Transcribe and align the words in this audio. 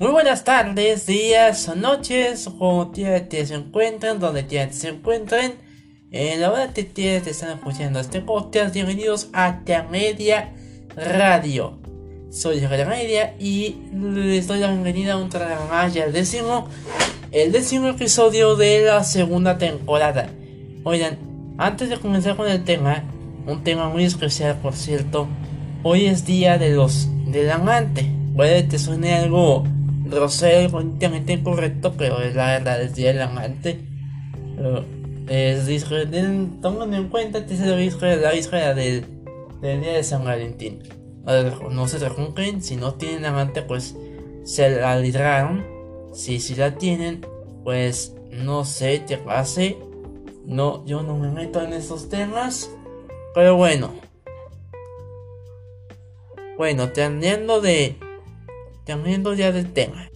Muy 0.00 0.12
buenas 0.12 0.44
tardes, 0.44 1.04
días 1.04 1.68
o 1.68 1.74
noches, 1.74 2.48
o 2.58 2.86
te 2.88 3.46
se 3.46 3.54
encuentran, 3.54 4.18
donde 4.18 4.42
te 4.42 4.72
se 4.72 4.88
encuentren. 4.88 5.56
En 6.10 6.40
la 6.40 6.50
hora 6.50 6.72
que 6.72 6.84
te 6.84 7.16
están 7.18 7.50
escuchando 7.58 8.00
este 8.00 8.22
podcast, 8.22 8.72
bienvenidos 8.72 9.28
a 9.34 9.60
Media 9.90 10.54
Radio. 10.96 11.78
Soy 12.30 12.62
Media 12.62 13.34
y 13.38 13.76
les 13.92 14.46
doy 14.46 14.60
la 14.60 14.68
bienvenida 14.68 15.12
a 15.12 15.16
un 15.18 15.28
programa 15.28 15.86
ya 15.88 16.04
el 16.04 16.14
décimo, 16.14 16.66
el 17.30 17.52
décimo 17.52 17.88
episodio 17.88 18.56
de 18.56 18.80
la 18.80 19.04
segunda 19.04 19.58
temporada. 19.58 20.30
Oigan, 20.82 21.18
antes 21.58 21.90
de 21.90 21.98
comenzar 21.98 22.36
con 22.36 22.48
el 22.48 22.64
tema, 22.64 23.04
un 23.46 23.62
tema 23.64 23.90
muy 23.90 24.04
especial 24.04 24.56
por 24.62 24.72
cierto, 24.72 25.28
hoy 25.82 26.06
es 26.06 26.24
día 26.24 26.56
de 26.56 26.70
los 26.70 27.06
del 27.26 27.50
amante. 27.50 28.10
Puede 28.34 28.66
que 28.66 28.78
suene 28.78 29.14
algo 29.16 29.64
grosero, 30.10 30.70
políticamente 30.70 31.32
incorrecto, 31.32 31.94
pero 31.96 32.20
es 32.20 32.34
la 32.34 32.46
verdad, 32.46 32.82
es 32.82 32.94
día 32.94 33.12
del 33.12 33.22
amante. 33.22 33.80
Pero 34.56 34.84
es 35.28 35.84
tomen 36.60 36.94
en 36.94 37.08
cuenta 37.08 37.46
que 37.46 37.54
es 37.54 37.60
la 37.60 37.76
víspera, 37.76 38.74
del, 38.74 39.04
del 39.60 39.80
día 39.80 39.92
de 39.92 40.02
San 40.02 40.24
Valentín. 40.24 40.82
No 41.70 41.86
se 41.86 41.98
rejuntren, 41.98 42.62
si 42.62 42.76
no 42.76 42.94
tienen 42.94 43.24
amante, 43.24 43.62
pues 43.62 43.96
se 44.42 44.70
la 44.70 44.98
libraron. 44.98 45.64
Si, 46.12 46.40
si 46.40 46.56
la 46.56 46.74
tienen, 46.74 47.24
pues 47.62 48.16
no 48.32 48.64
sé 48.64 49.04
qué 49.06 49.18
pase. 49.18 49.78
No, 50.44 50.84
yo 50.86 51.02
no 51.02 51.16
me 51.16 51.30
meto 51.30 51.62
en 51.62 51.72
esos 51.72 52.08
temas. 52.08 52.70
Pero 53.34 53.56
bueno. 53.56 53.92
Bueno, 56.56 56.90
teniendo 56.90 57.60
de. 57.60 57.96
Teniendo 58.90 59.34
ya 59.34 59.52
del 59.52 59.72
tema. 59.72 60.10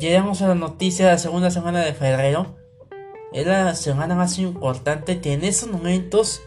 Llegamos 0.00 0.42
a 0.42 0.48
la 0.48 0.56
noticia 0.56 1.04
de 1.04 1.12
la 1.12 1.18
segunda 1.18 1.52
semana 1.52 1.78
de 1.78 1.94
febrero. 1.94 2.56
Es 3.32 3.46
la 3.46 3.72
semana 3.76 4.16
más 4.16 4.36
importante 4.40 5.20
que 5.20 5.34
en 5.34 5.44
esos 5.44 5.70
momentos, 5.70 6.42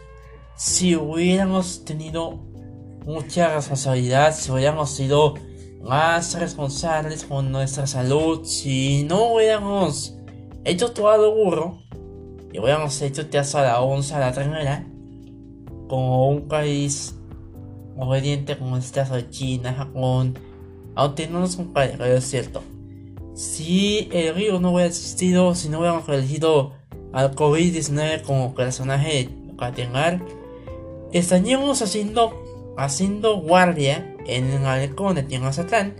si 0.56 0.94
hubiéramos 0.94 1.86
tenido 1.86 2.32
mucha 3.06 3.54
responsabilidad, 3.54 4.36
si 4.36 4.52
hubiéramos 4.52 4.90
sido 4.90 5.36
más 5.80 6.38
responsables 6.38 7.24
con 7.24 7.50
nuestra 7.50 7.86
salud, 7.86 8.44
si 8.44 9.04
no 9.04 9.32
hubiéramos 9.32 10.18
hecho 10.66 10.92
todo 10.92 11.16
lo 11.16 11.34
burro, 11.34 11.78
y 12.52 12.58
hubiéramos 12.58 13.00
hecho 13.00 13.26
teatro 13.30 13.60
a 13.60 13.62
la 13.62 13.80
onza, 13.80 14.18
a 14.18 14.20
la 14.20 14.32
ternera, 14.32 14.86
como 15.88 16.28
un 16.28 16.46
país 16.46 17.14
obediente 17.96 18.58
como 18.58 18.76
el 18.76 18.82
caso 18.90 19.14
de 19.14 19.30
China, 19.30 19.72
Japón, 19.72 20.38
aunque 20.98 21.28
no 21.28 21.38
nos 21.38 21.54
compare, 21.54 21.94
pero 21.96 22.16
es 22.16 22.24
cierto. 22.28 22.60
Si 23.36 24.08
el 24.12 24.34
río 24.34 24.58
no 24.58 24.72
hubiera 24.72 24.88
existido, 24.88 25.54
si 25.54 25.68
no 25.68 25.78
hubiéramos 25.78 26.08
elegido 26.08 26.72
al 27.12 27.36
COVID-19 27.36 28.22
como 28.22 28.52
personaje 28.52 29.28
cardenal, 29.56 30.20
estaríamos 31.12 31.82
haciendo, 31.82 32.74
haciendo 32.76 33.40
guardia 33.40 34.12
en 34.26 34.50
el 34.50 34.58
malecón 34.58 35.14
de 35.14 35.38
Mazatlán 35.38 35.94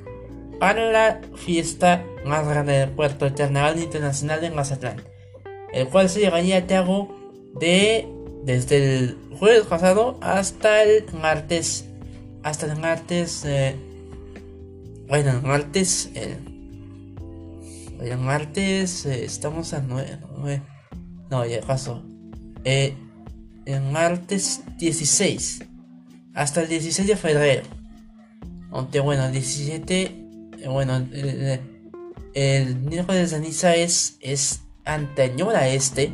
para 0.58 0.90
la 0.90 1.20
fiesta 1.36 2.04
más 2.24 2.48
grande 2.48 2.72
del 2.72 2.90
puerto, 2.90 3.24
el 3.24 3.34
Carnaval 3.34 3.78
Internacional 3.78 4.40
de 4.40 4.50
Mazatlán, 4.50 5.00
el 5.72 5.86
cual 5.86 6.08
se 6.08 6.18
llevaría 6.18 6.56
a 6.56 6.66
cabo 6.66 7.14
de 7.54 8.08
desde 8.42 8.96
el 8.96 9.18
jueves 9.38 9.62
pasado 9.62 10.18
hasta 10.22 10.82
el 10.82 11.04
martes. 11.12 11.84
Hasta 12.42 12.66
el 12.66 12.76
martes. 12.80 13.44
Eh, 13.44 13.76
bueno, 15.08 15.40
martes. 15.42 16.10
el 16.14 16.38
martes 18.18 19.06
eh, 19.06 19.24
estamos 19.24 19.72
a 19.72 19.80
9. 19.80 20.62
no, 21.30 21.46
ya 21.46 21.60
pasó. 21.62 22.04
Eh, 22.64 22.94
el 23.64 23.82
martes 23.82 24.62
16. 24.78 25.64
Hasta 26.34 26.60
el 26.60 26.68
16 26.68 27.08
de 27.08 27.16
febrero. 27.16 27.62
Aunque 28.70 29.00
bueno, 29.00 29.26
el 29.26 29.32
17. 29.32 30.02
Eh, 30.02 30.68
bueno, 30.68 30.96
el, 30.96 31.60
el 32.34 32.76
miércoles 32.76 33.30
de 33.30 33.36
ceniza 33.36 33.74
es, 33.74 34.18
es 34.20 34.60
anterior 34.84 35.56
a 35.56 35.68
este. 35.68 36.12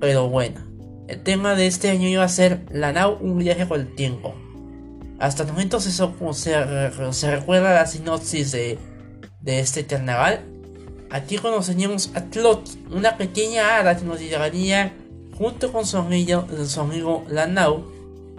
Pero 0.00 0.28
bueno. 0.28 0.68
El 1.08 1.22
tema 1.22 1.54
de 1.54 1.66
este 1.66 1.88
año 1.88 2.06
iba 2.06 2.22
a 2.22 2.28
ser 2.28 2.66
la 2.70 2.92
nau, 2.92 3.16
un 3.20 3.38
viaje 3.38 3.66
con 3.66 3.80
el 3.80 3.94
tiempo. 3.94 4.34
Hasta 5.18 5.42
el 5.42 5.50
momento 5.50 5.80
se, 5.80 5.90
se, 5.90 7.30
recuerda 7.30 7.74
la 7.74 7.86
sinopsis 7.86 8.52
de, 8.52 8.78
de 9.40 9.60
este 9.60 9.84
carnaval. 9.86 10.44
Aquí 11.10 11.38
conocemos 11.38 12.10
a 12.14 12.24
Tlot, 12.24 12.68
una 12.90 13.16
pequeña 13.16 13.78
hada 13.78 13.96
que 13.96 14.04
nos 14.04 14.20
llegaría 14.20 14.92
junto 15.36 15.72
con 15.72 15.86
su 15.86 15.96
amigo, 15.96 16.46
su 16.66 16.80
amigo 16.80 17.24
Lanau, 17.28 17.84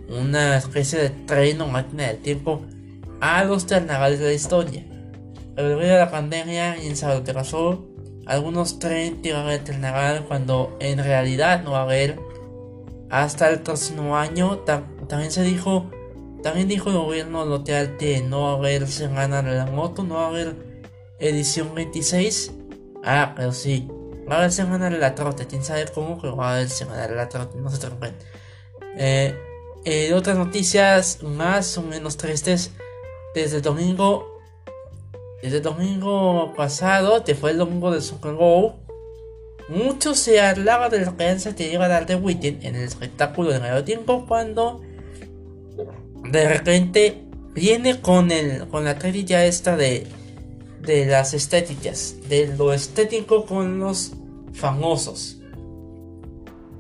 una 0.10 0.58
especie 0.58 1.00
de 1.00 1.10
tren 1.10 1.60
o 1.62 1.68
máquina 1.68 2.08
del 2.08 2.18
tiempo, 2.20 2.62
a 3.22 3.44
los 3.44 3.66
carnavales 3.66 4.20
de 4.20 4.26
la 4.26 4.34
historia. 4.34 4.86
Pero 5.56 5.70
debido 5.70 5.96
a 5.96 6.00
la 6.00 6.12
pandemia 6.12 6.78
y 6.78 6.88
en 6.88 7.10
lo 7.10 7.24
que 7.24 7.34
pasó, 7.34 7.86
algunos 8.26 8.80
trenes 8.80 9.16
que 9.22 9.34
haber 9.34 9.64
carnaval 9.64 10.26
cuando 10.28 10.78
en 10.80 11.00
realidad 11.00 11.64
no 11.64 11.72
va 11.72 11.80
a 11.80 11.84
haber 11.84 12.20
hasta 13.10 13.50
el 13.50 13.62
próximo 13.62 14.16
año. 14.16 14.60
también 15.08 15.32
se 15.32 15.44
dijo, 15.44 15.90
también 16.42 16.68
dijo 16.68 16.90
el 16.90 16.98
gobierno 16.98 17.46
local 17.46 17.98
que 17.98 18.22
no 18.22 18.44
va 18.44 18.52
a 18.52 18.56
haber 18.56 18.88
semana 18.88 19.42
de 19.42 19.56
la 19.56 19.66
moto, 19.66 20.04
no 20.04 20.16
va 20.16 20.26
a 20.26 20.28
haber 20.28 20.56
edición 21.20 21.74
26. 21.76 22.52
Ah, 23.04 23.34
pero 23.36 23.52
sí, 23.52 23.88
va 24.30 24.36
a 24.36 24.38
haber 24.40 24.52
semana 24.52 24.90
de 24.90 24.98
la 24.98 25.16
trote, 25.16 25.48
quién 25.48 25.64
sabe 25.64 25.86
cómo, 25.94 26.20
pero 26.20 26.36
va 26.36 26.52
a 26.52 26.56
haber 26.56 26.70
semana 26.70 27.08
de 27.08 27.16
la 27.16 27.30
trote, 27.30 27.58
no 27.58 27.70
se 27.70 27.78
preocupen. 27.78 28.16
Eh, 28.98 29.36
eh, 29.86 30.14
otras 30.14 30.38
noticias 30.38 31.24
más 31.24 31.78
o 31.78 31.82
menos 31.82 32.18
tristes. 32.18 32.72
Desde 33.34 33.58
el 33.58 33.62
domingo, 33.62 34.40
desde 35.42 35.58
el 35.58 35.64
domingo 35.64 36.54
pasado, 36.56 37.24
que 37.24 37.36
fue 37.36 37.52
el 37.52 37.58
domingo 37.58 37.92
de 37.92 38.02
Super 38.02 38.34
Bowl, 38.34 38.74
mucho 39.70 40.16
se 40.16 40.42
hablaba 40.42 40.90
de 40.90 41.06
la 41.06 41.16
creencia 41.16 41.56
que 41.56 41.72
iba 41.72 41.86
a 41.86 41.90
dar 41.90 42.08
de 42.08 42.16
Witten 42.16 42.60
en 42.64 42.76
el 42.76 42.84
espectáculo 42.84 43.52
de 43.52 43.60
medio 43.60 43.84
tiempo 43.84 44.26
cuando 44.28 44.82
de 46.32 46.48
repente 46.48 47.24
viene 47.54 48.02
con 48.02 48.32
el 48.32 48.68
con 48.68 48.86
la 48.86 48.98
crítica 48.98 49.46
esta 49.46 49.76
de 49.76 50.08
de 50.82 51.06
las 51.06 51.34
estéticas, 51.34 52.16
de 52.30 52.48
lo 52.58 52.74
estético 52.74 53.46
con 53.46 53.80
los 53.80 54.14
famosos. 54.54 55.38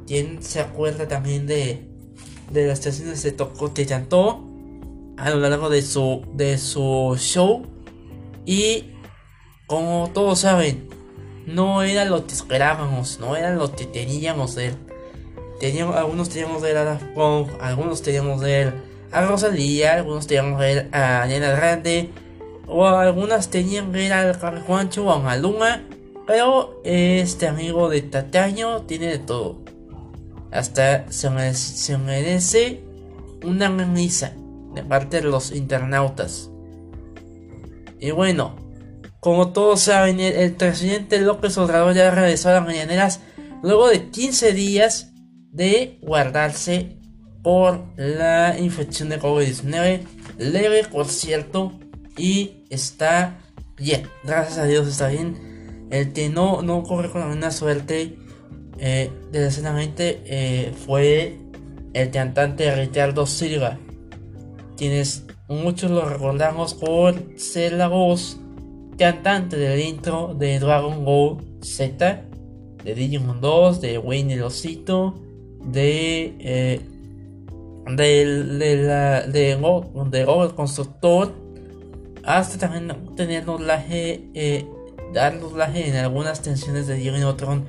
¿Quién 0.07 0.41
se 0.41 0.59
acuerda 0.59 1.07
también 1.07 1.45
de, 1.45 1.87
de 2.51 2.67
las 2.67 2.79
estaciones 2.79 3.21
de 3.23 3.31
Tocó 3.31 3.73
que 3.73 3.85
cantó 3.85 4.43
a 5.17 5.29
lo 5.29 5.39
largo 5.39 5.69
de 5.69 5.81
su, 5.81 6.25
de 6.33 6.57
su 6.57 7.15
show? 7.19 7.67
Y 8.45 8.85
como 9.67 10.09
todos 10.13 10.39
saben, 10.39 10.87
no 11.45 11.83
era 11.83 12.05
lo 12.05 12.25
que 12.25 12.33
esperábamos, 12.33 13.19
no 13.19 13.35
era 13.35 13.53
lo 13.53 13.75
que 13.75 13.85
teníamos 13.85 14.55
de 14.55 14.67
él. 14.67 14.75
Teníamos, 15.59 15.95
algunos 15.95 16.29
teníamos 16.29 16.61
de 16.61 16.71
él 16.71 16.77
a 16.77 16.85
Daft 16.85 17.05
Punk, 17.13 17.49
algunos 17.59 18.01
teníamos 18.01 18.41
de 18.41 18.61
él 18.61 18.73
a 19.11 19.25
Rosalía, 19.25 19.95
algunos 19.95 20.27
teníamos 20.27 20.59
de 20.59 20.71
él 20.71 20.89
a 20.91 21.25
Nena 21.27 21.51
Grande, 21.51 22.09
o 22.67 22.85
algunas 22.85 23.49
tenían 23.49 23.91
de 23.91 24.07
él 24.07 24.11
al 24.13 24.35
Juancho 24.61 25.05
o 25.05 25.11
a 25.11 25.19
Maluma, 25.19 25.83
pero 26.27 26.81
este 26.83 27.47
amigo 27.47 27.89
de 27.89 28.01
Tataño 28.01 28.83
tiene 28.83 29.07
de 29.07 29.19
todo. 29.19 29.57
Hasta 30.51 31.11
se 31.11 31.29
merece, 31.29 31.77
se 31.77 31.97
merece 31.97 32.83
una 33.43 33.69
misa 33.69 34.33
de 34.73 34.83
parte 34.83 35.21
de 35.21 35.27
los 35.27 35.51
internautas. 35.51 36.51
Y 37.99 38.11
bueno, 38.11 38.55
como 39.19 39.51
todos 39.51 39.81
saben, 39.81 40.19
el, 40.19 40.53
presidente 40.53 41.19
López 41.19 41.57
Obrador 41.57 41.93
ya 41.93 42.11
regresó 42.11 42.49
a 42.49 42.53
las 42.53 42.65
mañaneras 42.65 43.21
luego 43.61 43.89
de 43.89 44.09
15 44.09 44.53
días 44.53 45.11
de 45.51 45.99
guardarse 46.01 46.98
por 47.49 47.83
la 47.95 48.59
infección 48.59 49.09
de 49.09 49.19
COVID-19. 49.19 50.01
Leve, 50.37 50.83
por 50.83 51.07
cierto, 51.07 51.71
y 52.15 52.63
está 52.69 53.39
bien. 53.75 54.03
Gracias 54.23 54.59
a 54.59 54.65
Dios 54.65 54.87
está 54.87 55.07
bien. 55.07 55.87
El 55.89 56.13
que 56.13 56.29
no, 56.29 56.61
no 56.61 56.83
corre 56.83 57.09
con 57.09 57.21
la 57.21 57.27
misma 57.27 57.49
suerte, 57.49 58.19
eh, 58.77 59.09
desgraciadamente, 59.31 60.21
eh, 60.25 60.73
fue 60.85 61.39
el 61.95 62.11
cantante 62.11 62.71
Ricardo 62.75 63.25
Silva. 63.25 63.79
Quienes 64.77 65.25
muchos 65.47 65.89
lo 65.89 66.07
recordamos 66.07 66.75
por 66.75 67.15
ser 67.35 67.73
la 67.73 67.87
voz 67.87 68.37
cantante 68.99 69.57
del 69.57 69.79
intro 69.79 70.35
de 70.37 70.59
Dragon 70.59 71.03
Ball 71.03 71.37
Z, 71.63 72.25
de 72.83 72.93
Digimon 72.93 73.41
2, 73.41 73.81
de 73.81 73.97
Wayne 73.97 74.35
el 74.35 74.43
Osito, 74.43 75.15
de, 75.65 76.35
eh, 76.37 76.81
de, 77.95 78.77
la, 78.77 79.21
de, 79.21 79.57
de 80.09 80.25
Robert 80.25 80.55
Constructor 80.55 81.33
hasta 82.23 82.57
también 82.57 83.15
tener 83.15 83.45
doblaje, 83.45 84.29
eh, 84.33 84.67
dar 85.13 85.39
doblaje 85.39 85.89
en 85.89 85.95
algunas 85.95 86.41
tensiones 86.41 86.87
de 86.87 86.99
Jimmy 86.99 87.19
Neutron 87.19 87.65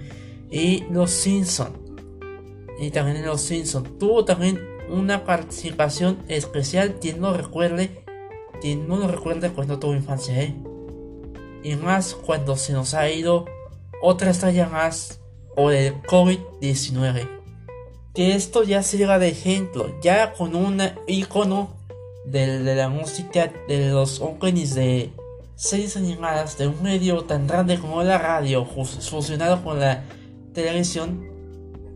y 0.51 0.85
Los 0.91 1.11
Simpson. 1.11 1.73
Y 2.79 2.91
también 2.91 3.25
Los 3.25 3.43
Simpson 3.43 3.99
tuvo 3.99 4.25
también 4.25 4.61
una 4.91 5.25
participación 5.25 6.19
especial. 6.29 6.97
Quien 7.01 7.21
no 7.21 7.33
recuerde, 7.33 8.05
quien 8.61 8.89
no 8.89 8.97
lo 8.97 9.09
recuerde 9.09 9.51
cuando 9.51 9.79
tuvo 9.79 9.95
infancia, 9.95 10.39
¿eh? 10.43 10.55
Y 11.63 11.77
más 11.77 12.15
cuando 12.15 12.57
se 12.57 12.73
nos 12.73 12.95
ha 12.95 13.11
ido 13.11 13.45
otra 14.03 14.31
estrella 14.31 14.69
más 14.69 15.21
o 15.57 15.71
el 15.71 16.01
COVID-19. 16.03 17.40
Que 18.21 18.35
esto 18.35 18.65
ya 18.65 18.83
sirva 18.83 19.19
de 19.19 19.29
ejemplo, 19.29 19.99
ya 20.03 20.35
con 20.35 20.55
un 20.55 20.79
icono 21.07 21.71
de, 22.27 22.59
de 22.59 22.75
la 22.75 22.91
música 22.91 23.51
de 23.67 23.89
los 23.89 24.21
openings 24.21 24.75
de 24.75 25.11
series 25.55 25.97
animadas 25.97 26.59
de 26.59 26.67
un 26.67 26.83
medio 26.83 27.25
tan 27.25 27.47
grande 27.47 27.79
como 27.79 28.03
la 28.03 28.19
radio, 28.19 28.67
fusionado 28.67 29.65
con 29.65 29.81
la 29.81 30.05
televisión, 30.53 31.31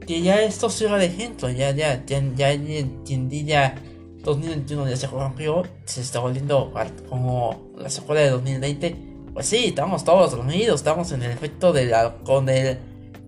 que 0.06 0.22
ya 0.22 0.40
esto 0.40 0.70
sirva 0.70 0.96
de 0.96 1.04
ejemplo, 1.08 1.50
ya, 1.50 1.72
ya, 1.72 2.02
ya, 2.06 2.22
ya, 2.34 2.52
entendí 2.52 3.44
ya 3.44 3.74
2021 4.22 4.88
ya 4.88 4.96
se 4.96 5.08
corrompió, 5.08 5.64
se 5.84 6.00
está 6.00 6.20
volviendo 6.20 6.72
como 7.10 7.70
la 7.76 7.90
secuela 7.90 8.22
de 8.22 8.30
2020. 8.30 8.96
Pues 9.34 9.44
sí, 9.44 9.66
estamos 9.66 10.04
todos 10.04 10.32
reunidos, 10.32 10.76
estamos 10.76 11.12
en 11.12 11.22
el 11.22 11.32
efecto 11.32 11.74
de 11.74 11.84
la, 11.84 12.16
con 12.24 12.48
el, 12.48 12.78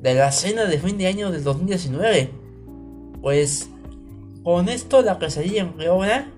de 0.01 0.15
la 0.15 0.33
cena 0.33 0.65
de 0.65 0.79
fin 0.79 0.97
de 0.97 1.09
año 1.09 1.31
del 1.31 1.45
2019. 1.45 2.46
Pues 3.27 3.69
con 4.45 4.69
esto 4.69 5.03
la 5.03 5.19
que 5.19 5.29
sería 5.31 5.63
empeora. 5.63 6.31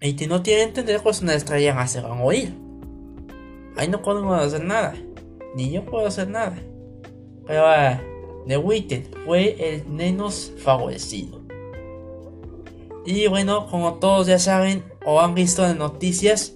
Y 0.00 0.16
si 0.16 0.26
no 0.26 0.40
tiene 0.40 0.60
que 0.60 0.68
entender, 0.68 1.02
pues 1.02 1.20
una 1.20 1.34
estrella 1.34 1.74
más 1.74 1.90
se 1.90 2.00
van 2.00 2.12
a 2.12 2.24
oír. 2.24 2.54
Ahí 3.76 3.88
no 3.88 4.00
podemos 4.00 4.40
hacer 4.40 4.64
nada. 4.64 4.94
Ni 5.54 5.70
yo 5.70 5.84
puedo 5.84 6.06
hacer 6.06 6.28
nada. 6.28 6.56
Pero 7.46 7.62
uh, 7.62 8.46
The 8.46 8.56
Witten 8.56 9.06
fue 9.26 9.74
el 9.74 9.84
menos 9.84 10.50
favorecido. 10.56 11.42
Y 13.04 13.26
bueno, 13.26 13.66
como 13.66 13.96
todos 13.96 14.26
ya 14.26 14.38
saben 14.38 14.82
o 15.04 15.20
han 15.20 15.34
visto 15.34 15.66
en 15.66 15.76
noticias, 15.76 16.54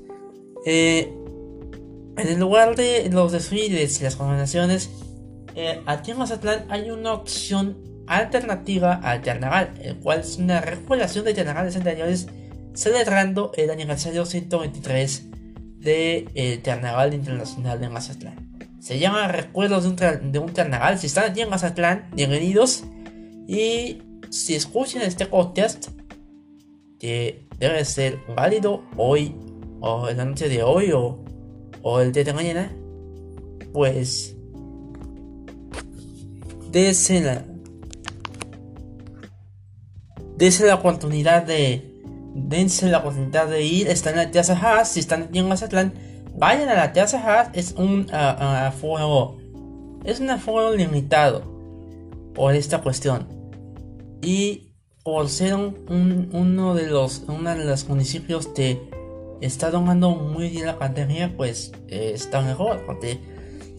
eh, 0.64 1.12
en 2.16 2.26
el 2.26 2.40
lugar 2.40 2.74
de 2.74 3.10
los 3.10 3.32
desfiles 3.32 4.00
y 4.00 4.04
las 4.04 4.16
conmemoraciones, 4.16 4.88
eh, 5.54 5.82
aquí 5.84 6.12
en 6.12 6.16
Mazatlán 6.16 6.64
hay 6.70 6.90
una 6.90 7.12
opción 7.12 7.87
alternativa 8.08 8.94
al 8.94 9.22
carnaval, 9.22 9.74
el 9.82 9.96
cual 9.96 10.20
es 10.20 10.36
una 10.38 10.60
regulación 10.60 11.24
de 11.24 11.34
carnavales 11.34 11.76
anteriores 11.76 12.26
celebrando 12.74 13.52
el 13.56 13.70
aniversario 13.70 14.24
123 14.24 15.30
del 15.78 16.32
de, 16.34 16.60
Carnaval 16.64 17.14
Internacional 17.14 17.80
de 17.80 17.88
Mazatlán. 17.88 18.48
Se 18.80 18.98
llama 18.98 19.28
Recuerdos 19.28 19.84
de 19.84 19.90
un, 19.90 20.32
de 20.32 20.38
un 20.38 20.48
Carnaval. 20.48 20.98
Si 20.98 21.06
están 21.06 21.30
aquí 21.30 21.40
en 21.40 21.50
Mazatlán, 21.50 22.08
bienvenidos. 22.14 22.84
Y 23.46 24.02
si 24.30 24.54
escuchan 24.54 25.02
este 25.02 25.26
podcast, 25.26 25.88
que 26.98 27.46
debe 27.58 27.84
ser 27.84 28.18
válido 28.34 28.84
hoy, 28.96 29.34
o 29.80 30.08
en 30.08 30.16
la 30.16 30.24
noche 30.24 30.48
de 30.48 30.62
hoy, 30.62 30.92
o 30.92 31.24
o 31.82 32.00
el 32.00 32.12
día 32.12 32.24
de 32.24 32.32
mañana, 32.32 32.72
pues 33.72 34.36
dése 36.70 37.20
la, 37.20 37.44
dése 40.38 40.64
la 40.64 40.76
oportunidad 40.76 41.42
de 41.42 41.88
dense 42.34 42.88
la 42.88 42.98
oportunidad 42.98 43.48
de 43.48 43.64
ir, 43.64 43.88
están 43.88 44.14
en 44.14 44.20
la 44.20 44.30
Teatro 44.30 44.54
Haas, 44.54 44.92
si 44.92 45.00
están 45.00 45.28
en 45.32 45.48
Mazatlán, 45.48 45.92
vayan 46.36 46.68
a 46.68 46.74
la 46.74 46.92
Teatro 46.92 47.18
Haas, 47.18 47.50
es 47.52 47.72
un 47.72 48.06
aforo, 48.12 49.36
es 50.04 50.20
un 50.20 50.30
aforo 50.30 50.74
limitado 50.74 51.42
por 52.34 52.54
esta 52.54 52.80
cuestión. 52.80 53.26
Y 54.22 54.68
por 55.02 55.28
ser 55.28 55.54
un, 55.54 56.28
uno 56.32 56.74
de 56.74 56.86
los, 56.86 57.24
uno 57.28 57.54
de 57.54 57.64
los 57.64 57.88
municipios 57.88 58.54
de 58.54 58.80
está 59.40 59.70
tomando 59.70 60.10
muy 60.10 60.48
bien 60.48 60.66
la 60.66 60.78
pandemia, 60.78 61.34
pues 61.36 61.72
eh, 61.88 62.12
está 62.14 62.40
mejor. 62.42 62.84
Porque 62.84 63.18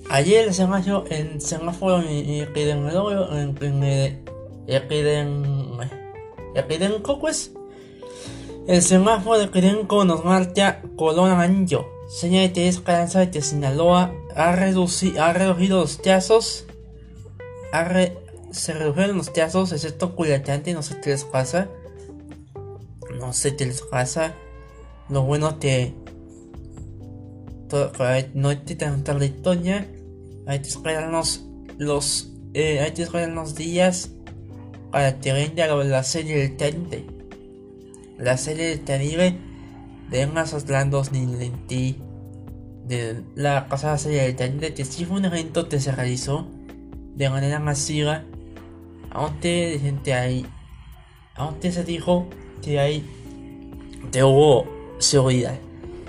ayer 0.10 0.48
el 0.48 0.54
semáforo, 0.54 1.06
el 1.10 1.40
semáforo 1.40 2.02
epidemiológico, 2.02 3.30
epidémico, 6.56 7.20
pues 7.20 7.52
el 8.68 8.82
semáforo 8.82 9.42
epidémico 9.42 10.06
nos 10.06 10.24
marcha 10.24 10.82
color 10.96 11.32
amarillo. 11.32 11.88
Señal 12.08 12.54
de 12.54 12.68
esperanza 12.68 13.26
de 13.26 13.42
Sinaloa 13.42 14.14
ha, 14.36 14.52
reducido, 14.52 15.24
ha 15.24 15.34
reducido 15.34 15.82
los 15.82 15.98
casos. 15.98 16.66
se 18.52 18.74
redujeron 18.74 19.18
los 19.18 19.30
casos, 19.30 19.72
excepto 19.72 20.16
Culiacán, 20.16 20.64
no 20.74 20.82
sé 20.82 21.00
qué 21.02 21.12
les 21.12 21.24
pasa. 21.24 21.70
No 23.20 23.34
sé 23.34 23.56
qué 23.56 23.66
les 23.66 23.82
pasa. 23.82 24.36
Lo 25.10 25.24
bueno 25.24 25.60
que 25.60 25.94
no 28.34 28.50
hay 28.50 28.58
que 28.58 28.76
la 28.76 29.26
historia, 29.26 29.88
hay 30.48 30.60
que 30.60 30.68
esperarnos 30.68 31.46
los, 31.78 32.32
eh, 32.54 32.80
hay 32.80 32.92
que 32.92 33.04
esperar 33.04 33.30
los 33.30 33.56
días 33.56 34.12
venga 34.92 35.68
la 35.68 36.04
serie 36.04 36.38
del 36.38 36.58
Tente. 36.58 37.06
La 38.18 38.38
serie 38.38 38.70
del 38.70 38.84
Caribe 38.84 39.38
de 40.10 40.28
Mazatlán 40.28 40.90
2020 40.90 41.96
de 42.86 43.24
la 43.36 43.68
pasada 43.70 43.98
serie 43.98 44.24
del 44.24 44.36
Tente 44.36 44.74
que 44.74 44.84
sí 44.84 45.06
fue 45.06 45.18
un 45.18 45.26
evento 45.26 45.70
que 45.70 45.80
se 45.80 45.92
realizó 45.92 46.48
de 47.16 47.30
manera 47.30 47.60
masiva 47.60 48.24
aunque 49.12 49.78
gente 49.80 50.14
ahí 50.16 50.46
aunque 51.36 51.72
se 51.72 51.84
dijo 51.84 52.28
que 52.64 52.80
hay 52.80 53.06
que 54.12 54.24
hubo 54.24 54.66
seguridad. 55.00 55.56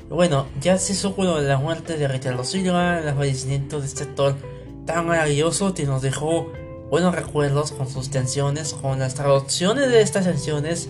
Bueno, 0.08 0.46
ya 0.60 0.78
se 0.78 0.94
supo 0.94 1.24
la 1.24 1.58
muerte 1.58 1.96
de 1.96 2.08
Ricardo 2.08 2.42
Silva, 2.42 2.98
el 2.98 3.14
fallecimiento 3.14 3.80
de 3.80 3.86
este 3.86 4.04
actor 4.04 4.34
tan 4.86 5.06
maravilloso 5.06 5.72
que 5.72 5.84
nos 5.84 6.02
dejó 6.02 6.50
buenos 6.90 7.14
recuerdos 7.14 7.72
con 7.72 7.88
sus 7.88 8.08
canciones, 8.08 8.74
con 8.74 8.98
las 8.98 9.14
traducciones 9.14 9.90
de 9.90 10.02
estas 10.02 10.26
canciones. 10.26 10.88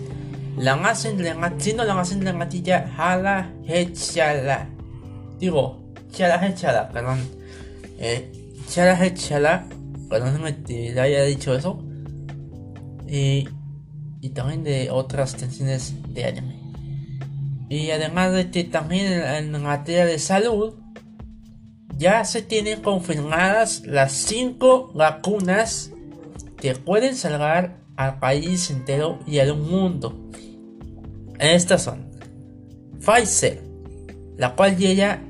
La 0.57 0.75
más 0.75 1.01
siendo 1.01 1.23
la 1.85 1.93
más 1.95 2.11
emblemática, 2.11 2.91
Hala 2.97 3.53
Hechala. 3.65 4.67
Digo, 5.39 5.81
Chala 6.11 6.45
Hechala, 6.45 6.89
perdón. 6.89 7.19
Eh, 7.99 8.31
Chala 8.67 8.93
Hechala, 9.01 9.67
perdón 10.09 10.41
que 10.65 10.91
le 10.93 10.99
haya 10.99 11.23
dicho 11.23 11.55
eso. 11.55 11.81
Y, 13.07 13.47
y 14.21 14.29
también 14.29 14.63
de 14.63 14.89
otras 14.91 15.35
canciones 15.35 15.93
de 16.13 16.25
anime. 16.25 16.61
Y 17.69 17.91
además 17.91 18.33
de 18.33 18.51
que 18.51 18.65
también 18.65 19.13
en, 19.13 19.51
materia 19.63 20.05
de 20.05 20.19
salud, 20.19 20.73
ya 21.97 22.25
se 22.25 22.41
tienen 22.41 22.81
confirmadas 22.81 23.83
las 23.85 24.11
5 24.11 24.91
vacunas 24.93 25.90
que 26.61 26.75
pueden 26.75 27.15
salvar 27.15 27.81
al 27.97 28.19
país 28.19 28.69
entero 28.69 29.19
y 29.27 29.39
al 29.39 29.57
mundo. 29.57 30.29
Estas 31.39 31.83
son 31.83 32.11
Pfizer, 32.99 33.61
la 34.37 34.55
cual 34.55 34.77
llega, 34.77 35.21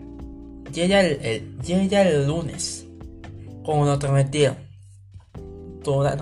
llega, 0.74 1.02
el, 1.02 1.58
llega 1.60 2.02
el 2.02 2.28
lunes, 2.28 2.86
como 3.64 3.86
lo 3.86 3.98
prometieron. 3.98 4.58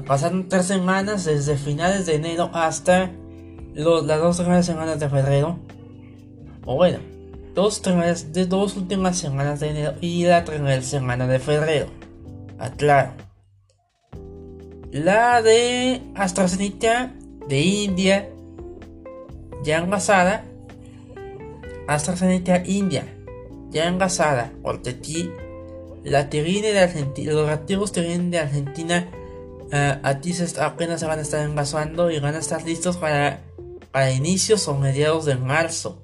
Pasaron 0.06 0.48
tres 0.48 0.68
semanas 0.68 1.25
desde 1.25 1.58
finales 1.58 2.06
de 2.06 2.16
enero 2.16 2.50
hasta 2.54 3.12
los, 3.74 4.06
las 4.06 4.22
dos 4.22 4.38
semanas 4.66 5.00
de 5.00 5.10
febrero 5.10 5.60
o 6.66 6.75
bueno, 6.75 7.00
dos, 7.56 7.82
de 7.82 8.46
dos 8.46 8.78
últimas 8.78 9.18
semanas 9.18 9.60
de 9.60 9.70
enero 9.70 9.94
y 10.01 10.24
la 10.24 10.46
primera 10.46 10.82
semana 10.82 11.28
de 11.28 11.39
febrero. 11.39 11.88
Aclaro. 12.60 13.28
La 14.91 15.43
de 15.43 16.01
AstraZeneca 16.15 17.13
de 17.48 17.62
India, 17.62 18.29
ya 19.63 19.77
envasada. 19.77 20.46
AstraZeneca 21.88 22.63
India, 22.65 23.05
ya 23.69 23.88
envasada. 23.88 24.51
Porque 24.63 24.89
aquí 24.89 25.31
la 26.03 26.29
que 26.29 26.41
de 26.41 26.79
Argentina, 26.79 27.34
los 27.34 27.46
reactivos 27.46 27.91
que 27.91 28.01
vienen 28.01 28.31
de 28.31 28.39
Argentina, 28.39 29.08
uh, 29.72 30.00
aquí 30.01 30.34
apenas 30.60 31.00
se 31.00 31.05
van 31.05 31.19
a 31.19 31.22
estar 31.22 31.43
envasando 31.46 32.10
y 32.10 32.19
van 32.19 32.34
a 32.34 32.39
estar 32.39 32.63
listos 32.63 32.98
para, 32.98 33.43
para 33.91 34.10
inicios 34.12 34.67
o 34.67 34.74
mediados 34.74 35.25
de 35.25 35.36
marzo. 35.36 36.03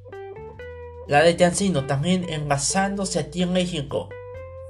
La 1.07 1.23
de 1.23 1.35
Yancino 1.35 1.87
también 1.87 2.29
envasándose 2.29 3.17
aquí 3.17 3.41
en 3.41 3.53
México. 3.53 4.09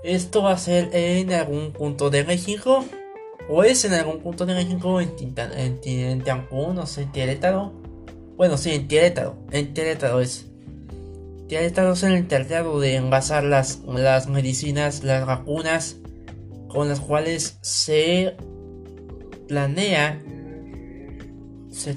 ¿Esto 0.06 0.44
va 0.44 0.54
a 0.54 0.58
ser 0.58 0.90
en 0.94 1.34
algún 1.34 1.74
punto 1.74 2.10
de 2.10 2.24
México? 2.24 2.86
¿O 3.48 3.64
es 3.64 3.86
en 3.86 3.94
algún 3.94 4.20
punto 4.20 4.46
de 4.46 4.56
México 4.56 5.00
en, 5.00 5.14
en, 5.38 5.80
en 5.84 6.22
Cancún, 6.22 6.76
no 6.76 6.86
sé, 6.88 7.08
en 7.14 7.40
Bueno, 8.38 8.58
sí, 8.58 8.72
en 8.72 8.88
Querétaro. 8.88 9.36
En 9.52 9.74
Querétaro 9.74 10.20
es. 10.20 10.48
estamos 11.50 12.02
en 12.04 12.14
el 12.14 12.28
tratado 12.28 12.80
de 12.80 12.96
envasar 12.96 13.44
las, 13.44 13.82
las 13.86 14.28
medicinas, 14.28 15.04
las 15.04 15.26
vacunas 15.26 15.98
con 16.68 16.90
las 16.90 17.00
cuales 17.00 17.58
se 17.62 18.36
planea 19.48 20.22
se 21.72 21.96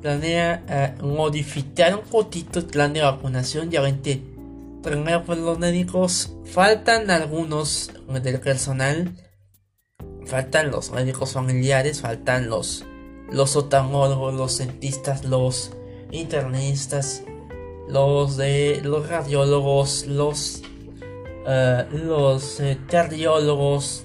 planea 0.00 0.64
eh, 0.68 1.02
modificar 1.02 1.94
un 1.94 2.02
poquito 2.02 2.60
el 2.60 2.66
plan 2.66 2.92
de 2.92 3.02
vacunación 3.02 3.70
ya 3.70 3.80
ven 3.80 4.00
primero 4.82 5.24
pues 5.24 5.38
los 5.38 5.58
médicos 5.58 6.34
faltan 6.44 7.10
algunos 7.10 7.90
del 8.22 8.40
personal 8.40 9.12
faltan 10.26 10.70
los 10.70 10.90
médicos 10.90 11.32
familiares 11.32 12.00
faltan 12.00 12.48
los 12.48 12.84
los 13.30 13.56
otamólogos 13.56 14.34
los 14.34 14.58
dentistas 14.58 15.24
los 15.24 15.72
internistas 16.10 17.22
los 17.88 18.36
de 18.36 18.80
los 18.82 19.08
radiólogos, 19.08 20.06
los 20.06 20.62
uh, 21.46 21.96
los 21.96 22.60
eh, 22.60 22.78
cardiólogos, 22.88 24.04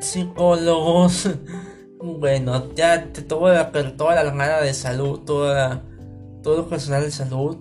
psicólogos, 0.00 1.30
bueno, 2.00 2.74
ya 2.74 3.12
toda 3.12 3.54
la, 3.54 3.96
toda 3.96 4.14
la 4.14 4.20
armada 4.22 4.60
de 4.60 4.74
salud, 4.74 5.20
toda, 5.20 5.82
todo 6.42 6.62
el 6.62 6.66
personal 6.66 7.02
de 7.04 7.10
salud 7.10 7.56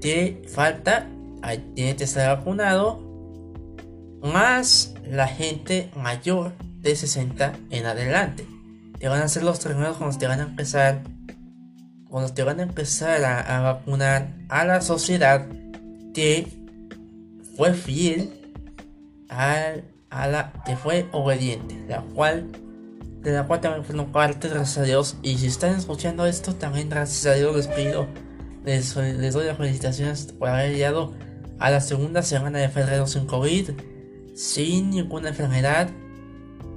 te 0.00 0.42
falta, 0.48 1.08
tiene 1.74 1.96
que 1.96 2.04
estar 2.04 2.36
vacunado, 2.36 3.00
más 4.22 4.94
la 5.04 5.26
gente 5.26 5.90
mayor 5.96 6.52
de 6.90 6.96
60 6.96 7.52
en 7.70 7.86
adelante. 7.86 8.46
Te 8.98 9.08
van 9.08 9.20
a 9.20 9.24
hacer 9.24 9.42
los 9.42 9.58
primeros 9.58 9.96
cuando 9.98 10.16
te 10.16 10.26
van 10.26 10.40
a 10.40 10.44
empezar 10.44 11.02
cuando 12.08 12.32
te 12.32 12.44
van 12.44 12.60
a 12.60 12.62
empezar 12.62 13.24
a, 13.24 13.60
vacunar 13.60 14.32
a 14.48 14.64
la 14.64 14.80
sociedad 14.80 15.46
que 16.14 16.46
fue 17.56 17.74
fiel 17.74 18.30
a, 19.28 19.72
a 20.08 20.26
la 20.28 20.52
que 20.64 20.76
fue 20.76 21.08
obediente, 21.12 21.76
la 21.88 22.02
cual 22.02 22.46
de 23.22 23.32
la 23.32 23.44
cual 23.44 23.60
también 23.60 23.84
fueron 23.84 24.12
parte, 24.12 24.48
gracias 24.48 24.78
a 24.78 24.82
Dios. 24.82 25.16
Y 25.20 25.36
si 25.38 25.48
están 25.48 25.74
escuchando 25.74 26.26
esto, 26.26 26.54
también 26.54 26.88
gracias 26.88 27.26
a 27.26 27.36
Dios 27.36 27.56
les 27.56 27.66
pido, 27.66 28.06
les, 28.64 28.94
les 28.96 29.34
doy 29.34 29.46
las 29.46 29.56
felicitaciones 29.56 30.32
por 30.38 30.48
haber 30.48 30.72
llegado 30.72 31.12
a 31.58 31.70
la 31.70 31.80
segunda 31.80 32.22
semana 32.22 32.60
de 32.60 32.68
febrero 32.68 33.06
sin 33.08 33.26
COVID, 33.26 33.70
sin 34.36 34.90
ninguna 34.90 35.30
enfermedad. 35.30 35.90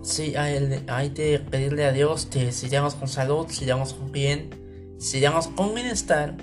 Sí, 0.02 0.36
hay, 0.36 1.10
que 1.10 1.40
pedirle 1.40 1.86
a 1.86 1.92
Dios 1.92 2.26
que 2.26 2.52
sigamos 2.52 2.96
con 2.96 3.08
salud, 3.08 3.48
sigamos 3.50 3.94
con 3.94 4.12
bien 4.12 4.60
sigamos 5.00 5.48
con 5.48 5.74
bienestar. 5.74 6.36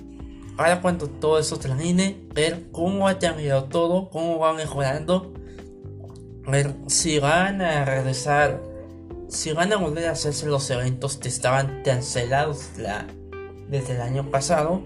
Ahora 0.56 0.80
cuando 0.80 1.08
todo 1.08 1.38
eso 1.38 1.58
termine, 1.58 2.16
ver 2.34 2.70
cómo 2.72 3.06
ha 3.06 3.18
cambiado 3.18 3.64
todo, 3.64 4.08
cómo 4.10 4.38
va 4.38 4.54
mejorando, 4.54 5.32
ver 6.48 6.75
si 6.86 7.18
van 7.18 7.60
a 7.60 7.84
regresar, 7.84 8.62
si 9.28 9.52
van 9.52 9.72
a 9.72 9.76
volver 9.76 10.06
a 10.06 10.12
hacerse 10.12 10.46
los 10.46 10.68
eventos 10.70 11.18
que 11.18 11.28
estaban 11.28 11.82
cancelados 11.84 12.70
la, 12.78 13.06
desde 13.68 13.96
el 13.96 14.00
año 14.00 14.30
pasado, 14.30 14.80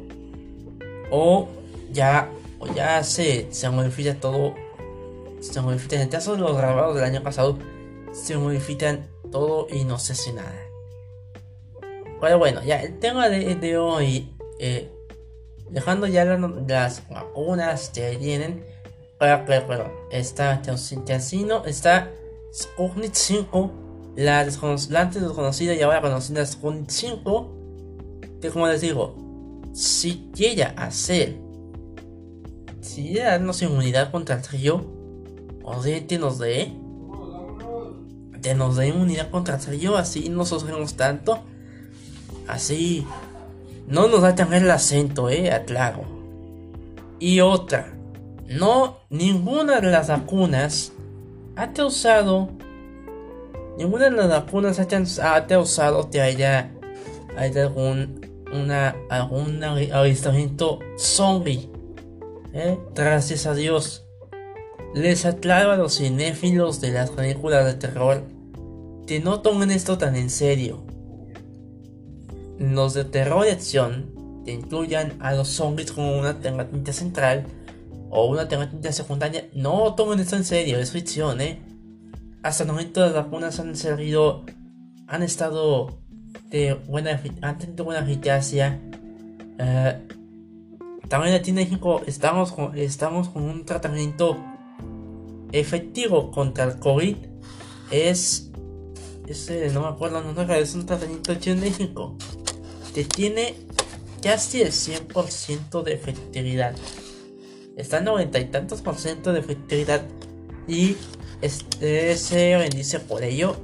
o 1.12 1.48
ya, 1.92 2.28
o 2.58 2.66
ya 2.66 3.04
se, 3.04 3.46
se 3.52 3.70
modifica 3.70 4.14
todo, 4.14 4.54
se 5.40 5.60
modifica 5.60 5.96
en 5.96 6.02
el 6.02 6.08
caso 6.08 6.32
de 6.34 6.40
los 6.40 6.56
grabados 6.56 6.96
del 6.96 7.04
año 7.04 7.22
pasado, 7.22 7.58
se 8.12 8.36
modifican 8.36 9.08
todo 9.30 9.66
y 9.70 9.84
no 9.84 9.98
sé 9.98 10.14
si 10.14 10.32
nada. 10.32 10.54
Pero 12.20 12.38
bueno, 12.38 12.62
ya 12.62 12.82
el 12.82 12.98
tema 12.98 13.28
de, 13.28 13.78
hoy, 13.78 14.28
eh, 14.58 14.90
dejando 15.70 16.06
ya 16.06 16.24
las 16.24 17.08
vacunas 17.08 17.90
que 17.90 18.16
vienen, 18.16 18.64
para 19.18 19.44
que, 19.44 19.60
bueno, 19.60 19.84
está 20.10 20.60
Tencino, 20.62 21.64
está 21.64 22.10
Sputnik 22.52 23.14
5, 23.14 23.70
la, 24.16 24.44
la 24.44 25.00
antes 25.00 25.22
desconocida 25.22 25.74
y 25.74 25.82
ahora 25.82 26.00
conocida 26.00 26.44
Sputnik 26.44 26.90
5, 26.90 27.56
que 28.40 28.50
como 28.50 28.66
les 28.66 28.80
digo, 28.80 29.14
si 29.72 30.30
llega 30.34 30.74
a 30.76 30.90
ser, 30.90 31.36
si 32.80 33.18
a 33.18 33.32
darnos 33.32 33.62
inmunidad 33.62 34.10
contra 34.10 34.36
el 34.36 34.42
trío, 34.42 34.84
o 35.62 35.82
que 35.82 36.18
nos 36.18 36.38
dé, 36.38 36.72
que 38.42 38.54
nos 38.54 38.76
dé 38.76 38.88
inmunidad 38.88 39.30
contra 39.30 39.56
el 39.56 39.94
así 39.96 40.28
no 40.28 40.44
sufrimos 40.44 40.94
tanto 40.94 41.42
Así. 42.50 43.06
No 43.86 44.08
nos 44.08 44.22
da 44.22 44.34
tener 44.34 44.64
el 44.64 44.70
acento, 44.70 45.30
eh, 45.30 45.52
aclaro. 45.52 46.02
Y 47.20 47.40
otra. 47.40 47.92
No, 48.48 48.98
ninguna 49.08 49.80
de 49.80 49.90
las 49.90 50.08
vacunas 50.08 50.92
ha 51.54 51.70
usado. 51.84 52.50
Ninguna 53.78 54.06
de 54.06 54.10
las 54.10 54.28
vacunas 54.28 54.80
ha, 54.80 55.46
te 55.46 55.56
usado 55.56 56.10
que 56.10 56.20
haya, 56.20 56.72
haya 57.36 57.62
algún, 57.62 58.44
una, 58.52 58.96
algún 59.08 59.62
avistamiento 59.62 60.80
zombie. 60.98 61.70
¿eh? 62.52 62.78
Gracias 62.94 63.46
a 63.46 63.54
Dios. 63.54 64.09
Les 64.94 65.24
aclaro 65.24 65.70
a 65.70 65.76
los 65.76 65.98
cinéfilos 65.98 66.80
de 66.80 66.90
las 66.90 67.10
películas 67.10 67.64
de 67.64 67.74
terror 67.74 68.24
que 69.06 69.20
no 69.20 69.40
tomen 69.40 69.70
esto 69.70 69.98
tan 69.98 70.16
en 70.16 70.30
serio. 70.30 70.84
Los 72.58 72.94
de 72.94 73.04
terror 73.04 73.46
y 73.46 73.50
acción 73.50 74.42
te 74.44 74.52
incluyan 74.52 75.14
a 75.20 75.32
los 75.32 75.48
zombies 75.48 75.92
como 75.92 76.18
una 76.18 76.40
temática 76.40 76.92
central 76.92 77.46
o 78.10 78.26
una 78.26 78.48
temática 78.48 78.92
secundaria. 78.92 79.48
No 79.54 79.94
tomen 79.94 80.18
esto 80.18 80.36
en 80.36 80.44
serio, 80.44 80.78
es 80.78 80.90
ficción, 80.90 81.40
¿eh? 81.40 81.60
Hasta 82.42 82.64
el 82.64 82.70
momento 82.70 83.00
las 83.00 83.14
vacunas 83.14 83.60
han 83.60 83.76
servido, 83.76 84.44
han 85.06 85.22
estado 85.22 85.98
de 86.50 86.74
buena, 86.74 87.20
han 87.42 87.58
tenido 87.58 87.84
buena 87.84 88.00
eficacia. 88.00 88.80
Eh, 89.58 90.06
también 91.08 91.40
en 91.44 91.54
México 91.54 92.02
estamos 92.06 92.54
estamos 92.74 93.28
con 93.28 93.42
un 93.42 93.64
tratamiento 93.64 94.36
efectivo 95.52 96.30
contra 96.30 96.64
el 96.64 96.78
COVID. 96.78 97.16
Es, 97.90 98.50
ese, 99.26 99.70
no 99.70 99.82
me 99.82 99.88
acuerdo, 99.88 100.22
no, 100.22 100.32
no, 100.32 100.54
es 100.54 100.74
un 100.74 100.86
tratamiento 100.86 101.32
hecho 101.32 101.50
en 101.50 101.60
México 101.60 102.16
que 102.94 103.04
tiene 103.04 103.54
casi 104.22 104.62
el 104.62 104.72
100% 104.72 105.82
de 105.82 105.92
efectividad. 105.92 106.74
Está 107.76 108.00
90 108.00 108.38
y 108.38 108.44
tantos 108.46 108.82
por 108.82 108.96
ciento 108.96 109.32
de 109.32 109.40
efectividad 109.40 110.02
y 110.68 110.96
este, 111.40 112.16
se 112.16 112.56
bendice 112.56 113.00
por 113.00 113.22
ello. 113.22 113.56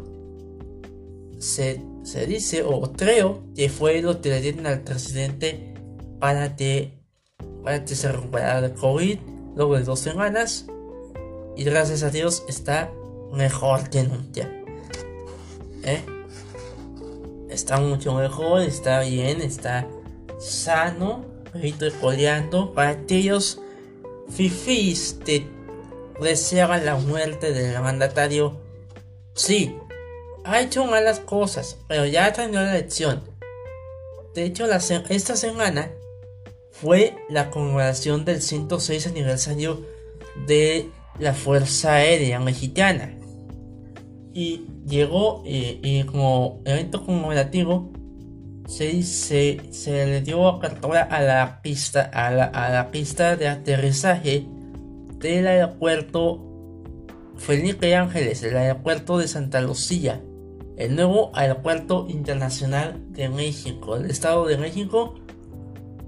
Se, 1.38 1.83
dice 2.26 2.62
o 2.62 2.93
creo 2.93 3.43
que 3.55 3.69
fue 3.69 4.00
lo 4.00 4.21
que 4.21 4.31
le 4.31 4.40
dieron 4.40 4.66
al 4.66 4.83
presidente 4.83 5.75
para 6.19 6.57
que, 6.57 7.02
para 7.62 7.85
que 7.85 7.95
se 7.95 8.11
recuperara 8.11 8.62
de 8.62 8.75
COVID 8.75 9.19
luego 9.55 9.76
de 9.76 9.83
dos 9.83 10.00
semanas 10.00 10.66
y 11.56 11.64
gracias 11.64 12.02
a 12.02 12.10
Dios 12.10 12.44
está 12.48 12.92
mejor 13.32 13.90
que 13.90 14.02
nunca. 14.02 14.50
¿Eh? 15.82 16.04
está 17.56 17.78
mucho 17.78 18.14
mejor, 18.14 18.60
está 18.60 19.00
bien, 19.00 19.40
está 19.40 19.88
sano, 20.38 21.25
estoy 21.54 21.90
coleando 21.92 22.72
para 22.75 22.90
aquellos 22.90 23.60
fifís 24.28 25.18
que 25.25 25.48
deseaban 26.20 26.84
la 26.84 26.96
muerte 26.96 27.52
del 27.52 27.80
mandatario. 27.80 28.60
Sí, 29.34 29.76
ha 30.44 30.60
hecho 30.60 30.84
malas 30.84 31.20
cosas, 31.20 31.78
pero 31.88 32.04
ya 32.04 32.32
tenido 32.32 32.62
la 32.62 32.75
lección. 32.75 33.22
De 34.34 34.44
hecho, 34.44 34.66
esta 35.08 35.34
semana 35.34 35.90
fue 36.72 37.16
la 37.30 37.50
conmemoración 37.50 38.26
del 38.26 38.42
106 38.42 39.06
aniversario 39.06 39.80
de 40.46 40.90
la 41.18 41.35
Fuerza 41.35 41.94
Aérea 41.94 42.40
Mexicana 42.40 43.14
y 44.32 44.66
llegó 44.87 45.42
eh, 45.46 45.80
y 45.82 46.02
como 46.04 46.61
evento 46.64 47.04
conmemorativo 47.04 47.90
se, 48.66 49.02
se, 49.02 49.61
se 49.70 50.06
le 50.06 50.20
dio 50.20 50.46
apertura 50.46 51.02
a 51.02 51.23
la 51.23 51.62
pista 51.62 52.02
a 52.02 52.30
la, 52.30 52.44
a 52.44 52.70
la 52.70 52.90
pista 52.90 53.37
de 53.37 53.49
aterrizaje 53.49 54.46
del 55.18 55.46
aeropuerto 55.46 56.46
Felipe 57.38 57.94
Ángeles, 57.94 58.42
el 58.42 58.56
aeropuerto 58.56 59.18
de 59.18 59.28
Santa 59.28 59.61
Lucía, 59.61 60.23
el 60.76 60.96
nuevo 60.96 61.30
aeropuerto 61.35 62.06
internacional 62.08 63.12
de 63.12 63.28
México, 63.28 63.96
el 63.96 64.11
Estado 64.11 64.46
de 64.46 64.56
México. 64.56 65.14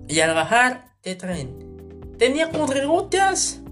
Y 0.09 0.21
al 0.21 0.35
bajar 0.35 0.93
de 1.03 1.15
tren, 1.15 2.17
tenía 2.19 2.51
cuadrigotas. 2.51 3.63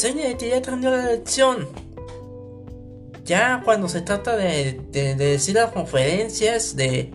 Que 0.00 0.36
ya 0.50 0.60
terminó 0.60 0.90
la 0.90 1.06
lección 1.06 1.68
ya 3.24 3.62
cuando 3.64 3.88
se 3.88 4.02
trata 4.02 4.36
de, 4.36 4.80
decir 4.92 5.54
las 5.54 5.72
conferencias, 5.72 6.76
de, 6.76 7.12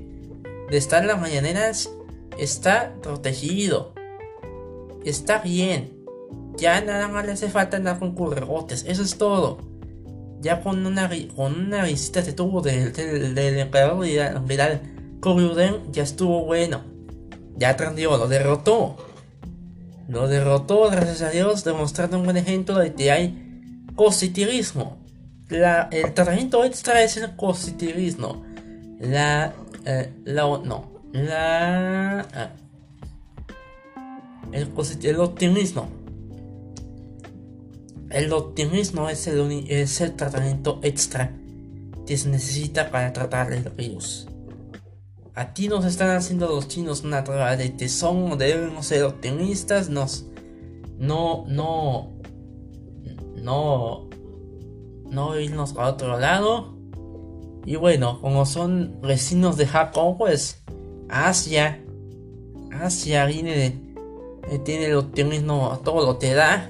estar 0.71 1.01
en 1.01 1.07
las 1.07 1.21
mañaneras, 1.21 1.91
está 2.37 2.95
protegido. 3.01 3.93
está 5.05 5.39
bien. 5.39 5.97
Ya 6.57 6.81
nada 6.81 7.07
más 7.07 7.25
le 7.25 7.33
hace 7.33 7.49
falta 7.49 7.77
andar 7.77 7.99
con 7.99 8.13
curregotes, 8.15 8.83
eso 8.87 9.03
es 9.03 9.17
todo. 9.17 9.59
Ya 10.41 10.61
con 10.61 10.85
una, 10.85 11.09
con 11.35 11.67
una 11.67 11.85
visita 11.85 12.21
se 12.21 12.33
tuvo 12.33 12.61
del, 12.61 12.91
del, 12.93 13.35
del 13.35 13.59
emperador 13.59 13.99
viral 14.45 14.81
Koryuden, 15.19 15.91
ya 15.91 16.03
estuvo 16.03 16.45
bueno. 16.45 16.81
Ya 17.55 17.71
aprendió, 17.71 18.17
lo 18.17 18.27
derrotó. 18.27 18.95
Lo 20.09 20.27
derrotó, 20.27 20.89
gracias 20.89 21.21
a 21.21 21.29
Dios, 21.29 21.63
demostrando 21.63 22.17
un 22.17 22.25
buen 22.25 22.35
ejemplo 22.35 22.79
de 22.79 22.95
que 22.95 23.11
hay 23.11 23.85
positivismo. 23.95 24.97
El 25.49 26.13
tratamiento 26.15 26.65
extra 26.65 27.03
es 27.03 27.15
el 27.17 27.29
positivismo. 27.35 28.43
La, 28.99 29.53
eh, 29.85 30.11
la, 30.25 30.41
no, 30.41 31.03
la, 31.13 32.27
eh, 32.35 32.49
el, 34.51 34.71
el 35.03 35.19
optimismo. 35.19 35.89
El 38.09 38.33
optimismo 38.33 39.09
es 39.09 39.27
el, 39.27 39.65
es 39.69 40.01
el 40.01 40.15
tratamiento 40.15 40.79
extra 40.81 41.31
que 42.07 42.17
se 42.17 42.29
necesita 42.29 42.89
para 42.89 43.13
tratar 43.13 43.53
el 43.53 43.69
virus. 43.69 44.28
A 45.39 45.53
ti 45.53 45.69
nos 45.69 45.85
están 45.85 46.09
haciendo 46.09 46.49
los 46.49 46.67
chinos 46.67 47.05
una 47.05 47.23
prueba 47.23 47.55
de 47.55 47.69
tesón, 47.69 48.37
debemos 48.37 48.87
ser 48.87 49.05
optimistas, 49.05 49.87
nos, 49.87 50.25
no, 50.97 51.45
no, 51.47 52.11
no, 53.37 54.09
no 55.09 55.39
irnos 55.39 55.77
a 55.77 55.87
otro 55.87 56.19
lado. 56.19 56.75
Y 57.65 57.77
bueno, 57.77 58.19
como 58.19 58.45
son 58.45 58.99
vecinos 59.01 59.55
de 59.55 59.65
Japón, 59.65 60.17
pues 60.17 60.61
Asia, 61.07 61.85
Asia 62.73 63.25
viene 63.25 63.95
tiene 64.65 64.87
el 64.87 64.95
optimismo 64.95 65.79
todo 65.85 66.05
lo 66.05 66.17
te 66.17 66.33
da. 66.33 66.69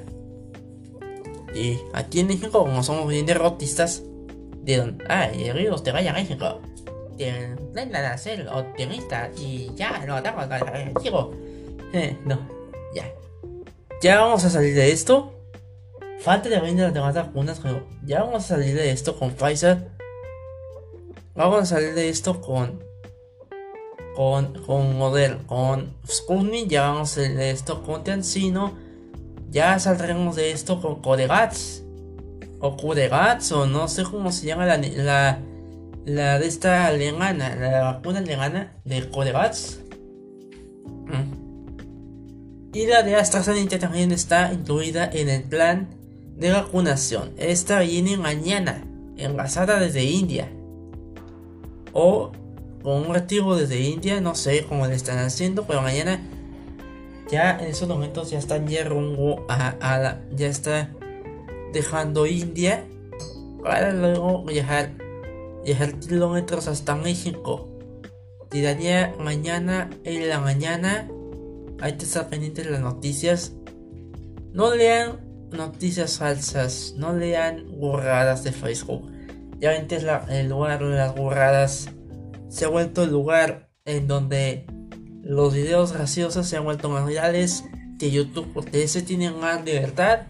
Y 1.56 1.80
aquí 1.94 2.20
en 2.20 2.28
México, 2.28 2.52
como 2.52 2.84
somos 2.84 3.08
bien 3.08 3.26
derrotistas, 3.26 4.04
dieron, 4.62 5.00
ay, 5.10 5.46
el 5.46 5.56
río 5.56 5.76
te 5.78 5.92
vaya 5.92 6.12
a 6.12 6.14
México. 6.14 6.62
Tienen 7.20 7.96
a 7.96 8.18
ser 8.18 8.48
optimistas 8.48 9.38
y 9.38 9.72
ya 9.76 10.02
México. 10.94 11.32
Eh, 11.92 12.18
no, 12.24 12.40
ya. 12.96 13.12
Ya 14.02 14.22
vamos 14.22 14.46
a 14.46 14.50
salir 14.50 14.74
de 14.74 14.92
esto. 14.92 15.34
Falta 16.22 16.48
de 16.48 16.60
vender 16.60 16.86
las 16.86 16.94
demás 16.94 17.16
vacunas, 17.16 17.62
ya 18.06 18.24
vamos 18.24 18.46
a 18.46 18.56
salir 18.56 18.74
de 18.76 18.92
esto 18.92 19.20
con 19.20 19.32
Pfizer. 19.32 19.90
Vamos 21.36 21.64
a 21.64 21.66
salir 21.66 21.94
de 21.94 22.08
esto 22.10 22.40
con 22.40 22.80
con, 24.16 24.54
con 24.66 24.98
Model, 24.98 25.38
con 25.46 25.94
Sputnik, 26.06 26.68
ya 26.68 26.90
vamos 26.90 27.18
a 27.18 27.22
de 27.22 27.52
esto 27.52 27.84
con 27.84 28.04
Tensino, 28.04 28.74
ya 29.50 29.80
saldremos 29.80 30.36
de 30.36 30.52
esto 30.52 30.82
con 30.82 31.02
Codegats, 31.02 31.84
o 32.60 32.76
Codegats, 32.76 33.54
o 33.54 33.66
no 33.66 33.88
sé 33.88 34.04
cómo 34.04 34.34
se 34.34 34.46
llama 34.46 34.66
la, 34.66 34.78
la, 34.78 35.40
la 36.06 36.40
de 36.40 36.48
esta 36.48 36.88
alemana, 36.88 37.56
la 37.56 37.84
vacuna 37.84 38.20
alemana 38.20 38.74
de 38.86 39.10
Codegats. 39.10 39.82
Mm. 41.06 41.50
Y 42.74 42.86
la 42.86 43.04
de 43.04 43.16
AstraZeneca 43.16 43.80
también 43.80 44.12
está 44.12 44.54
incluida 44.54 45.10
en 45.12 45.30
el 45.30 45.44
plan 45.44 45.90
de 46.36 46.52
vacunación. 46.52 47.32
Esta 47.38 47.80
viene 47.80 48.18
mañana, 48.18 48.84
enlazada 49.18 49.80
desde 49.80 50.04
India. 50.04 50.50
O 51.94 52.32
con 52.84 53.08
un 53.08 53.14
retiro 53.14 53.56
desde 53.56 53.82
India, 53.82 54.22
no 54.22 54.36
sé 54.36 54.66
cómo 54.68 54.88
le 54.88 54.96
están 54.96 55.18
haciendo, 55.18 55.66
pero 55.66 55.82
mañana 55.82 56.22
ya 57.30 57.58
en 57.60 57.68
esos 57.68 57.88
momentos 57.88 58.32
ya 58.32 58.40
están 58.40 58.68
ya 58.68 58.84
rumbo 58.84 59.46
a, 59.50 59.98
la, 59.98 60.22
ya 60.32 60.48
está 60.48 60.90
dejando 61.74 62.26
India 62.26 62.86
para 63.64 63.92
luego 63.94 64.44
viajar, 64.44 64.92
viajar 65.70 66.00
kilómetros 66.00 66.68
hasta 66.68 66.96
México. 66.96 67.70
Tiraría 68.50 69.14
mañana 69.20 69.92
en 70.04 70.28
la 70.28 70.40
mañana. 70.40 71.08
Hay 71.80 71.94
que 71.94 72.06
estar 72.06 72.28
pendientes 72.28 72.66
de 72.66 72.72
las 72.72 72.82
noticias. 72.82 73.54
No 74.52 74.74
lean 74.74 75.20
noticias 75.52 76.18
falsas, 76.18 76.96
no 76.98 77.14
lean 77.14 77.68
burradas 77.78 78.44
de 78.44 78.52
Facebook. 78.52 79.12
Ya 79.60 79.70
ven 79.70 79.88
el 80.30 80.50
lugar 80.50 80.80
de 80.80 80.96
las 80.96 81.16
burradas 81.16 81.90
se 82.48 82.66
ha 82.66 82.70
vuelto 82.70 83.04
el 83.04 83.12
lugar 83.12 83.70
en 83.86 84.08
donde 84.08 84.66
los 85.22 85.54
videos 85.54 85.94
graciosos 85.94 86.48
se 86.48 86.58
han 86.58 86.64
vuelto 86.64 86.90
más 86.90 87.06
reales 87.06 87.64
que 88.00 88.10
YouTube, 88.10 88.52
porque 88.56 88.82
ese 88.82 89.04
tiene 89.04 89.30
más 89.30 89.64
libertad. 89.64 90.22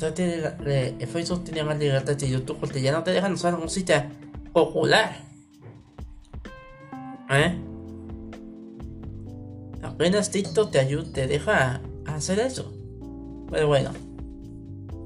Entonces, 0.00 1.08
Facebook 1.10 1.44
tiene 1.44 1.64
más 1.64 1.78
libertad 1.78 2.16
que 2.16 2.28
YouTube, 2.28 2.58
porque 2.58 2.80
ya 2.80 2.92
no 2.92 3.02
te 3.02 3.10
dejan 3.10 3.32
usar 3.32 3.58
música 3.58 4.08
popular. 4.52 5.16
¿Eh? 7.30 7.58
Apenas 9.82 10.30
TikTok 10.30 10.70
te 10.70 10.78
ayuda, 10.78 11.12
te 11.12 11.26
deja 11.26 11.80
hacer 12.06 12.38
eso. 12.38 12.72
Pero 13.50 13.68
bueno, 13.68 13.90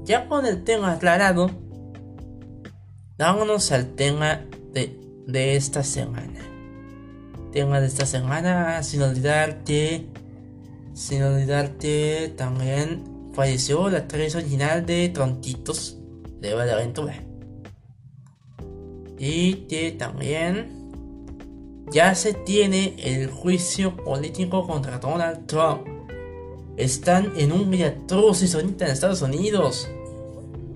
ya 0.05 0.27
con 0.27 0.45
el 0.45 0.63
tema 0.63 0.93
aclarado, 0.93 1.51
vámonos 3.17 3.71
al 3.71 3.95
tema 3.95 4.41
de 4.71 5.05
de 5.27 5.55
esta 5.55 5.83
semana. 5.83 6.39
Tema 7.51 7.79
de 7.79 7.87
esta 7.87 8.05
semana, 8.05 8.83
sin 8.83 9.01
olvidar 9.01 9.63
que, 9.63 10.07
sin 10.93 11.23
olvidar 11.23 11.77
que 11.77 12.33
también 12.37 13.14
falleció 13.35 13.89
la 13.89 13.99
actriz 13.99 14.33
original 14.35 14.85
de 14.85 15.09
Tronquitos 15.09 15.97
de 16.39 16.71
Aventura. 16.71 17.21
Y 19.17 19.67
que 19.67 19.91
también 19.91 20.85
ya 21.91 22.15
se 22.15 22.33
tiene 22.33 22.95
el 22.97 23.29
juicio 23.29 23.95
político 23.95 24.65
contra 24.65 24.99
Donald 24.99 25.45
Trump. 25.45 25.87
Están 26.77 27.33
en 27.37 27.51
un 27.51 27.69
y 27.73 28.55
ahorita 28.55 28.85
en 28.85 28.91
Estados 28.91 29.21
Unidos. 29.21 29.89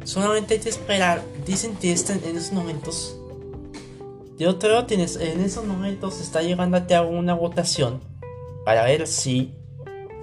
Solamente 0.04 0.56
hay 0.56 0.60
que 0.60 0.69
esperar. 0.69 1.24
Dicen 1.45 1.76
que 1.76 1.91
están 1.91 2.22
en 2.24 2.38
esos 2.38 2.54
momentos 2.54 3.19
de 4.38 4.48
otro, 4.48 4.86
tienes, 4.86 5.17
en 5.17 5.41
esos 5.41 5.65
momentos 5.65 6.22
está 6.22 6.41
llegando 6.41 6.78
a 6.78 7.02
una 7.02 7.34
votación 7.34 8.00
para 8.63 8.86
ver 8.86 9.06
si, 9.06 9.54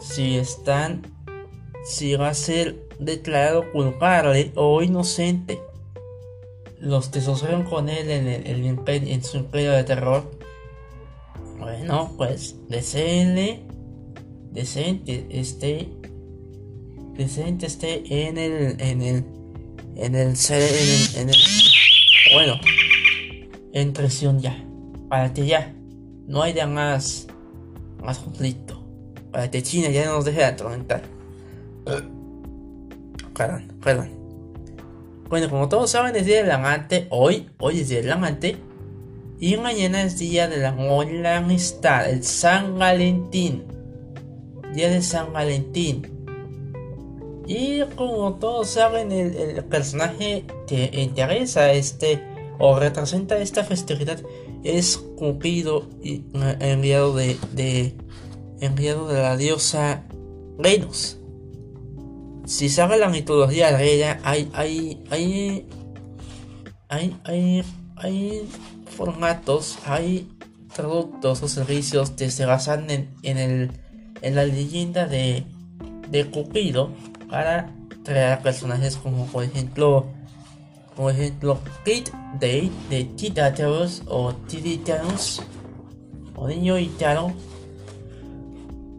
si 0.00 0.38
están, 0.38 1.15
si 1.86 2.16
va 2.16 2.30
a 2.30 2.34
ser 2.34 2.88
declarado 2.98 3.70
culpable 3.72 4.52
o 4.56 4.82
inocente. 4.82 5.60
Los 6.78 7.08
que 7.08 7.20
sucedieron 7.20 7.64
con 7.64 7.88
él 7.88 8.10
en, 8.10 8.26
el, 8.26 8.86
en 8.86 9.24
su 9.24 9.38
imperio 9.38 9.72
de 9.72 9.84
terror. 9.84 10.30
Bueno, 11.58 12.12
pues 12.16 12.56
deseenle, 12.68 13.62
decente 14.50 15.26
este, 15.30 15.88
decente 17.14 17.66
este 17.66 18.28
en 18.28 18.36
el, 18.36 18.80
en 18.80 19.02
el, 19.02 19.24
en 19.96 20.14
el, 20.14 20.34
en 20.34 20.74
el, 20.74 21.16
en 21.16 21.28
el 21.30 21.36
bueno 22.34 22.54
en 23.72 23.92
presión 23.92 24.40
ya. 24.40 24.62
Para 25.08 25.32
que 25.32 25.46
ya 25.46 25.74
no 26.26 26.42
haya 26.42 26.66
más, 26.66 27.28
más 28.02 28.18
conflicto. 28.18 28.82
Para 29.30 29.50
que 29.50 29.62
China 29.62 29.88
ya 29.90 30.06
no 30.06 30.16
nos 30.16 30.24
deje 30.24 30.38
de 30.38 30.44
atormentar. 30.46 31.15
Perdón, 33.34 33.72
perdón. 33.82 34.10
Bueno, 35.28 35.50
como 35.50 35.68
todos 35.68 35.90
saben, 35.90 36.16
es 36.16 36.24
día 36.24 36.42
del 36.42 36.50
amante. 36.50 37.06
Hoy, 37.10 37.50
hoy 37.58 37.80
es 37.80 37.88
día 37.88 38.00
del 38.00 38.12
amante. 38.12 38.56
Y 39.38 39.56
mañana 39.58 40.02
es 40.02 40.18
día 40.18 40.48
de 40.48 40.58
la 40.58 41.36
amistad, 41.36 42.08
el 42.08 42.22
San 42.22 42.78
Valentín. 42.78 43.64
Día 44.72 44.88
de 44.88 45.02
San 45.02 45.32
Valentín. 45.32 46.10
Y 47.46 47.82
como 47.96 48.34
todos 48.36 48.68
saben, 48.68 49.12
el, 49.12 49.34
el 49.36 49.64
personaje 49.64 50.44
que 50.66 50.90
interesa 50.94 51.72
este 51.72 52.22
o 52.58 52.78
representa 52.78 53.38
esta 53.38 53.64
festividad 53.64 54.18
es 54.64 54.96
Cupido 54.96 55.88
y 56.02 56.24
eh, 56.34 56.56
enviado 56.60 57.14
de, 57.14 57.36
de 57.52 57.94
enviado 58.60 59.08
de 59.08 59.20
la 59.20 59.36
diosa 59.36 60.04
Venus. 60.58 61.18
Si 62.46 62.68
sabe 62.68 62.96
la 62.96 63.08
mitología 63.08 63.72
griega, 63.72 64.20
hay 64.22 64.50
hay 64.54 65.02
hay 65.10 65.66
hay 66.88 67.16
hay, 67.24 67.64
hay 67.96 68.48
formatos, 68.96 69.78
hay 69.84 70.28
productos 70.74 71.42
o 71.42 71.48
servicios 71.48 72.10
que 72.10 72.30
se 72.30 72.46
basan 72.46 72.88
en, 72.90 73.10
en, 73.22 73.38
el, 73.38 73.72
en 74.22 74.34
la 74.34 74.44
leyenda 74.44 75.06
de, 75.06 75.44
de 76.08 76.30
Cupido 76.30 76.92
para 77.28 77.74
crear 78.04 78.42
personajes 78.42 78.96
como 78.96 79.26
por 79.26 79.42
ejemplo 79.42 80.06
por 80.96 81.12
ejemplo, 81.12 81.60
Kate 81.84 82.10
Day 82.40 82.72
de 82.88 83.04
Titateros 83.04 84.02
o 84.06 84.32
Titanos 84.32 85.42
o 86.34 86.48
Niño 86.48 86.78
Italo 86.78 87.34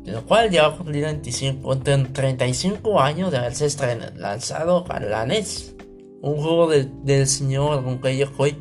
el 0.08 0.22
cual 0.22 0.50
ya 0.50 0.68
va 0.68 0.74
a 0.74 0.78
cumplir 0.78 1.04
25, 1.04 1.80
35 1.80 3.02
años 3.02 3.30
de 3.30 3.38
haberse 3.38 3.68
lanzado 4.16 4.86
a 4.88 5.00
la 5.02 5.26
NES, 5.26 5.76
un 6.22 6.38
juego 6.38 6.70
del, 6.70 7.28
señor 7.28 7.84
Gunkai 7.84 8.18
Yokoi. 8.18 8.56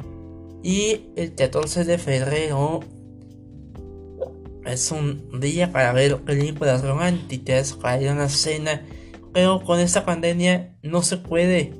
Y 0.62 1.12
el 1.14 1.34
14 1.36 1.84
de 1.84 1.98
febrero 1.98 2.80
es 4.64 4.90
un 4.90 5.40
día 5.40 5.70
para 5.70 5.92
ver 5.92 6.16
películas 6.22 6.82
románticas, 6.82 7.74
para 7.74 8.02
ir 8.02 8.08
a 8.08 8.12
una 8.14 8.28
cena, 8.28 8.82
pero 9.32 9.62
con 9.62 9.78
esta 9.78 10.04
pandemia 10.04 10.74
no 10.82 11.02
se 11.02 11.16
puede. 11.16 11.72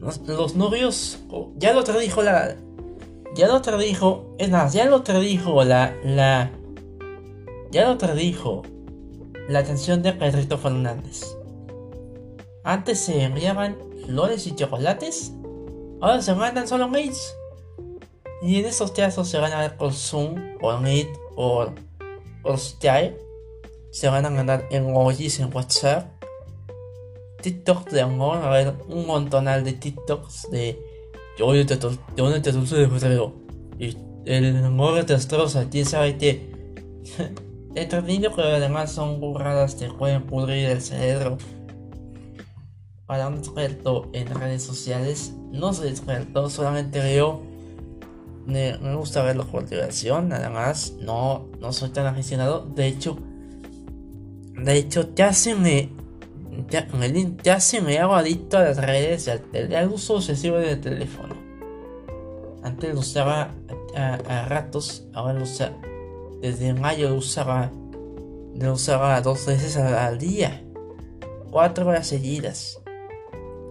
Los, 0.00 0.54
novios, 0.54 1.18
ya 1.56 1.72
lo 1.72 1.82
tradijo 1.82 2.22
la. 2.22 2.56
Ya 3.34 3.48
lo 3.48 3.60
tradijo, 3.62 4.36
es 4.38 4.50
más, 4.50 4.72
ya 4.72 4.84
lo 4.84 5.02
tradijo 5.02 5.64
la. 5.64 5.92
la 6.04 6.52
ya 7.74 7.88
lo 7.88 7.98
tradijo 7.98 8.62
la 9.48 9.64
canción 9.64 10.00
de 10.00 10.12
Pedrito 10.12 10.56
Fernández. 10.56 11.36
Antes 12.62 13.00
se 13.00 13.24
enviaban 13.24 13.76
flores 14.06 14.46
y 14.46 14.54
chocolates, 14.54 15.32
ahora 16.00 16.22
se 16.22 16.36
mandan 16.36 16.68
solo 16.68 16.88
mails. 16.88 17.34
Y 18.42 18.60
en 18.60 18.66
esos 18.66 18.92
casos 18.92 19.28
se 19.28 19.38
van 19.38 19.52
a 19.52 19.58
ver 19.58 19.76
por 19.76 19.92
Zoom, 19.92 20.36
por 20.60 20.80
Meet, 20.80 21.08
por, 21.34 21.74
por 22.44 22.58
Skype. 22.60 23.18
Se 23.90 24.08
van 24.08 24.24
a 24.24 24.30
mandar 24.30 24.68
emojis 24.70 25.40
en 25.40 25.52
WhatsApp. 25.52 26.06
TikTok 27.42 27.90
de 27.90 28.02
amor, 28.02 28.36
a 28.36 28.50
ver 28.50 28.74
un 28.88 29.04
montonal 29.04 29.64
de 29.64 29.72
TikToks 29.72 30.48
de 30.52 30.78
yo 31.36 31.66
te, 31.66 31.76
yo 32.16 32.40
te 32.40 32.52
de 32.52 32.88
febrero. 32.88 33.32
Y 33.80 33.96
el 34.26 34.64
amor 34.64 35.04
te 35.04 35.14
destroza, 35.14 35.68
quién 35.68 35.86
sabe 35.86 36.16
qué. 36.16 36.54
Entretenido, 37.74 38.30
pero 38.34 38.48
además 38.48 38.92
son 38.92 39.20
burradas 39.20 39.74
que 39.74 39.88
pueden 39.88 40.22
pudrir 40.22 40.68
el 40.68 40.80
cerebro. 40.80 41.38
Para 43.06 43.26
un 43.26 43.38
experto 43.38 44.08
en 44.12 44.28
redes 44.28 44.62
sociales, 44.62 45.34
no 45.50 45.72
soy 45.72 45.88
experto, 45.88 46.48
solamente 46.48 47.00
veo. 47.00 47.42
Me, 48.46 48.76
gusta 48.94 49.22
verlo 49.22 49.46
por 49.46 49.68
diversión, 49.68 50.28
nada 50.28 50.50
más. 50.50 50.92
No, 51.00 51.48
no 51.60 51.72
soy 51.72 51.90
tan 51.90 52.06
aficionado. 52.06 52.64
De 52.64 52.86
hecho, 52.86 53.18
de 54.56 54.76
hecho, 54.76 55.12
ya 55.14 55.32
se 55.32 55.54
me. 55.56 55.90
Se 57.58 57.80
me 57.80 57.98
hago 57.98 58.14
adicto 58.14 58.58
a 58.58 58.62
las 58.62 58.76
redes 58.76 59.28
y 59.52 59.74
al, 59.74 59.88
uso 59.88 60.18
excesivo 60.18 60.58
del 60.58 60.80
teléfono. 60.80 61.34
Antes 62.62 62.94
lo 62.94 63.00
usaba 63.00 63.50
a, 63.96 64.14
a 64.14 64.44
ratos, 64.48 65.08
ahora 65.12 65.34
lo 65.34 65.42
usaba 65.42 65.74
desde 66.44 66.74
mayo 66.74 67.14
usaba, 67.14 67.72
lo 68.54 68.74
usaba 68.74 69.18
dos 69.22 69.46
veces 69.46 69.78
al, 69.78 70.18
día, 70.18 70.62
cuatro 71.50 71.88
horas 71.88 72.06
seguidas. 72.06 72.82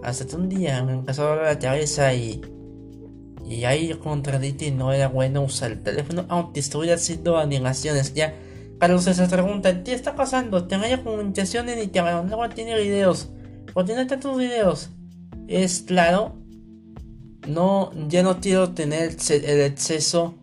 Hasta 0.01 0.25
que 0.25 0.35
un 0.35 0.49
día 0.49 0.83
me 0.83 0.93
empezó 0.93 1.33
a 1.33 1.35
la 1.35 1.59
cabeza 1.59 2.11
y, 2.15 2.41
y 3.45 3.65
ahí 3.65 3.93
contradicté 3.93 4.71
no 4.71 4.91
era 4.91 5.07
bueno 5.07 5.43
usar 5.43 5.71
el 5.71 5.83
teléfono, 5.83 6.25
aunque 6.29 6.61
estuviera 6.61 6.95
haciendo 6.95 7.37
animaciones. 7.37 8.15
Ya, 8.15 8.33
Carlos 8.79 9.03
se 9.03 9.27
pregunta, 9.27 9.83
¿qué 9.83 9.93
está 9.93 10.15
pasando? 10.15 10.65
Tengo 10.65 10.83
comunicaciones 11.03 11.77
y 11.83 11.87
te 11.89 12.01
no 12.01 12.49
tiene 12.49 12.75
videos. 12.75 13.29
¿Por 13.71 13.85
qué 13.85 13.93
no 13.93 14.07
tantos 14.07 14.35
videos? 14.35 14.89
Es 15.47 15.83
claro, 15.83 16.39
no, 17.47 17.91
ya 18.07 18.23
no 18.23 18.39
quiero 18.39 18.71
tener 18.71 19.15
el 19.29 19.61
exceso 19.61 20.42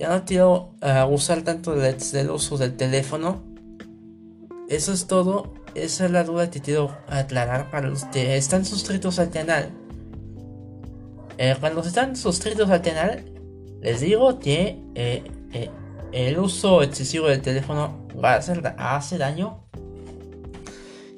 ya 0.00 0.08
no 0.08 0.24
quiero 0.24 0.72
uh, 0.80 1.12
usar 1.12 1.42
tanto 1.42 1.74
del 1.74 2.30
uso 2.30 2.56
del 2.56 2.74
teléfono. 2.74 3.42
Eso 4.66 4.94
es 4.94 5.06
todo. 5.06 5.52
Esa 5.74 6.06
es 6.06 6.10
la 6.10 6.24
duda 6.24 6.50
que 6.50 6.60
quiero 6.60 6.96
aclarar 7.06 7.70
para 7.70 7.88
los 7.88 8.04
que 8.06 8.38
están 8.38 8.64
suscritos 8.64 9.18
al 9.18 9.28
canal. 9.28 9.70
Eh, 11.36 11.54
cuando 11.60 11.82
están 11.82 12.16
suscritos 12.16 12.70
al 12.70 12.80
canal, 12.80 13.26
les 13.82 14.00
digo 14.00 14.38
que 14.40 14.82
eh, 14.94 15.22
eh, 15.52 15.70
el 16.12 16.38
uso 16.38 16.82
excesivo 16.82 17.26
del 17.26 17.42
teléfono 17.42 18.08
va 18.12 18.32
a 18.32 18.36
hacer, 18.36 18.74
hace 18.78 19.18
daño. 19.18 19.64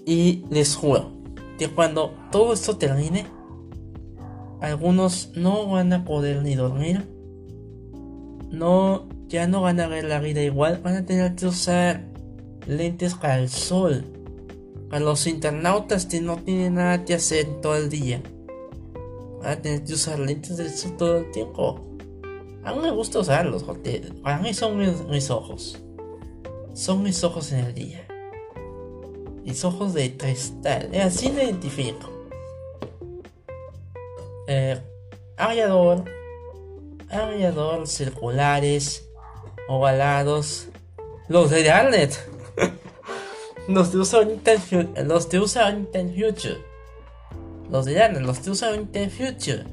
Y 0.04 0.44
les 0.50 0.74
juro 0.74 1.12
que 1.56 1.68
cuando 1.68 2.12
todo 2.32 2.52
esto 2.52 2.76
termine, 2.78 3.26
algunos 4.60 5.30
no 5.36 5.68
van 5.68 5.92
a 5.92 6.04
poder 6.04 6.42
ni 6.42 6.56
dormir 6.56 7.11
no, 8.52 9.08
ya 9.28 9.46
no 9.46 9.62
van 9.62 9.80
a 9.80 9.88
ver 9.88 10.04
la 10.04 10.20
vida 10.20 10.42
igual, 10.42 10.80
van 10.84 10.96
a 10.96 11.06
tener 11.06 11.34
que 11.34 11.46
usar 11.46 12.04
lentes 12.66 13.14
para 13.14 13.38
el 13.38 13.48
sol. 13.48 14.04
Para 14.90 15.02
los 15.02 15.26
internautas 15.26 16.04
que 16.04 16.20
no 16.20 16.36
tienen 16.36 16.74
nada 16.74 17.04
que 17.04 17.14
hacer 17.14 17.46
todo 17.62 17.76
el 17.76 17.88
día. 17.88 18.22
Van 19.40 19.52
a 19.52 19.62
tener 19.62 19.82
que 19.84 19.94
usar 19.94 20.18
lentes 20.18 20.58
del 20.58 20.68
sol 20.68 20.96
todo 20.98 21.16
el 21.16 21.30
tiempo. 21.30 21.80
A 22.62 22.74
mí 22.74 22.80
me 22.82 22.90
gusta 22.90 23.20
usarlos, 23.20 23.64
porque 23.64 24.12
para 24.22 24.38
mí 24.38 24.52
son 24.52 24.78
mis, 25.08 25.30
ojos. 25.30 25.82
Son 26.74 27.02
mis 27.02 27.24
ojos 27.24 27.52
en 27.52 27.60
el 27.60 27.74
día. 27.74 28.06
Mis 29.44 29.64
ojos 29.64 29.94
de 29.94 30.14
cristal. 30.14 30.90
Así 30.94 31.30
me 31.30 31.44
identifico. 31.44 32.10
Eh, 34.46 34.78
aviador 35.38 36.04
alrededor 37.12 37.86
circulares, 37.86 39.08
ovalados, 39.68 40.68
los 41.28 41.50
de 41.50 41.70
Arnet, 41.70 42.18
los 43.68 43.92
de 43.92 43.98
usa 43.98 44.20
los 45.04 45.28
de 45.28 45.40
usa 45.40 45.76
Future, 45.92 46.58
los 47.70 47.84
de 47.84 48.02
Arnet, 48.02 48.22
los 48.22 48.44
de 48.44 48.50
usa 48.50 48.72
Future, 49.10 49.64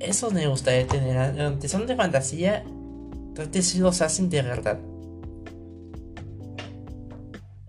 esos 0.00 0.32
me 0.32 0.46
gustaría 0.46 0.86
tener, 0.86 1.40
aunque 1.40 1.68
son 1.68 1.86
de 1.86 1.96
fantasía, 1.96 2.64
que 3.50 3.62
sí 3.62 3.78
los 3.78 4.00
hacen 4.02 4.28
de 4.28 4.42
verdad. 4.42 4.78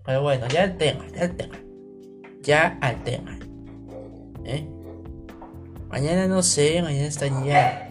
Pero 0.04 0.22
bueno, 0.22 0.46
ya 0.48 0.64
el 0.64 0.76
tema, 0.76 1.04
ya 1.14 1.22
el 1.24 1.36
tema. 1.36 1.58
Ya 2.42 2.78
al 2.80 3.02
tema. 3.02 3.38
¿Eh? 4.44 4.68
Mañana 5.88 6.28
no 6.28 6.42
sé, 6.42 6.80
mañana 6.82 7.06
estaría 7.06 7.85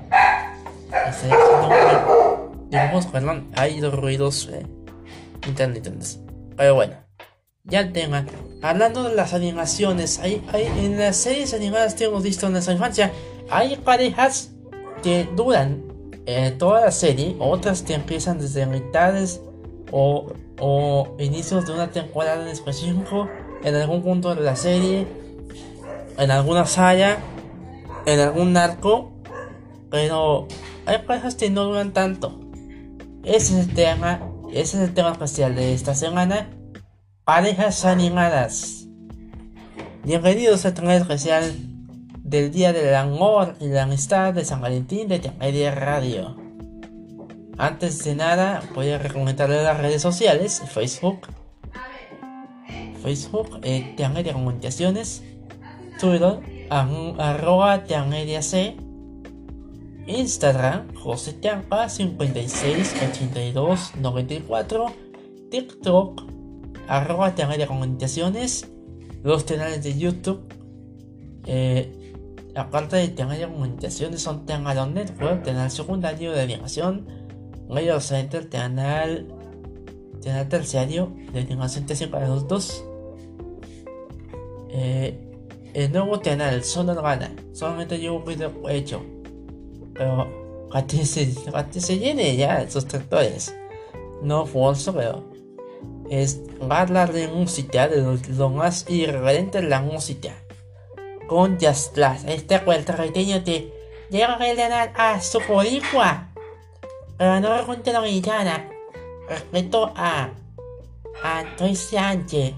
Digamos, 2.70 3.06
perdón, 3.08 3.52
hay 3.56 3.80
dos 3.80 3.94
ruidos 3.94 4.50
eh, 4.52 4.66
intermitentes. 5.48 6.20
Pero 6.58 6.76
bueno, 6.76 6.96
ya 7.64 7.82
el 7.82 7.94
tema. 7.94 8.26
Hablando 8.62 9.04
de 9.04 9.16
las 9.16 9.34
animaciones, 9.34 10.20
hay, 10.20 10.44
hay, 10.52 10.66
en 10.66 10.98
las 10.98 11.18
series 11.18 11.54
animadas 11.54 11.96
que 11.96 12.06
hemos 12.06 12.24
visto 12.24 12.48
en 12.48 12.54
nuestra 12.54 12.74
infancia, 12.74 13.12
hay 13.50 13.76
parejas 13.78 14.52
que 15.04 15.28
duran 15.36 15.84
eh, 16.26 16.54
toda 16.58 16.82
la 16.82 16.92
serie, 16.92 17.36
otras 17.40 17.82
que 17.82 17.94
empiezan 17.94 18.40
desde 18.40 18.66
mitades 18.66 19.42
o, 19.92 20.34
o 20.60 21.16
inicios 21.20 21.68
de 21.68 21.74
una 21.74 21.92
temporada 21.92 22.42
en 22.42 22.48
específico, 22.48 23.30
en 23.64 23.76
algún 23.76 24.02
punto 24.02 24.34
de 24.34 24.42
la 24.42 24.56
serie, 24.56 25.08
en 26.18 26.32
alguna 26.32 26.66
saga, 26.66 27.20
en 28.06 28.20
algún 28.20 28.56
arco, 28.58 29.12
pero 29.90 30.48
hay 30.86 31.00
parejas 31.00 31.36
que 31.36 31.50
no 31.50 31.64
duran 31.66 31.94
tanto. 31.94 32.40
Ese 33.24 33.60
es 33.60 33.68
el 33.68 33.74
tema, 33.74 34.22
ese 34.52 34.78
es 34.78 34.90
el 34.90 34.94
tema 34.94 35.12
especial 35.12 35.56
de 35.56 35.74
esta 35.74 35.96
semana. 35.96 36.50
Parejas 37.24 37.86
animadas. 37.86 38.88
Bienvenidos 40.04 40.66
a 40.66 40.70
este 40.70 40.96
especial 40.98 41.56
del 42.20 42.52
Día 42.52 42.72
del 42.72 42.94
Amor 42.94 43.56
y 43.60 43.68
la 43.68 43.84
Amistad 43.84 44.34
de 44.34 44.46
San 44.46 44.62
Valentín 44.62 45.08
de 45.08 45.32
Media 45.40 45.74
Radio. 45.74 46.36
Antes 47.58 48.04
de 48.04 48.16
nada, 48.16 48.62
voy 48.76 48.90
a 48.90 49.00
recomendarles 49.00 49.64
las 49.64 49.80
redes 49.80 50.02
sociales, 50.02 50.62
Facebook, 50.68 51.22
Facebook, 53.02 53.60
eh, 53.64 53.96
Comunicaciones, 54.34 55.24
Twitter, 56.00 56.40
arroba 56.70 57.84
C, 58.42 58.78
Instagram, 60.08 60.96
José 60.96 61.34
Tiampa 61.34 61.90
568294, 61.90 64.86
TikTok, 65.50 66.22
arroba 66.88 67.32
de 67.32 67.68
Comunicaciones, 67.68 68.72
los 69.24 69.44
canales 69.44 69.84
de 69.84 69.98
YouTube, 69.98 70.42
eh, 71.48 72.14
aparte 72.56 72.98
de 72.98 73.08
tener 73.08 73.40
de 73.40 73.48
Comunicaciones 73.48 74.22
son 74.22 74.46
Canal 74.46 74.94
Network, 74.94 75.44
canal 75.44 75.72
secundario 75.72 76.34
de 76.34 76.42
animación, 76.42 77.08
Radio 77.68 78.00
Center, 78.00 78.48
canal, 78.48 79.28
canal 80.24 80.48
terciario 80.50 81.16
de 81.34 81.40
animación 81.40 81.88
para 82.12 82.28
los 82.28 82.48
dos. 82.48 82.86
Eh, 84.70 85.20
el 85.74 85.92
nuevo 85.92 86.22
canal, 86.22 86.64
Zona 86.64 86.94
Urbana, 86.94 87.36
solamente 87.54 87.98
llevo 87.98 88.18
un 88.18 88.26
video 88.26 88.70
hecho 88.70 89.15
pero 89.96 90.46
que 90.88 91.06
se, 91.06 91.34
se 91.80 91.98
llene 91.98 92.36
ya 92.36 92.70
sus 92.70 92.86
tractores. 92.86 93.56
No 94.22 94.46
falso, 94.46 94.94
pero 94.94 95.24
es 96.10 96.42
hablar 96.70 97.14
de 97.14 97.28
música, 97.28 97.88
de 97.88 98.20
lo, 98.38 98.50
más 98.50 98.86
irreverente 98.90 99.62
de 99.62 99.70
la 99.70 99.82
música. 99.82 100.34
Con 101.28 101.58
Just 101.60 101.94
Class, 101.94 102.26
este 102.28 102.60
puertorriqueño 102.60 103.44
te 103.44 103.72
llega 104.10 104.34
a 104.34 104.54
ganar 104.54 104.94
a 104.96 105.22
su 105.22 105.40
boricua. 105.48 106.30
No 107.18 107.58
recuente 107.58 107.92
la 107.94 108.02
mexicana. 108.02 108.70
Respeto 109.28 109.92
a. 109.96 110.30
a 111.24 111.56
Toy 111.58 111.76
Sánchez. 111.76 112.54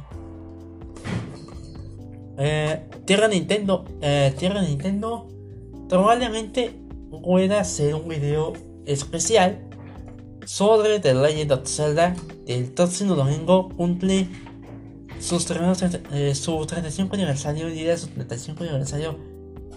Eh, 2.40 2.90
Tierra 3.06 3.28
Nintendo. 3.28 3.86
Eh, 4.02 4.34
Tierra 4.38 4.62
Nintendo. 4.62 5.28
Probablemente 5.88 6.87
pueda 7.12 7.60
hacer 7.62 7.96
un 7.96 8.08
video 8.08 8.54
especial 8.86 9.60
sobre 10.46 11.00
The 11.00 11.14
Legend 11.14 11.52
of 11.52 11.68
Zelda. 11.68 12.16
El 12.46 12.66
próximo 12.72 13.16
domingo 13.16 13.70
cumple 13.70 14.28
sus 15.20 15.50
eh, 16.12 16.36
su 16.36 16.66
35 16.66 17.16
aniversario 17.16 17.70
y 17.70 17.84
de 17.84 17.98
su 17.98 18.08
35 18.08 18.64
aniversario 18.64 19.18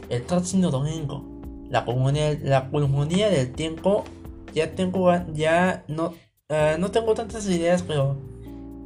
el 0.08 0.22
próximo 0.22 0.70
domingo. 0.70 1.24
La 1.68 1.84
comunidad, 1.84 2.38
la 2.42 2.70
comunidad 2.70 3.30
del 3.30 3.52
tiempo 3.52 4.04
ya 4.52 4.74
tengo 4.74 5.12
ya 5.32 5.84
no 5.88 6.14
uh, 6.48 6.78
no 6.78 6.90
tengo 6.90 7.14
tantas 7.14 7.48
ideas 7.48 7.82
pero 7.82 8.16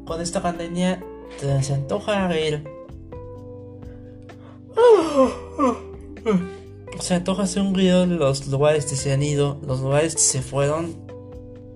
con 0.05 0.21
esta 0.21 0.43
pandemia 0.43 1.03
se 1.39 1.75
antoja 1.75 2.29
ver 2.29 2.65
se 7.01 7.15
antoja 7.15 7.45
hacer 7.45 7.63
un 7.63 7.73
video 7.73 8.07
de 8.07 8.17
los 8.17 8.47
lugares 8.49 8.87
que 8.87 8.97
se 8.97 9.13
han 9.13 9.23
ido 9.23 9.61
los 9.67 9.81
lugares 9.81 10.15
que 10.15 10.23
se 10.23 10.43
fueron 10.43 10.97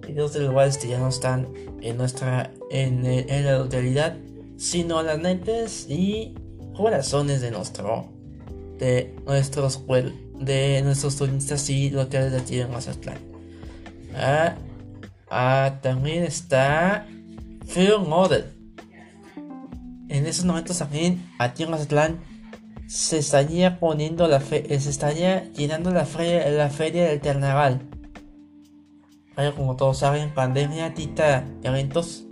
videos 0.06 0.32
de 0.32 0.40
lugares 0.40 0.78
que 0.78 0.88
ya 0.88 0.98
no 0.98 1.08
están 1.08 1.48
en 1.80 1.96
nuestra 1.96 2.52
en, 2.70 3.04
en 3.04 3.44
la 3.44 3.58
localidad 3.58 4.16
sino 4.56 5.02
las 5.02 5.18
mentes 5.18 5.86
y 5.88 6.34
corazones 6.74 7.40
de 7.40 7.50
nuestro 7.50 8.08
de 8.78 9.14
nuestros 9.26 9.84
de 10.38 10.82
nuestros 10.82 11.16
turistas 11.16 11.68
y 11.68 11.90
locales 11.90 12.32
de 12.32 12.38
aquí 12.38 12.60
en 12.60 12.70
Mazatlán. 12.70 13.18
Ah, 14.14 14.54
ah, 15.30 15.78
también 15.82 16.24
está 16.24 17.06
Film 17.66 18.08
Model. 18.08 18.44
En 20.08 20.26
esos 20.26 20.44
momentos 20.44 20.78
también 20.78 21.28
aquí 21.38 21.64
en 21.64 21.70
Mazatlán 21.70 22.18
se 22.88 23.18
estaría 23.18 23.78
poniendo 23.78 24.26
la 24.28 24.40
fe, 24.40 24.64
se 24.80 24.88
estaría 24.88 25.52
llenando 25.52 25.90
la 25.90 26.06
feria, 26.06 26.48
la 26.48 26.70
feria 26.70 27.04
del 27.08 27.20
carnaval. 27.20 27.82
Pero 29.36 29.54
como 29.54 29.76
todos 29.76 29.98
saben, 29.98 30.32
pandemia, 30.32 30.94
tita 30.94 31.44
eventos, 31.62 32.24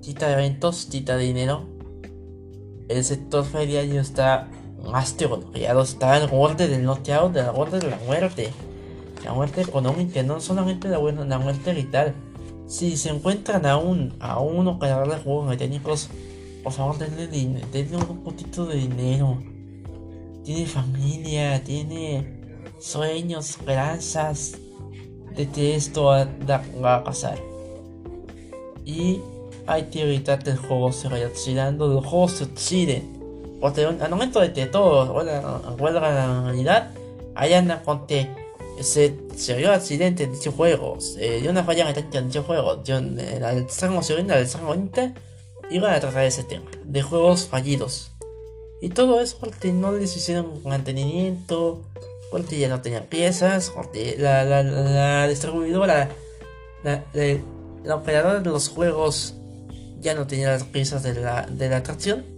tita 0.00 0.32
eventos, 0.32 0.88
tita 0.88 1.16
dinero. 1.16 1.66
El 2.88 3.02
sector 3.02 3.44
ferial 3.44 3.90
está 3.96 4.48
más 4.84 5.16
teología 5.16 5.72
está 5.80 6.14
al 6.14 6.28
borde 6.28 6.68
del 6.68 6.84
noteado, 6.84 7.28
del 7.28 7.50
borde 7.50 7.80
de 7.80 7.90
la 7.90 7.98
muerte. 8.06 8.52
La 9.24 9.32
muerte 9.32 9.60
económica, 9.60 10.22
no 10.22 10.40
solamente 10.40 10.88
la, 10.88 10.98
la 11.00 11.38
muerte 11.40 11.74
vital. 11.74 12.14
Si 12.68 12.96
se 12.96 13.08
encuentran 13.08 13.66
aún 13.66 14.14
a 14.20 14.38
uno 14.38 14.78
creador 14.78 15.10
de 15.10 15.18
juegos 15.18 15.48
mecánicos, 15.48 16.10
por 16.66 16.72
favor 16.72 16.98
denle, 16.98 17.28
denle 17.28 17.96
un 17.96 18.24
poquito 18.24 18.66
de 18.66 18.74
dinero. 18.74 19.38
Tiene 20.42 20.66
familia, 20.66 21.62
tiene 21.62 22.42
sueños, 22.80 23.50
esperanzas 23.50 24.56
de 25.36 25.48
que 25.48 25.76
esto 25.76 26.06
va, 26.06 26.96
a 26.96 27.04
pasar. 27.04 27.38
Y 28.84 29.20
hay 29.68 29.84
que 29.84 30.02
evitar 30.02 30.42
que 30.42 30.50
el 30.50 30.56
juego 30.56 30.90
se 30.90 31.06
vaya 31.06 31.28
oxidando, 31.28 31.86
los 31.86 32.04
juegos 32.04 32.32
se 32.32 32.42
oxiden 32.42 33.12
al 34.00 34.10
momento 34.10 34.40
de 34.40 34.52
que 34.52 34.66
todo 34.66 35.12
vuelva 35.78 36.08
a 36.08 36.14
la 36.14 36.26
normalidad, 36.26 36.90
ahí 37.36 37.52
con 37.84 38.06
se, 38.80 39.16
se 39.36 39.56
dio 39.56 39.70
accidente 39.70 40.24
en 40.24 40.32
dicho 40.32 40.50
juego, 40.50 41.00
se 41.00 41.42
dio 41.42 41.52
una 41.52 41.62
falla 41.62 41.88
en 41.88 41.96
el 41.96 43.66
tramo 43.68 44.02
segunda, 44.02 44.36
el 44.36 44.48
van 45.78 45.94
a 45.94 46.00
tratar 46.00 46.24
ese 46.24 46.44
tema, 46.44 46.70
de 46.84 47.02
juegos 47.02 47.46
fallidos. 47.46 48.12
Y 48.80 48.90
todo 48.90 49.20
eso 49.20 49.36
porque 49.40 49.72
no 49.72 49.92
les 49.92 50.16
hicieron 50.16 50.62
mantenimiento, 50.64 51.82
porque 52.30 52.58
ya 52.58 52.68
no 52.68 52.80
tenían 52.80 53.04
piezas, 53.04 53.70
porque 53.74 54.16
la, 54.18 54.44
la, 54.44 54.62
la 54.62 55.28
distribuidora, 55.28 56.10
la, 56.84 57.04
la, 57.84 57.94
operadora 57.94 58.40
de 58.40 58.50
los 58.50 58.68
juegos 58.68 59.34
ya 59.98 60.14
no 60.14 60.26
tenía 60.26 60.50
las 60.50 60.64
piezas 60.64 61.02
de 61.02 61.14
la, 61.14 61.46
de 61.46 61.68
la 61.68 61.78
atracción 61.78 62.36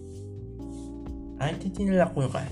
Ahí 1.40 1.54
tiene 1.54 1.96
la 1.96 2.08
culpa. 2.10 2.44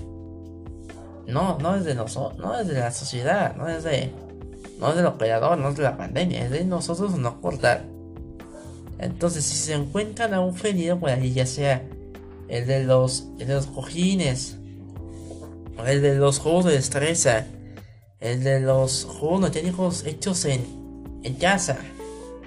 No, 1.27 1.57
no 1.59 1.75
es 1.75 1.83
de 1.83 1.93
nosotros, 1.93 2.39
no 2.39 2.57
es 2.57 2.67
de 2.67 2.79
la 2.79 2.91
sociedad, 2.91 3.55
no 3.57 3.67
es 3.67 3.83
de, 3.83 4.11
no 4.79 4.89
es 4.89 4.95
del 4.95 5.05
operador, 5.05 5.57
no 5.57 5.69
es 5.69 5.75
de 5.75 5.83
la 5.83 5.97
pandemia, 5.97 6.45
es 6.45 6.51
de 6.51 6.63
nosotros 6.63 7.17
no 7.17 7.41
cortar. 7.41 7.83
Entonces, 8.99 9.43
si 9.45 9.55
se 9.55 9.73
encuentran 9.73 10.33
a 10.33 10.39
un 10.39 10.55
ferido 10.55 10.99
por 10.99 11.09
ahí, 11.09 11.33
ya 11.33 11.45
sea 11.45 11.83
el 12.47 12.65
de 12.65 12.83
los, 12.83 13.27
el 13.39 13.47
de 13.47 13.53
los 13.53 13.67
cojines, 13.67 14.57
el 15.85 16.01
de 16.01 16.15
los 16.15 16.39
juegos 16.39 16.65
de 16.65 16.71
destreza, 16.73 17.45
el 18.19 18.43
de 18.43 18.59
los 18.59 19.05
juegos 19.05 19.41
mecánicos 19.41 20.05
hechos 20.05 20.45
en, 20.45 20.65
en 21.23 21.35
casa, 21.35 21.77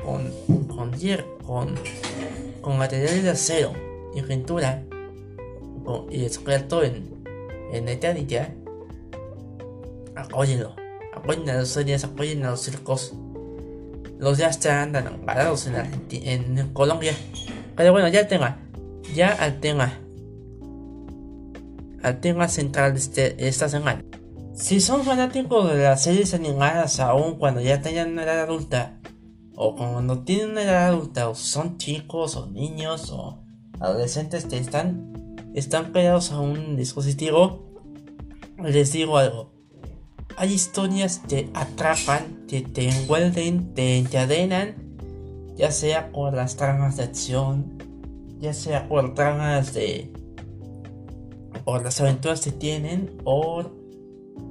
con, 0.05 0.33
con, 0.67 0.93
con, 1.47 1.75
con 2.61 2.79
materiales 2.79 3.23
de 3.23 3.31
acero 3.31 3.73
y 4.15 4.23
pintura, 4.23 4.83
y 6.11 6.25
experto 6.25 6.83
en, 6.83 7.25
en 7.73 7.89
eternidad, 7.89 8.53
apóyenlo. 10.17 10.75
Apoyen 11.15 11.49
a 11.51 11.59
los 11.59 11.69
series, 11.69 12.05
apoyen 12.05 12.45
a 12.45 12.51
los 12.51 12.63
circos. 12.63 13.15
Los 14.21 14.37
ya 14.37 14.49
están 14.49 14.93
parados 15.25 15.67
en, 15.67 15.77
en 16.11 16.73
Colombia. 16.75 17.15
Pero 17.75 17.93
bueno, 17.93 18.09
ya 18.09 18.29
tema. 18.29 18.59
Ya 19.15 19.33
al 19.33 19.61
tema. 19.61 19.99
Al 22.03 22.21
tema 22.21 22.49
central 22.49 22.93
de, 22.93 22.99
este, 22.99 23.49
esta 23.49 23.71
semana. 23.71 24.05
Si 24.55 24.81
son 24.81 25.05
fanáticos 25.05 25.73
de 25.73 25.83
las 25.83 26.03
series 26.03 26.35
animadas 26.35 27.01
aún 27.01 27.39
cuando 27.39 27.63
ya 27.63 27.81
tengan 27.81 28.13
una 28.13 28.25
edad 28.25 28.41
adulta, 28.41 29.01
o 29.57 29.75
cuando 29.75 30.21
tienen 30.21 30.51
una 30.51 30.65
edad 30.65 30.89
adulta, 30.89 31.31
o 31.31 31.35
son 31.35 31.79
chicos, 31.79 32.37
o 32.37 32.47
niños, 32.47 33.11
o 33.11 33.43
adolescentes 33.81 34.45
que 34.45 34.59
están 34.59 35.11
están 35.55 35.93
pegados 35.93 36.31
a 36.31 36.41
un 36.41 36.77
dispositivo, 36.77 37.65
les 38.63 38.93
digo 38.93 39.17
algo. 39.17 39.50
Hay 40.41 40.55
historias 40.55 41.21
que 41.29 41.51
atrapan, 41.53 42.47
que 42.49 42.63
te 42.63 42.89
envuelven, 42.89 43.75
te 43.75 43.99
encadenan, 43.99 44.75
ya 45.55 45.71
sea 45.71 46.13
por 46.13 46.33
las 46.33 46.57
tramas 46.57 46.97
de 46.97 47.03
acción, 47.03 47.77
ya 48.39 48.55
sea 48.55 48.89
por 48.89 49.13
tramas 49.13 49.75
de. 49.75 50.11
por 51.63 51.85
las 51.85 52.01
aventuras 52.01 52.41
que 52.41 52.53
tienen, 52.53 53.21
o 53.25 53.65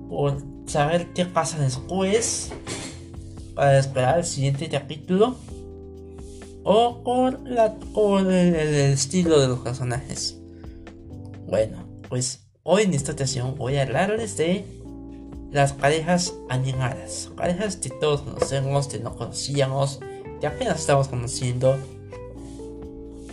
por 0.08 0.44
saber 0.68 1.12
qué 1.16 1.26
pasa 1.26 1.58
después, 1.58 2.52
para 3.56 3.80
esperar 3.80 4.20
el 4.20 4.26
siguiente 4.26 4.70
capítulo, 4.70 5.38
o 6.66 7.02
por, 7.04 7.40
por 7.96 8.32
el 8.32 8.56
estilo 8.94 9.40
de 9.40 9.48
los 9.48 9.58
personajes. 9.62 10.38
Bueno, 11.48 11.84
pues 12.08 12.46
hoy 12.62 12.84
en 12.84 12.94
esta 12.94 13.14
ocasión 13.14 13.56
voy 13.58 13.78
a 13.78 13.82
hablarles 13.82 14.38
de 14.38 14.79
las 15.52 15.74
parejas 15.74 16.34
animadas. 16.50 17.30
Parejas 17.36 17.78
que 17.78 17.90
todos 17.90 18.22
conocemos, 18.22 18.88
que 18.88 19.00
no 19.00 19.16
conocíamos, 19.16 20.00
que 20.40 20.48
apenas 20.48 20.80
estamos 20.80 21.08
conociendo 21.08 21.78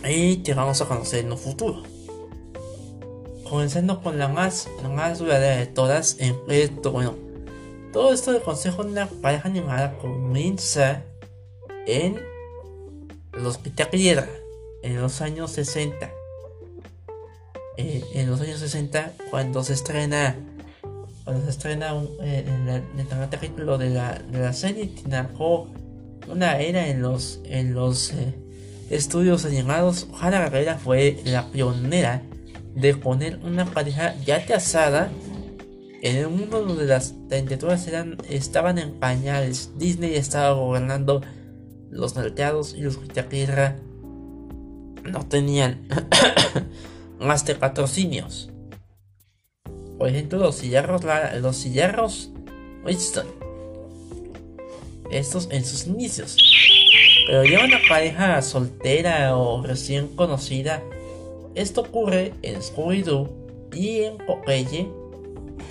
y 0.07 0.37
que 0.37 0.53
vamos 0.53 0.81
a 0.81 0.85
conocer 0.85 1.25
en 1.25 1.31
un 1.31 1.37
futuro. 1.37 1.83
Comenzando 3.49 4.01
con 4.01 4.17
la 4.17 4.27
más, 4.27 4.67
la 4.83 4.89
más 4.89 5.19
duradera 5.19 5.57
de 5.57 5.67
todas, 5.67 6.17
en 6.19 6.35
esto, 6.49 6.91
bueno, 6.91 7.15
todo 7.93 8.13
esto 8.13 8.33
del 8.33 8.41
consejo 8.41 8.83
de 8.83 8.91
una 8.91 9.07
pareja 9.07 9.47
animada 9.47 9.97
comienza 9.99 11.03
en 11.85 12.21
los 13.31 13.57
Piedra, 13.57 14.27
en 14.83 15.01
los 15.01 15.21
años 15.21 15.51
60 15.51 16.11
eh, 17.77 18.03
en 18.13 18.27
los 18.27 18.41
años 18.41 18.59
60 18.59 19.13
cuando 19.29 19.63
se 19.63 19.73
estrena 19.73 20.35
cuando 21.27 21.43
se 21.43 21.49
estrena 21.49 21.93
un, 21.93 22.07
eh, 22.21 22.45
en 22.47 22.69
el 22.69 23.29
capítulo 23.29 23.77
de 23.77 23.89
la, 23.89 24.13
de 24.31 24.39
la 24.39 24.53
serie 24.53 24.93
narró 25.09 25.67
una 26.25 26.57
era 26.57 26.87
en 26.87 27.01
los 27.01 27.41
en 27.43 27.73
los 27.73 28.13
eh, 28.13 28.33
estudios 28.89 29.43
animados 29.43 30.07
Hanna 30.21 30.39
Barbera 30.39 30.77
fue 30.77 31.19
la 31.25 31.51
pionera 31.51 32.21
de 32.75 32.95
poner 32.95 33.41
una 33.43 33.65
pareja 33.65 34.15
ya 34.25 34.45
casada 34.45 35.09
en 36.01 36.15
el 36.15 36.29
mundo 36.29 36.63
donde 36.63 36.85
las 36.85 37.13
tentativas 37.27 37.85
eran, 37.89 38.15
estaban 38.29 38.77
en 38.77 38.93
pañales 38.93 39.71
Disney 39.77 40.15
estaba 40.15 40.53
gobernando 40.53 41.21
los 41.91 42.15
malteados 42.15 42.73
y 42.73 42.83
los 42.83 42.99
tierra 43.27 43.75
no 45.03 45.25
tenían 45.25 45.89
más 47.19 47.45
de 47.45 47.55
patrocinios. 47.55 48.49
Por 49.97 50.09
ejemplo, 50.09 50.39
los 50.39 50.57
cigarros, 50.57 51.01
los 51.41 51.57
cigarros 51.57 52.31
Winston. 52.85 53.27
Estos 55.09 55.49
en 55.51 55.65
sus 55.65 55.87
inicios. 55.87 56.37
Pero 57.27 57.43
ya 57.43 57.65
una 57.65 57.79
pareja 57.89 58.41
soltera 58.41 59.35
o 59.35 59.61
recién 59.61 60.07
conocida, 60.09 60.81
esto 61.55 61.81
ocurre 61.81 62.33
en 62.41 62.61
Scooby-Doo 62.61 63.29
y 63.73 64.01
en 64.01 64.17
Popeye, 64.17 64.87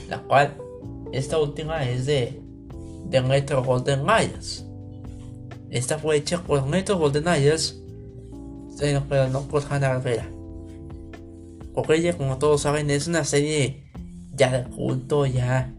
la 0.08 0.18
cual 0.22 0.56
esta 1.12 1.38
última 1.38 1.88
es 1.88 2.06
de, 2.06 2.40
de 3.06 3.20
Retro 3.20 3.62
Golden 3.62 4.04
Eyes. 4.08 4.66
Esta 5.70 5.98
fue 5.98 6.16
hecha 6.16 6.42
por 6.42 6.68
Retro 6.68 6.98
Golden 6.98 7.28
Eyes, 7.28 7.80
pero 9.08 9.28
no 9.28 9.42
por 9.42 9.62
Hanna 9.68 9.88
Barbera. 9.88 10.28
Popeye, 11.72 12.14
como 12.14 12.38
todos 12.38 12.62
saben, 12.62 12.90
es 12.90 13.06
una 13.06 13.24
serie 13.24 13.85
ya 14.36 14.50
de 14.50 14.70
culto, 14.70 15.26
ya 15.26 15.72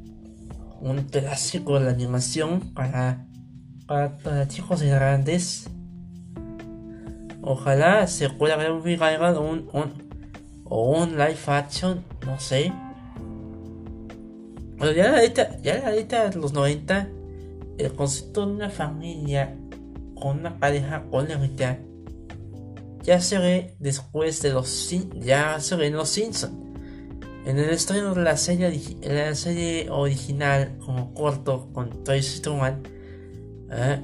un 0.82 1.04
clásico 1.04 1.80
de 1.80 1.86
la 1.86 1.92
animación 1.92 2.60
para 2.74 3.26
para, 3.88 4.48
chicos 4.48 4.82
grandes. 4.82 5.70
Ojalá 7.42 8.08
se 8.08 8.30
pueda 8.30 8.58
ver 8.58 8.72
un, 9.42 9.70
un, 9.72 10.64
o 10.66 11.00
un 11.00 11.12
live 11.12 11.38
action, 11.48 12.04
no 12.26 12.40
sé. 12.40 12.74
Pero 14.78 14.92
ya 14.92 15.12
la 15.12 15.24
ya 15.62 15.80
la 15.80 16.30
de 16.30 16.36
los 16.36 16.54
90, 16.54 17.08
el 17.78 17.94
concepto 17.94 18.46
de 18.46 18.54
una 18.54 18.70
familia 18.70 19.56
con 20.20 20.40
una 20.40 20.60
pareja 20.60 21.04
con 21.10 21.30
la 21.30 21.38
mitad 21.38 21.78
ya 23.08 23.22
se 23.22 23.38
ve 23.40 23.74
después 23.80 24.42
de 24.42 24.52
los 24.52 24.94
ya 25.22 25.62
se 25.62 25.90
los 25.90 26.10
Simpsons. 26.10 26.67
En 27.48 27.58
el 27.58 27.70
estreno 27.70 28.14
de 28.14 28.24
la 28.24 28.36
serie, 28.36 28.78
la 29.04 29.34
serie 29.34 29.90
original 29.90 30.78
como 30.86 31.14
corto 31.14 31.70
con 31.72 32.04
Toy 32.04 32.20
Story 32.20 32.74
¿eh? 33.72 34.02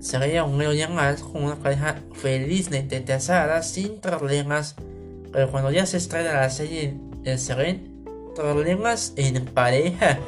sería 0.00 0.44
un 0.44 0.58
más 0.94 1.22
con 1.22 1.44
una 1.44 1.56
pareja 1.56 2.02
felizmente 2.12 3.02
casada 3.02 3.62
sin 3.62 4.00
problemas. 4.02 4.76
Pero 5.32 5.50
cuando 5.50 5.70
ya 5.70 5.86
se 5.86 5.96
estrena 5.96 6.34
la 6.34 6.50
serie, 6.50 6.94
se 7.38 7.54
ven 7.54 8.04
problemas 8.36 9.14
en 9.16 9.42
pareja. 9.46 10.18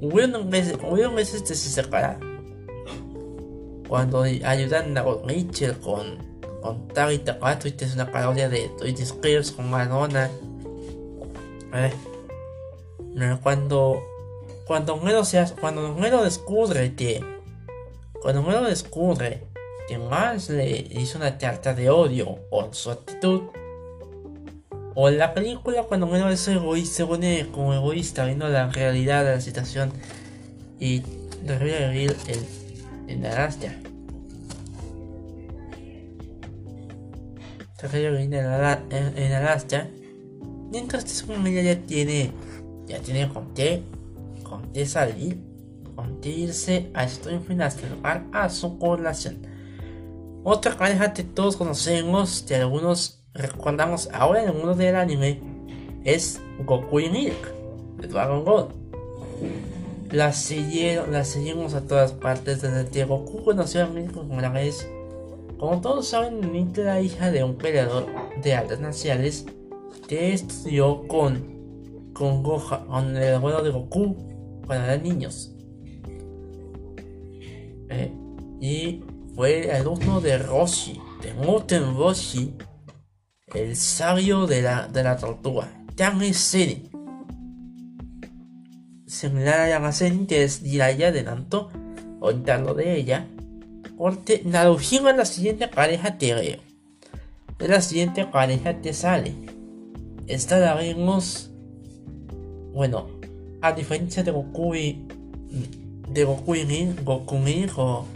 Hubieron 0.00 0.48
meses 0.48 1.46
de 1.46 1.54
se 1.54 1.68
separa. 1.68 2.18
Cuando 3.86 4.22
ayudan 4.22 4.96
a 4.96 5.04
Mitchell 5.26 5.78
con, 5.78 6.16
con 6.62 6.88
Tari 6.88 7.18
Takato 7.18 7.68
y 7.68 7.74
es 7.78 7.94
una 7.96 8.10
parodia 8.10 8.48
de 8.48 8.70
Twitch 8.78 9.00
Spears 9.00 9.52
con 9.52 9.68
Madonna. 9.68 10.30
¿Eh? 11.72 11.92
Cuando 13.42 14.02
cuando 14.66 15.00
Nero 15.02 15.24
se 15.24 15.44
cuando 15.60 15.94
Nero 15.94 16.22
descubre 16.22 16.94
que 16.94 17.24
cuando 18.22 18.42
uno 18.42 18.62
descubre 18.62 19.44
que 19.88 19.98
más 19.98 20.48
le 20.48 20.86
hizo 20.90 21.18
una 21.18 21.38
carta 21.38 21.74
de 21.74 21.90
odio 21.90 22.38
por 22.50 22.74
su 22.74 22.90
actitud, 22.90 23.42
o 24.94 25.08
en 25.08 25.18
la 25.18 25.34
película 25.34 25.84
cuando 25.84 26.06
uno 26.06 26.30
es 26.30 26.46
egoísta, 26.46 26.96
se 26.98 27.06
pone 27.06 27.48
como 27.50 27.74
egoísta 27.74 28.24
viendo 28.24 28.48
la 28.48 28.68
realidad 28.68 29.24
de 29.24 29.32
la 29.32 29.40
situación 29.40 29.92
y 30.78 31.02
vivir 31.42 32.16
en, 32.28 33.08
en 33.08 33.26
Alaska. 33.26 33.74
Vivir 37.92 38.14
en, 38.14 38.34
en, 38.34 39.32
Alaska. 39.32 39.88
Mientras 40.70 41.10
su 41.10 41.26
familia 41.26 41.62
ya 41.62 41.80
tiene, 41.80 42.32
ya 42.86 43.00
tiene 43.00 43.28
con 43.28 43.52
qué, 43.54 43.82
con 44.42 44.72
qué 44.72 44.86
salir 44.86 45.50
irse 46.24 46.90
a 46.94 47.04
esto 47.04 47.30
lugar 47.30 48.24
a 48.32 48.48
su 48.48 48.78
población. 48.78 49.38
Otra 50.42 50.76
pareja 50.76 51.12
que 51.12 51.22
todos 51.22 51.56
conocemos, 51.56 52.44
que 52.46 52.56
algunos 52.56 53.22
recordamos 53.34 54.08
ahora 54.12 54.42
en 54.42 54.48
el 54.48 54.54
mundo 54.54 54.74
del 54.74 54.96
anime, 54.96 55.40
es 56.04 56.40
Goku 56.64 57.00
y 57.00 57.10
Milk, 57.10 57.54
de 57.98 58.08
Dragon 58.08 58.44
Ball. 58.44 58.68
La, 60.10 60.32
la 61.10 61.24
seguimos 61.24 61.74
a 61.74 61.82
todas 61.82 62.12
partes 62.12 62.62
desde 62.62 62.90
que 62.90 63.04
Goku 63.04 63.44
conoció 63.44 63.84
a 63.84 63.86
Milk 63.86 64.12
como 64.12 64.40
la 64.40 64.48
vez. 64.48 64.88
Como 65.58 65.80
todos 65.82 66.08
saben, 66.08 66.50
Milk 66.50 66.76
era 66.78 67.00
hija 67.00 67.30
de 67.30 67.44
un 67.44 67.56
peleador 67.56 68.06
de 68.42 68.54
artes 68.54 68.80
marciales 68.80 69.44
que 70.10 70.32
estudió 70.32 71.06
con, 71.06 72.10
con 72.12 72.42
Gohan, 72.42 72.84
con 72.88 73.16
el 73.16 73.34
abuelo 73.34 73.62
de 73.62 73.70
Goku 73.70 74.16
cuando 74.66 74.86
eran 74.86 75.04
niños. 75.04 75.54
Eh, 77.90 78.12
y 78.60 79.04
fue 79.36 79.70
alumno 79.70 80.20
de 80.20 80.36
Roshi, 80.38 81.00
de 81.22 81.32
Moten 81.34 81.96
Roshi, 81.96 82.56
el 83.54 83.76
sabio 83.76 84.48
de 84.48 84.62
la, 84.62 84.88
de 84.88 85.04
la 85.04 85.16
tortuga, 85.16 85.70
Yang. 85.96 86.90
Similar 89.06 89.60
a 89.60 89.68
Yamaseni, 89.68 90.26
que 90.26 90.42
es 90.42 90.60
Jiraya 90.60 91.12
de 91.12 91.22
Nanto, 91.22 91.70
o 92.18 92.32
lo 92.32 92.74
de 92.74 92.96
ella, 92.96 93.28
porque 93.96 94.42
es 95.10 95.16
la 95.16 95.24
siguiente 95.24 95.68
pareja 95.68 96.18
te 96.18 96.34
veo. 96.34 96.58
Es 97.60 97.68
la 97.68 97.80
siguiente 97.80 98.24
pareja 98.24 98.74
te 98.80 98.92
sale. 98.92 99.59
Esta 100.30 100.60
la 100.60 100.74
vemos, 100.76 101.50
bueno, 102.72 103.08
a 103.60 103.72
diferencia 103.72 104.22
de 104.22 104.30
Goku 104.30 104.76
y 104.76 105.04
de 106.08 106.22
Goku 106.22 106.54
y 106.54 106.94
Goku 107.04 107.36
o 107.76 108.06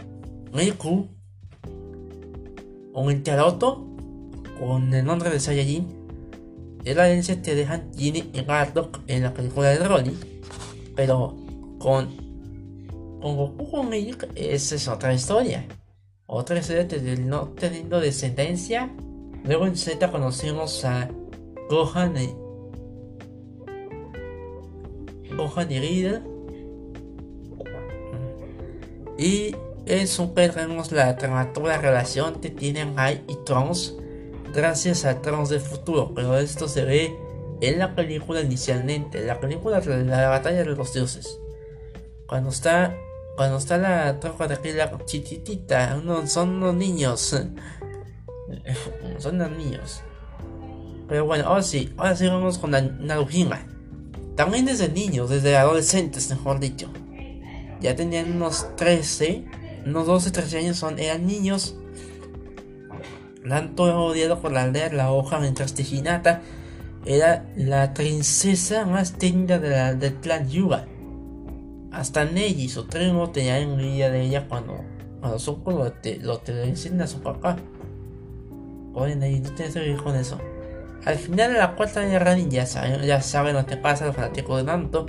Riku 0.53 1.09
el 3.09 3.21
Taroto 3.21 3.85
con 4.57 4.93
el 4.93 5.03
nombre 5.03 5.29
de 5.29 5.41
Saiyajin 5.41 5.87
es 6.85 6.95
la 6.95 7.09
herencia 7.09 7.41
que 7.41 7.53
dejan 7.53 7.91
Ginny 7.97 8.29
y 8.31 8.43
Gardock 8.43 9.01
en 9.07 9.23
la 9.23 9.33
película 9.33 9.71
de 9.71 9.85
Rolly 9.85 10.17
pero 10.95 11.35
con 11.79 12.15
con 13.21 13.35
Goku 13.35 13.71
con 13.71 13.89
Milk 13.89 14.29
esa 14.35 14.75
es 14.75 14.87
otra 14.87 15.13
historia. 15.13 15.65
Otra 16.27 16.59
historia 16.59 16.85
de 16.85 17.17
no 17.17 17.49
teniendo 17.49 17.99
descendencia 17.99 18.89
luego 19.43 19.67
en 19.67 19.75
Z 19.75 20.09
conocemos 20.09 20.85
a 20.85 21.09
Gohan 21.69 22.17
y 22.17 22.35
Gohan 25.35 25.71
y 29.17 29.55
en 29.85 30.07
Super 30.07 30.51
vemos 30.53 30.91
la 30.91 31.15
tramatura 31.15 31.77
relación 31.77 32.41
que 32.41 32.49
tienen 32.49 32.97
Ai 32.97 33.23
y 33.27 33.35
Trunks 33.45 33.95
gracias 34.53 35.05
a 35.05 35.21
Trunks 35.21 35.49
del 35.49 35.61
futuro, 35.61 36.11
pero 36.13 36.37
esto 36.37 36.67
se 36.67 36.83
ve 36.85 37.15
en 37.61 37.79
la 37.79 37.95
película 37.95 38.41
inicialmente, 38.41 39.25
la 39.25 39.39
película 39.39 39.79
de 39.79 40.03
la 40.03 40.29
batalla 40.29 40.57
de 40.57 40.65
los 40.65 40.93
dioses. 40.93 41.39
Cuando 42.27 42.49
está 42.49 42.95
cuando 43.35 43.57
está 43.57 43.77
la 43.77 44.19
tropa 44.19 44.47
de 44.47 44.73
la 44.73 44.97
chiquitita, 45.05 46.01
son 46.25 46.49
unos 46.49 46.73
niños. 46.75 47.19
son 49.17 49.35
unos 49.35 49.51
niños. 49.51 50.01
Pero 51.07 51.25
bueno, 51.25 51.45
ahora 51.45 51.61
sí, 51.61 51.93
ahora 51.97 52.15
sí 52.15 52.27
vamos 52.27 52.57
con 52.57 52.71
la 52.71 52.81
Narujima. 52.81 53.59
También 54.35 54.65
desde 54.65 54.89
niños, 54.89 55.29
desde 55.29 55.55
adolescentes, 55.55 56.29
mejor 56.29 56.59
dicho 56.59 56.91
ya 57.85 57.95
tenían 57.95 58.35
unos 58.35 58.75
13, 58.77 59.45
unos 59.85 60.07
12, 60.07 60.31
13 60.31 60.57
años, 60.57 60.77
son, 60.77 60.99
eran 60.99 61.25
niños. 61.27 61.75
Tanto 63.47 63.83
odiado 63.83 64.41
por 64.41 64.51
la 64.51 64.63
aldea 64.63 64.91
la 64.91 65.11
hoja, 65.11 65.39
mientras 65.39 65.73
que 65.73 65.83
Hinata 65.83 66.41
era 67.05 67.45
la 67.55 67.93
princesa 67.93 68.85
más 68.85 69.13
tímida 69.13 69.59
de 69.59 69.69
la, 69.69 69.93
del 69.93 70.15
clan 70.15 70.49
Yuga. 70.49 70.87
Hasta 71.91 72.25
Neji, 72.25 72.67
su 72.69 72.87
primo, 72.87 73.29
tenía 73.29 73.59
envidia 73.59 74.09
de 74.09 74.21
ella 74.21 74.47
cuando, 74.47 74.83
cuando 75.19 75.37
Zuko 75.37 75.71
lo, 75.71 75.91
te, 75.91 76.17
lo 76.17 76.41
a 76.41 77.07
su 77.07 77.21
papá. 77.21 77.57
Oye, 78.95 79.15
Neji, 79.15 79.41
no 79.41 79.51
tienes 79.51 79.75
que 79.75 79.87
ir 79.87 79.97
con 79.97 80.15
eso. 80.15 80.39
Al 81.05 81.17
final 81.17 81.53
de 81.53 81.59
la 81.59 81.75
cuarta 81.75 82.01
guerra 82.01 82.35
ya 82.37 82.65
saben, 82.65 83.01
ya 83.03 83.21
saben 83.21 83.55
lo 83.55 83.65
que 83.67 83.77
pasa, 83.77 84.07
los 84.07 84.15
fanáticos 84.15 84.57
de 84.57 84.63
Nanto. 84.63 85.05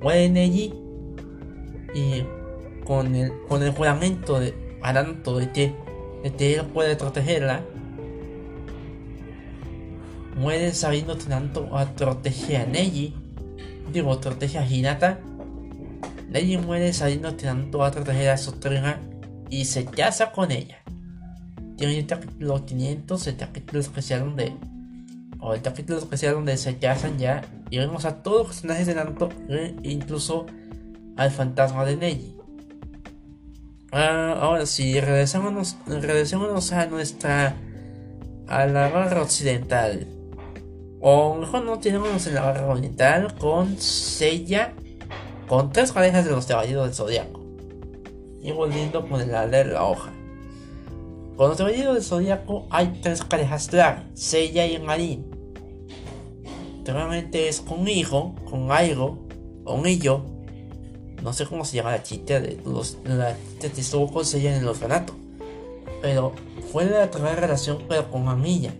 Muere 0.00 0.30
Neji 0.30 0.72
y 1.94 2.24
con 2.84 3.14
el, 3.14 3.32
con 3.46 3.62
el 3.62 3.72
juramento 3.72 4.40
de 4.40 4.54
Aranto 4.82 5.38
de 5.38 5.52
que, 5.52 5.74
de 6.38 6.54
él 6.54 6.66
puede 6.66 6.96
protegerla, 6.96 7.62
muere 10.36 10.72
sabiendo 10.72 11.18
tanto 11.18 11.76
a 11.76 11.84
proteger 11.84 12.62
a 12.62 12.66
Neji, 12.66 13.14
digo, 13.92 14.18
protege 14.20 14.56
a 14.58 14.66
Hinata. 14.66 15.20
Neji 16.30 16.56
muere 16.56 16.92
sabiendo 16.94 17.34
tanto 17.34 17.84
a 17.84 17.90
proteger 17.90 18.30
a 18.30 18.38
su 18.38 18.54
y 19.50 19.64
se 19.66 19.84
casa 19.84 20.32
con 20.32 20.52
ella. 20.52 20.78
tiene 21.76 21.98
el 21.98 22.06
capítulo 22.06 22.64
500, 22.64 23.26
el 23.26 23.36
capítulo 23.36 23.80
especial 23.80 24.20
donde. 24.20 24.77
O 25.40 25.54
el 25.54 25.62
capítulo 25.62 25.98
especial 25.98 26.34
donde 26.34 26.56
se 26.56 26.78
casan 26.78 27.18
ya. 27.18 27.42
Y 27.70 27.78
vemos 27.78 28.04
a 28.04 28.22
todos 28.22 28.38
los 28.38 28.46
personajes 28.48 28.86
de 28.86 28.94
Naruto, 28.94 29.28
e 29.48 29.74
incluso 29.82 30.46
al 31.16 31.30
fantasma 31.30 31.84
de 31.84 31.96
Neji. 31.96 32.36
Ah, 33.92 34.36
ahora 34.40 34.66
sí, 34.66 35.00
regresémonos, 35.00 35.76
regresémonos 35.86 36.72
a 36.72 36.86
nuestra. 36.86 37.56
a 38.46 38.66
la 38.66 38.88
barra 38.88 39.22
occidental. 39.22 40.06
O 41.00 41.34
mejor 41.34 41.64
no 41.64 41.78
tenemos 41.78 42.26
en 42.26 42.34
la 42.34 42.42
barra 42.42 42.66
oriental 42.66 43.34
con 43.38 43.78
Seiya. 43.78 44.74
Con 45.46 45.72
tres 45.72 45.92
parejas 45.92 46.24
de 46.24 46.32
los 46.32 46.46
caballeros 46.46 46.86
del 46.86 46.94
zodiaco. 46.94 47.40
Y 48.42 48.52
volviendo 48.52 49.08
con 49.08 49.20
el 49.20 49.28
de 49.50 49.64
la 49.64 49.84
hoja. 49.84 50.12
Con 51.38 51.48
los 51.48 51.56
caballeros 51.56 51.94
del 51.94 52.02
zodiaco 52.02 52.66
hay 52.68 53.00
tres 53.00 53.24
parejas 53.24 53.68
claras: 53.68 54.02
Seiya 54.12 54.66
y 54.66 54.78
Marin. 54.78 55.24
Realmente 56.84 57.48
es 57.48 57.62
con 57.62 57.88
Hijo, 57.88 58.34
con 58.50 58.70
Aigo, 58.70 59.26
con 59.64 59.86
Illo 59.86 60.22
no 61.22 61.32
sé 61.32 61.46
cómo 61.46 61.64
se 61.64 61.76
llama 61.76 61.90
la 61.90 62.02
chica 62.02 62.40
de 62.40 62.58
los 62.64 62.98
la 63.04 63.36
chica 63.60 63.74
que 63.74 63.80
estuvo 63.80 64.10
con 64.10 64.24
ella 64.24 64.56
en 64.56 64.62
el 64.62 64.68
orfanato. 64.68 65.14
Pero 66.00 66.32
fue 66.72 66.84
la 66.84 67.10
primera 67.10 67.34
relación 67.34 67.82
pero 67.88 68.10
con 68.10 68.28
Amilla 68.28 68.72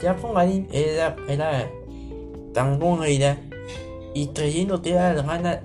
ya 0.00 0.16
con 0.16 0.34
Marin 0.34 0.68
era 0.70 1.16
era 1.28 1.70
tan 2.52 2.78
buena 2.78 3.38
y 4.14 4.28
creyendo 4.28 4.82
que 4.82 4.92
era 4.92 5.12
la 5.12 5.20
hermana 5.20 5.62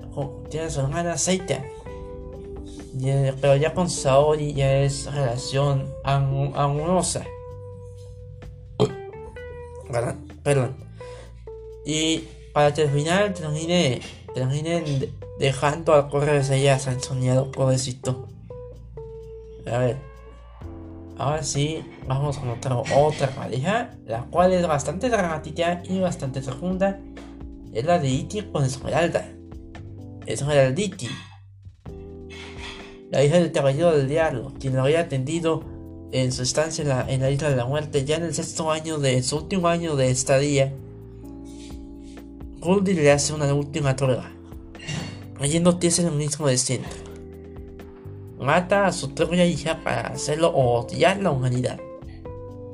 que 0.50 0.70
su 0.70 0.80
hermana 0.80 1.18
Seita 1.18 1.62
pero 3.40 3.56
ya 3.56 3.74
con 3.74 3.88
Saori 3.88 4.52
ya 4.52 4.78
es 4.78 5.12
relación 5.12 5.92
amorosa 6.04 7.24
perdón 10.42 10.74
y 11.84 12.24
para 12.52 12.72
terminar 12.72 13.32
terminé 13.34 14.00
terminé 14.34 15.10
dejando 15.38 15.94
a 15.94 16.08
correr 16.08 16.44
ellas 16.52 16.86
al 16.86 17.00
soñado 17.02 17.50
pobrecito. 17.50 18.28
A 19.66 19.78
ver, 19.78 19.96
ahora 21.18 21.42
sí, 21.42 21.84
vamos 22.06 22.38
a 22.38 22.44
notar 22.44 22.72
otra 22.72 23.28
pareja, 23.30 23.90
la 24.06 24.22
cual 24.24 24.52
es 24.52 24.66
bastante 24.66 25.08
dramática 25.08 25.82
y 25.84 26.00
bastante 26.00 26.40
profunda. 26.40 26.98
Es 27.72 27.84
la 27.84 27.98
de 27.98 28.08
Iti 28.08 28.42
con 28.42 28.64
Esmeralda. 28.64 29.28
Esmeralditi, 30.26 31.08
la 33.12 33.22
hija 33.22 33.36
del 33.36 33.52
caballero 33.52 33.96
del 33.96 34.08
diablo, 34.08 34.52
quien 34.58 34.74
lo 34.74 34.82
había 34.82 35.00
atendido 35.00 35.62
en 36.10 36.32
su 36.32 36.42
estancia 36.42 36.82
en 36.82 36.88
la, 36.88 37.08
en 37.08 37.20
la 37.20 37.30
isla 37.30 37.48
de 37.50 37.56
la 37.56 37.66
muerte, 37.66 38.04
ya 38.04 38.16
en 38.16 38.24
el 38.24 38.34
sexto 38.34 38.72
año 38.72 38.98
de 38.98 39.22
su 39.22 39.36
último 39.36 39.68
año 39.68 39.94
de 39.94 40.10
estadía. 40.10 40.72
Goldie 42.58 42.94
le 42.94 43.12
hace 43.12 43.32
una 43.32 43.52
última 43.54 43.94
prueba 43.94 44.32
Yendo 45.48 45.76
es 45.80 45.98
el 45.98 46.12
mismo 46.12 46.46
destino. 46.46 46.84
Mata 48.38 48.86
a 48.86 48.92
su 48.92 49.12
propia 49.12 49.44
hija 49.44 49.80
para 49.82 50.08
hacerlo 50.08 50.52
odiar 50.54 51.20
la 51.20 51.30
humanidad. 51.30 51.80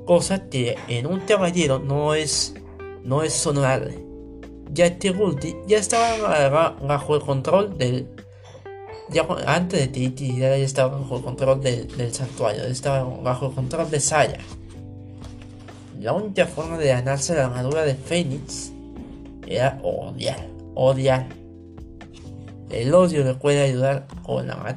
Cosa 0.05 0.49
que 0.49 0.77
en 0.89 1.07
un 1.07 1.21
caballero 1.21 1.79
no 1.79 2.15
es, 2.15 2.55
no 3.05 3.23
es 3.23 3.47
honorable. 3.47 4.05
Ya 4.73 4.99
que 4.99 5.11
Gulti 5.11 5.57
ya 5.67 5.79
estaba 5.79 6.75
bajo 6.81 7.17
el 7.17 7.23
control 7.23 7.79
del. 7.79 8.07
Ya 9.11 9.27
antes 9.47 9.81
de 9.81 9.89
Titi 9.89 10.37
ya 10.37 10.55
estaba 10.57 10.99
bajo 10.99 11.17
el 11.17 11.23
control 11.23 11.61
del, 11.61 12.13
santuario, 12.13 12.65
estaba 12.65 13.03
bajo 13.23 13.47
el 13.47 13.55
control 13.55 13.91
de 13.91 14.01
Saya. 14.01 14.39
La 16.01 16.13
única 16.13 16.47
forma 16.47 16.79
de 16.79 16.89
ganarse 16.89 17.35
la 17.35 17.47
armadura 17.47 17.85
de 17.85 17.95
Fénix 17.95 18.71
era 19.47 19.81
odiar, 19.83 20.47
odiar 20.75 21.39
el 22.71 22.95
odio 22.95 23.25
le 23.25 23.35
puede 23.35 23.63
ayudar 23.63 24.07
con 24.23 24.47
la, 24.47 24.77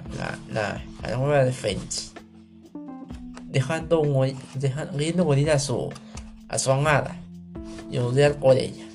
la, 0.50 0.82
la, 1.02 1.18
nueva 1.18 1.44
defensa. 1.44 2.14
Dejando, 3.46 4.02
dejando, 4.56 5.26
morir 5.26 5.52
a 5.52 5.60
su, 5.60 5.90
a 6.48 6.58
su 6.58 6.72
amada 6.72 7.18
y 7.90 7.98
odiar 7.98 8.36
por 8.36 8.58
ella. 8.58 8.86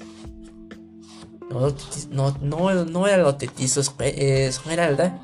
No, 1.51 1.75
no, 2.11 2.37
no, 2.41 2.85
no 2.85 3.07
era 3.07 3.19
lo 3.19 3.37
hizo 3.59 3.83
Esmeralda, 4.01 5.21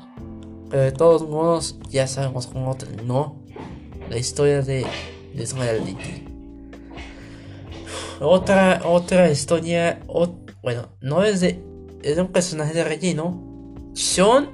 pero 0.73 0.85
de 0.85 0.91
todos 0.91 1.29
modos 1.29 1.75
ya 1.91 2.07
sabemos 2.07 2.47
cómo 2.47 2.75
terminó 2.75 3.35
la 4.09 4.17
historia 4.17 4.63
de, 4.63 4.83
de 5.35 5.43
Esmeralda. 5.43 5.91
Otra, 8.19 8.81
otra 8.83 9.29
historia, 9.29 9.99
bueno, 10.63 10.89
no 10.99 11.23
es 11.23 11.41
de, 11.41 11.63
es 12.01 12.17
un 12.17 12.29
personaje 12.29 12.73
de 12.73 12.83
relleno, 12.83 13.39
Sean 13.93 14.49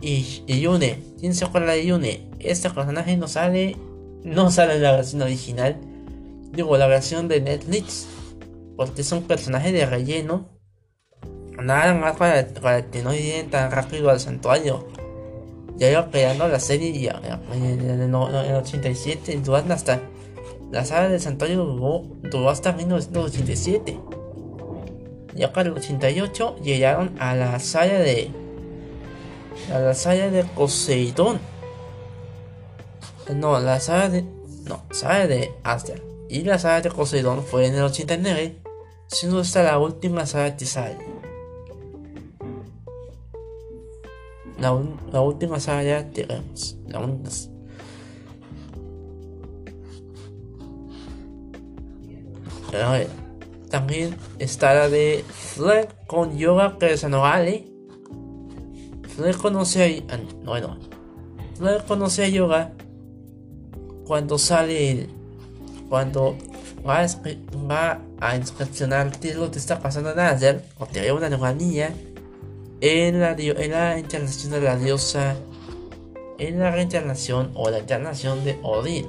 y, 0.00 0.42
Yune. 0.48 1.00
¿Quién 1.20 1.36
se 1.36 1.44
acuerda 1.44 1.70
de 1.70 1.86
Yune? 1.86 2.28
Este 2.40 2.68
personaje 2.70 3.16
no 3.16 3.28
sale. 3.28 3.76
No 4.24 4.50
sale 4.50 4.74
en 4.74 4.82
la 4.82 4.90
versión 4.90 5.22
original. 5.22 5.76
Digo, 6.50 6.76
la 6.76 6.88
versión 6.88 7.28
de 7.28 7.40
Netflix. 7.40 8.08
Porque 8.76 9.02
es 9.02 9.12
un 9.12 9.22
personaje 9.22 9.70
de 9.70 9.86
relleno. 9.86 10.48
Nada 11.62 11.94
más 11.94 12.16
para, 12.16 12.90
que 12.90 13.04
no 13.04 13.12
lleguen 13.12 13.50
tan 13.50 13.70
rápido 13.70 14.10
al 14.10 14.18
santuario. 14.18 14.88
Ya 15.76 15.90
iba 15.90 16.10
creando 16.10 16.46
la 16.48 16.60
serie 16.60 16.98
ya, 16.98 17.20
en, 17.52 17.80
el, 18.00 18.14
87. 18.14 19.40
Durante 19.44 19.72
hasta. 19.72 20.00
La 20.70 20.84
saga 20.84 21.08
del 21.08 21.20
santuario 21.20 21.64
duró, 21.64 22.50
hasta 22.50 22.72
1987. 22.72 23.98
Ya 25.34 25.52
para 25.52 25.68
el 25.68 25.74
88 25.76 26.56
llegaron 26.62 27.14
a 27.18 27.34
la 27.34 27.58
saga 27.58 27.98
de 27.98 28.30
la 29.68 29.94
saga 29.94 30.30
de 30.30 30.44
Poseidón. 30.44 31.38
No, 33.34 33.58
la 33.60 33.80
saga 33.80 34.08
de. 34.08 34.24
No, 34.64 34.82
saga 34.90 35.26
de 35.26 35.52
Aster. 35.62 36.02
Y 36.28 36.42
la 36.42 36.58
saga 36.58 36.82
de 36.82 36.90
Poseidón 36.90 37.42
fue 37.44 37.66
en 37.66 37.74
el 37.74 37.82
89, 37.82 38.58
siendo 39.08 39.40
esta 39.40 39.62
la 39.62 39.78
última 39.78 40.26
saga 40.26 40.56
que 40.56 40.66
sale. 40.66 41.13
La, 44.58 44.78
la 45.12 45.20
última 45.20 45.58
ya 45.58 46.10
tenemos. 46.10 46.76
La 46.88 47.00
única. 47.00 47.30
También 53.70 54.16
está 54.38 54.74
la 54.74 54.88
de 54.88 55.24
Fleck 55.28 56.06
con 56.06 56.36
Yoga 56.36 56.78
Personale 56.78 57.74
no 59.18 59.38
conoce 59.38 60.04
a. 60.10 60.16
Bueno. 60.44 60.76
No 61.60 61.84
conoce 61.86 62.24
a 62.24 62.28
Yoga 62.28 62.72
cuando 64.06 64.38
sale. 64.38 65.08
Cuando 65.88 66.36
va 66.86 67.02
a, 67.02 67.06
va 67.70 68.00
a 68.20 68.36
inspeccionar 68.36 69.12
qué 69.20 69.30
es 69.30 69.36
lo 69.36 69.50
que 69.50 69.58
está 69.58 69.78
pasando 69.78 70.10
en 70.10 70.18
Azer, 70.18 70.64
te 70.92 71.00
ve 71.00 71.12
una 71.12 71.28
niña, 71.52 71.94
en 72.84 73.18
la, 73.18 73.32
en 73.32 73.70
la 73.70 73.98
internación 73.98 74.52
de 74.52 74.60
la 74.60 74.76
diosa, 74.76 75.36
en 76.38 76.58
la 76.58 76.70
reencarnación 76.70 77.50
o 77.54 77.70
la 77.70 77.78
encarnación 77.78 78.44
de 78.44 78.58
Odin, 78.62 79.06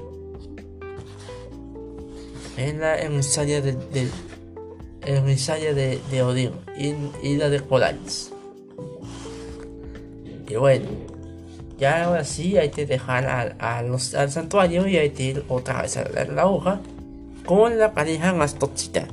en 2.56 2.80
la 2.80 2.98
emisaria 3.02 3.60
de, 3.60 3.74
de, 3.74 4.10
de, 6.10 6.24
Odin 6.24 6.52
y, 7.22 7.36
la 7.36 7.50
de 7.50 7.60
Polaris. 7.60 8.32
Y 10.48 10.56
bueno, 10.56 10.86
ya 11.78 12.06
ahora 12.06 12.24
sí 12.24 12.58
hay 12.58 12.70
que 12.70 12.86
dejar 12.86 13.56
al, 13.60 14.00
santuario 14.00 14.88
y 14.88 14.96
hay 14.96 15.10
que 15.10 15.24
ir 15.24 15.44
otra 15.50 15.82
vez 15.82 15.98
a 15.98 16.04
ver 16.06 16.30
la 16.30 16.48
hoja 16.48 16.80
con 17.46 17.78
la 17.78 17.94
pareja 17.94 18.32
más 18.32 18.56
tóxica. 18.56 19.06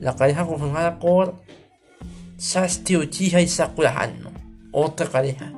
La 0.00 0.16
pareja 0.16 0.44
conformada 0.44 0.98
por 0.98 1.36
Shasti 2.42 2.96
Uchiha 2.96 3.40
y 3.40 3.46
Sakura 3.46 3.96
Hano. 3.96 4.32
Otra 4.72 5.08
pareja. 5.08 5.52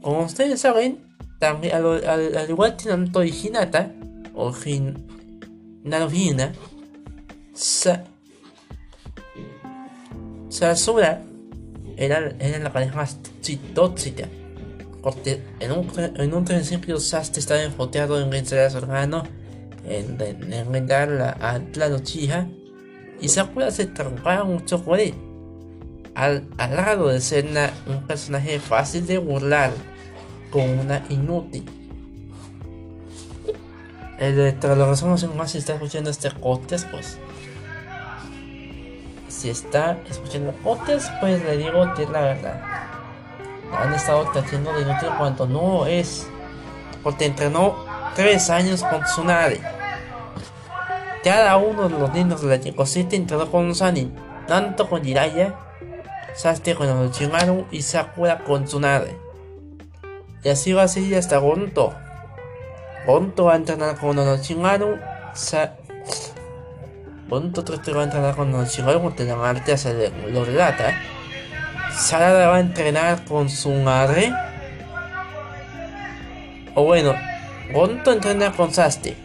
Como 0.00 0.24
ustedes 0.24 0.60
saben, 0.60 0.98
también 1.38 1.74
al, 1.74 2.46
igual 2.48 2.76
que 2.76 2.88
Naruto 2.88 3.22
y 3.22 3.30
Hinata, 3.30 3.92
o 4.34 4.50
Hin, 4.50 5.06
Naruhina, 5.84 6.54
Sa, 7.52 8.04
Sasura 10.48 11.22
era, 11.98 12.32
era 12.38 12.58
la 12.58 12.72
pareja 12.72 12.96
más 12.96 13.18
tóxica. 13.74 14.28
Porque 15.02 15.42
en 15.60 15.72
un, 15.72 15.86
en 15.98 16.32
un 16.32 16.44
principio 16.46 16.98
Sasuke 16.98 17.40
estaba 17.40 17.62
enfoteado 17.62 18.18
en 18.22 18.30
vencer 18.30 18.60
a 18.60 18.70
su 18.70 18.78
hermano, 18.78 19.24
en, 19.84 20.16
en, 20.18 20.92
a 20.92 21.60
la 21.74 21.88
Uchiha, 21.94 22.48
y 23.20 23.28
Sakura 23.28 23.70
se 23.70 23.86
trancaba 23.86 24.44
mucho 24.44 24.82
por 24.82 24.98
él. 24.98 25.14
Al, 26.14 26.46
al 26.58 26.76
lado 26.76 27.08
de 27.08 27.20
ser 27.20 27.46
un 27.86 28.06
personaje 28.06 28.60
fácil 28.60 29.06
de 29.06 29.18
burlar, 29.18 29.72
con 30.52 30.78
una 30.78 31.02
inútil. 31.08 31.64
el 34.18 34.36
de 34.36 34.52
razón 34.60 35.36
más 35.36 35.50
si 35.50 35.58
está 35.58 35.72
escuchando 35.72 36.10
este 36.10 36.30
podcast, 36.30 36.88
pues. 36.90 37.18
Si 39.28 39.50
está 39.50 39.98
escuchando 40.08 40.52
podcast, 40.62 41.10
pues 41.18 41.42
le 41.42 41.56
digo 41.56 41.92
que 41.94 42.06
la 42.06 42.20
verdad. 42.20 42.62
Han 43.72 43.94
estado 43.94 44.30
tratando 44.30 44.72
de 44.74 44.82
inútil 44.82 45.08
cuando 45.18 45.46
no 45.46 45.86
es. 45.86 46.28
Porque 47.02 47.24
entrenó 47.24 47.84
tres 48.14 48.50
años 48.50 48.84
con 48.84 49.02
Tsunade. 49.02 49.60
Cada 51.24 51.56
uno 51.56 51.88
de 51.88 51.98
los 51.98 52.12
niños 52.12 52.42
de 52.42 52.48
la 52.48 52.60
Chicosita 52.60 53.16
entrenó 53.16 53.50
con 53.50 53.74
Sanin, 53.74 54.12
tanto 54.52 54.86
con 54.86 55.02
Jiraiya, 55.02 55.54
Sasuke 56.34 56.74
con 56.74 56.86
Orochimaru 56.86 57.68
y 57.70 57.80
Sakura 57.80 58.40
con 58.40 58.64
Tsunade. 58.64 59.16
Y 60.44 60.50
así 60.50 60.74
va 60.74 60.82
a 60.82 60.88
seguir 60.88 61.16
hasta 61.16 61.38
Gonto. 61.38 61.94
Gonto 63.06 63.44
va 63.46 63.54
a 63.54 63.56
entrenar 63.56 63.96
con 63.96 64.18
Orochimaru, 64.18 64.98
Sa 65.32 65.76
Gonto 67.30 67.64
va 67.64 68.00
a 68.02 68.04
entrenar 68.04 68.36
con 68.36 68.54
Orochimaru 68.54 69.00
con 69.00 69.16
Telamarte 69.16 69.72
hacia 69.72 69.94
lo 70.28 70.44
relata. 70.44 70.98
Sarada 71.96 72.48
va 72.48 72.56
a 72.56 72.60
entrenar 72.60 73.24
con 73.24 73.48
su 73.48 73.70
madre. 73.70 74.34
O 76.74 76.84
bueno, 76.84 77.14
Gonto 77.72 78.12
entrena 78.12 78.52
con 78.52 78.70
Sasuke. 78.70 79.16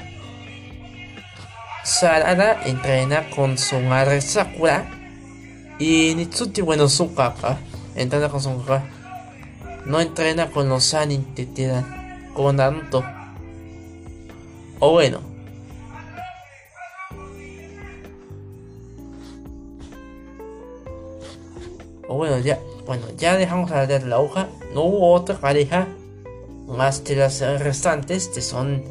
Sarada 1.83 2.61
entrena 2.63 3.29
con 3.29 3.57
su 3.57 3.77
madre 3.81 4.21
Sakura. 4.21 4.96
Y 5.79 6.13
Nitsuti, 6.15 6.61
bueno, 6.61 6.87
su 6.89 7.13
capa. 7.13 7.59
Entrena 7.95 8.29
con 8.29 8.41
su 8.41 8.57
capa. 8.63 8.83
No 9.85 9.99
entrena 9.99 10.51
con 10.51 10.69
los 10.69 10.83
Sanin 10.83 11.23
que 11.35 11.45
tiran. 11.45 12.31
Con 12.33 12.57
Naruto. 12.57 13.03
O 14.79 14.91
bueno. 14.91 15.19
O 22.07 22.15
bueno, 22.15 22.39
ya. 22.39 22.59
Bueno, 22.85 23.05
ya 23.17 23.37
dejamos 23.37 23.69
de 23.69 23.99
la 24.05 24.19
hoja. 24.19 24.47
No 24.73 24.83
hubo 24.83 25.13
otra 25.13 25.37
pareja. 25.37 25.87
Más 26.67 27.01
que 27.01 27.15
las 27.15 27.39
restantes. 27.59 28.27
Que 28.29 28.41
son 28.41 28.83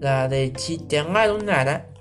la 0.00 0.28
de 0.28 0.52
Chitengaru 0.52 1.38
Nara 1.44 1.92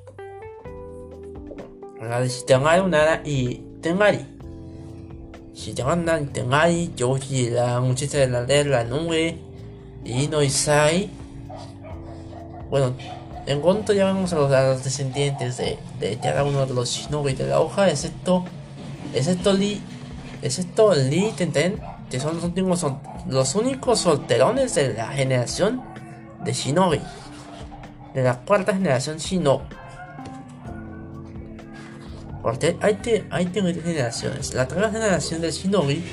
la 2.07 2.19
de 2.19 2.29
Shitamaru 2.29 2.87
Nara 2.87 3.21
y 3.23 3.61
Tengari. 3.81 4.25
Y 5.53 5.73
Tengari, 5.73 6.91
Yoshi, 6.95 7.49
la 7.49 7.81
muchacha 7.81 8.19
de 8.19 8.27
la 8.27 8.43
de 8.43 8.65
la 8.65 8.83
nube, 8.83 9.37
Ino 10.05 10.41
Isai. 10.41 11.09
Bueno, 12.69 12.93
en 13.45 13.59
cuanto 13.59 13.93
ya 13.93 14.09
a 14.09 14.13
los, 14.13 14.83
descendientes 14.83 15.57
de, 15.57 15.77
de, 15.99 16.17
cada 16.17 16.43
uno 16.43 16.65
de 16.65 16.73
los 16.73 16.89
shinobi 16.89 17.33
de 17.33 17.47
la 17.47 17.59
hoja, 17.59 17.89
excepto, 17.89 18.45
excepto 19.13 19.51
Lee, 19.51 19.81
excepto 20.41 20.93
Lee 20.93 21.33
Tenten, 21.35 21.81
que 22.09 22.19
son 22.19 22.35
los 22.35 22.43
últimos, 22.43 22.79
son 22.79 22.99
los 23.27 23.55
únicos 23.55 23.99
solterones 23.99 24.75
de 24.75 24.93
la 24.93 25.07
generación 25.07 25.81
de 26.43 26.53
shinobi, 26.53 27.01
de 28.13 28.23
la 28.23 28.39
cuarta 28.39 28.73
generación 28.73 29.17
shinobi. 29.17 29.80
Porque 32.41 32.77
hay, 32.81 32.95
te, 32.95 33.25
hay 33.29 33.45
generaciones. 33.47 34.53
La 34.53 34.67
tercera 34.67 34.91
generación 34.91 35.41
del 35.41 35.51
Shinobi 35.51 36.03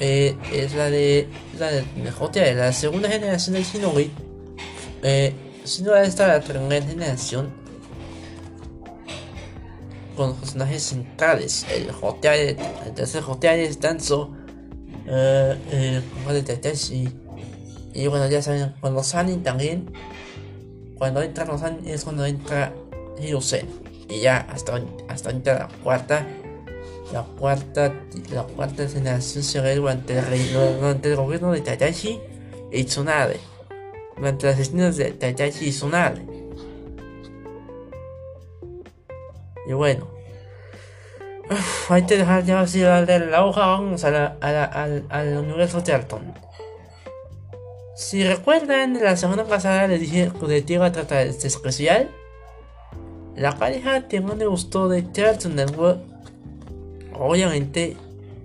eh, 0.00 0.36
es 0.52 0.74
la 0.74 0.90
de 0.90 1.28
la 1.58 1.70
de 1.70 2.54
La 2.54 2.72
segunda 2.72 3.08
generación 3.08 3.54
del 3.54 3.64
Shinobi, 3.64 4.10
eh, 5.02 5.32
no 5.82 5.96
está 5.96 6.28
la 6.28 6.40
primera 6.40 6.84
generación 6.84 7.50
con 10.16 10.34
personajes 10.34 10.82
centrales. 10.82 11.66
El 11.70 11.90
Hoteare, 12.00 12.56
el 12.86 12.94
tercer 12.94 13.22
Hoteare 13.26 13.64
es 13.64 13.80
Danzo, 13.80 14.34
eh, 15.06 16.02
el 16.28 16.44
de 16.44 17.12
Y 17.94 18.06
bueno, 18.06 18.28
ya 18.28 18.42
saben, 18.42 18.74
cuando 18.80 19.02
salen 19.02 19.42
también, 19.42 19.90
cuando 20.96 21.22
entran 21.22 21.48
los 21.48 21.62
es 21.86 22.04
cuando 22.04 22.26
entra 22.26 22.74
Hirosen 23.18 23.87
y 24.08 24.20
ya 24.20 24.46
hasta, 24.50 24.80
hasta 25.08 25.32
la 25.32 25.68
cuarta 25.82 26.26
la 27.12 27.22
cuarta 27.22 27.94
la 28.30 28.42
cuarta 28.42 28.86
generación 28.86 29.42
se 29.42 29.60
ve 29.60 29.76
durante 29.76 30.18
el, 30.18 30.52
durante 30.52 31.10
el 31.10 31.16
gobierno 31.16 31.52
de 31.52 31.60
Tadashi 31.60 32.20
y 32.70 32.84
Tsunade. 32.84 33.40
Durante 34.16 34.46
las 34.46 34.56
gestiones 34.56 34.96
de 34.96 35.12
Tadashi 35.12 35.68
y 35.68 35.70
Tsunade. 35.70 36.26
Y 39.66 39.72
bueno. 39.72 40.06
Hay 41.88 42.04
que 42.04 42.18
dejar 42.18 42.44
ya 42.44 42.60
así 42.60 42.80
de 42.80 43.18
la 43.20 43.44
hoja 43.46 43.66
vamos 43.66 44.04
a 44.04 44.10
la, 44.10 44.36
al, 44.42 45.06
al 45.08 45.38
universo 45.38 45.80
de 45.80 45.94
Alton 45.94 46.34
si 47.98 48.22
recuerdan 48.22 49.02
la 49.02 49.16
semana 49.16 49.44
pasada 49.44 49.88
les 49.88 50.00
dije 50.00 50.30
que 50.38 50.62
te 50.62 50.72
iba 50.74 50.86
a 50.86 50.92
tratar 50.92 51.26
este 51.26 51.48
especial 51.48 52.08
la 53.38 53.56
pareja 53.56 54.08
que 54.08 54.20
más 54.20 54.36
me 54.36 54.46
gustó 54.46 54.88
de 54.88 55.10
Cartoon 55.12 55.54
Network, 55.54 56.00
obviamente 57.14 57.96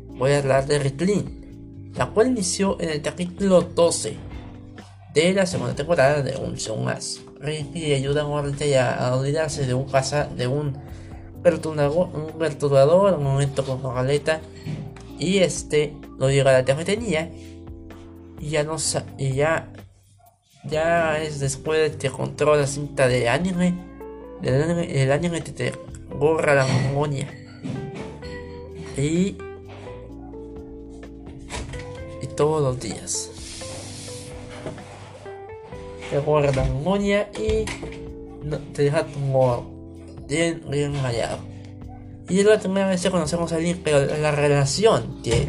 voy 0.10 0.32
a 0.34 0.40
hablar 0.40 0.68
de 0.68 0.80
Ritlin, 0.80 1.92
la 1.96 2.08
cual 2.08 2.28
inició 2.28 2.80
en 2.80 2.90
el 2.90 3.02
capítulo 3.02 3.62
12 3.62 4.16
de 5.14 5.34
la 5.34 5.46
segunda 5.46 5.76
temporada 5.76 6.22
de 6.22 6.38
Un 6.38 6.56
Más. 6.84 7.22
Ricky 7.40 7.94
ayuda 7.94 8.22
a 8.22 8.26
Morty 8.26 8.74
a, 8.76 9.16
olvidarse 9.16 9.66
de 9.66 9.74
un 9.74 9.88
pasa, 9.88 10.26
de 10.26 10.48
un 10.48 10.78
perturbador, 11.42 12.10
un 12.14 12.40
perturbador, 12.40 13.16
un 13.16 13.24
momento 13.24 13.66
con 13.66 13.82
Galeta 13.82 14.42
y 15.20 15.40
este 15.40 15.94
lo 16.18 16.30
llega 16.30 16.52
a 16.52 16.54
la 16.54 16.66
cafetería 16.66 17.32
y 18.40 18.50
ya 18.50 18.64
no 18.64 18.78
y 19.18 19.34
ya 19.34 19.72
ya 20.66 21.22
es 21.22 21.40
después 21.40 21.92
de 21.92 21.98
que 21.98 22.10
controla 22.10 22.62
la 22.62 22.68
cinta 22.68 23.08
de 23.08 23.28
anime 23.28 23.93
el 24.44 25.12
anime, 25.12 25.38
el 25.38 25.44
te 25.44 25.74
borra 26.10 26.54
la 26.54 26.66
memoria. 26.66 27.28
Y, 28.98 29.38
y 32.22 32.28
todos 32.36 32.62
los 32.62 32.80
días. 32.80 33.32
Te 36.10 36.20
borra 36.20 36.52
la 36.52 36.64
memoria 36.66 37.30
y 37.34 37.66
te 38.74 38.84
deja 38.84 39.06
tu 39.06 39.20
bien, 40.28 40.62
bien 40.70 41.02
rayado. 41.02 41.38
Y 42.30 42.40
es 42.40 42.46
la 42.46 42.60
primera 42.60 42.88
vez 42.88 43.02
que 43.02 43.12
conocemos 43.12 43.52
a 43.52 43.58
Link, 43.58 43.80
pero 43.84 44.06
la 44.18 44.32
relación 44.32 45.22
que, 45.24 45.48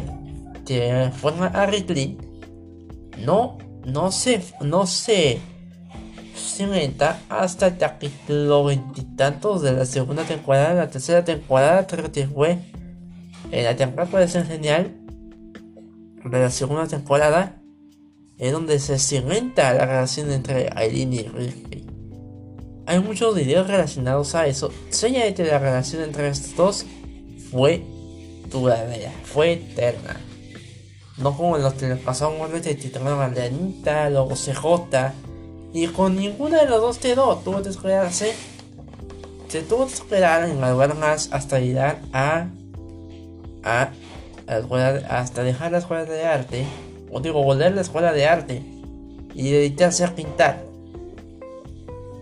que 0.65 1.11
forma 1.15 1.47
a 1.47 1.65
Ridley 1.65 2.17
no, 3.23 3.57
no 3.85 4.11
sé 4.11 4.41
no 4.61 4.85
sé 6.55 7.19
hasta 7.27 7.67
el 7.67 7.77
capítulo 7.77 8.63
veintitantos 8.63 9.61
de 9.61 9.73
la 9.73 9.85
segunda 9.85 10.23
temporada. 10.23 10.73
La 10.73 10.89
tercera 10.89 11.25
temporada 11.25 11.85
creo 11.85 12.09
que 12.13 12.27
fue 12.27 12.59
en 13.51 13.65
la 13.65 13.75
temporada 13.75 14.25
genial 14.45 14.95
de 16.23 16.39
la 16.39 16.49
segunda 16.49 16.87
temporada 16.87 17.61
es 18.37 18.53
donde 18.53 18.79
se 18.79 18.97
cimenta 18.99 19.73
la 19.73 19.85
relación 19.85 20.31
entre 20.31 20.69
Aileen 20.73 21.13
y 21.13 21.23
Ricky. 21.23 21.85
Hay 22.85 22.99
muchos 22.99 23.35
videos 23.35 23.67
relacionados 23.67 24.33
a 24.35 24.47
eso. 24.47 24.71
Señala 24.89 25.33
que 25.33 25.43
la 25.43 25.59
relación 25.59 26.03
entre 26.03 26.29
estos 26.29 26.55
dos 26.55 26.85
fue 27.51 27.83
duradera, 28.49 29.11
fue 29.25 29.53
eterna. 29.53 30.21
No 31.17 31.35
como 31.35 31.57
los 31.57 31.73
que 31.73 31.89
le 31.89 31.95
pasaron 31.97 32.41
a 32.41 33.29
de 33.29 33.43
Anita, 33.43 34.09
luego 34.09 34.35
CJ 34.35 35.24
y 35.75 35.87
con 35.87 36.15
ninguna 36.15 36.61
de 36.61 36.69
los 36.69 36.79
dos 36.79 36.99
quedó. 36.99 37.35
Tuvo 37.39 37.61
que 37.61 37.67
esperarse. 37.67 38.33
Se 39.49 39.61
tuvo 39.61 39.87
que 39.87 39.93
esperar 39.93 40.47
en 40.47 40.57
más 40.57 41.27
hasta 41.33 41.59
llegar 41.59 41.99
a. 42.13 42.47
a. 43.61 43.91
hasta 45.09 45.43
dejar 45.43 45.73
la 45.73 45.79
escuela 45.79 46.05
de 46.05 46.25
arte. 46.25 46.65
O 47.11 47.19
digo, 47.19 47.43
volver 47.43 47.73
a 47.73 47.75
la 47.75 47.81
escuela 47.81 48.13
de 48.13 48.25
arte. 48.25 48.61
Y 49.33 49.51
dedicarse 49.51 50.05
a 50.05 50.15
pintar. 50.15 50.63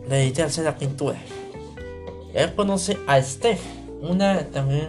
Dedicarse 0.10 0.62
a 0.62 0.64
la 0.64 0.76
pintura. 0.76 1.20
Él 2.34 2.56
conoce 2.56 2.98
a 3.06 3.22
Steph, 3.22 3.62
una 4.02 4.48
también 4.48 4.88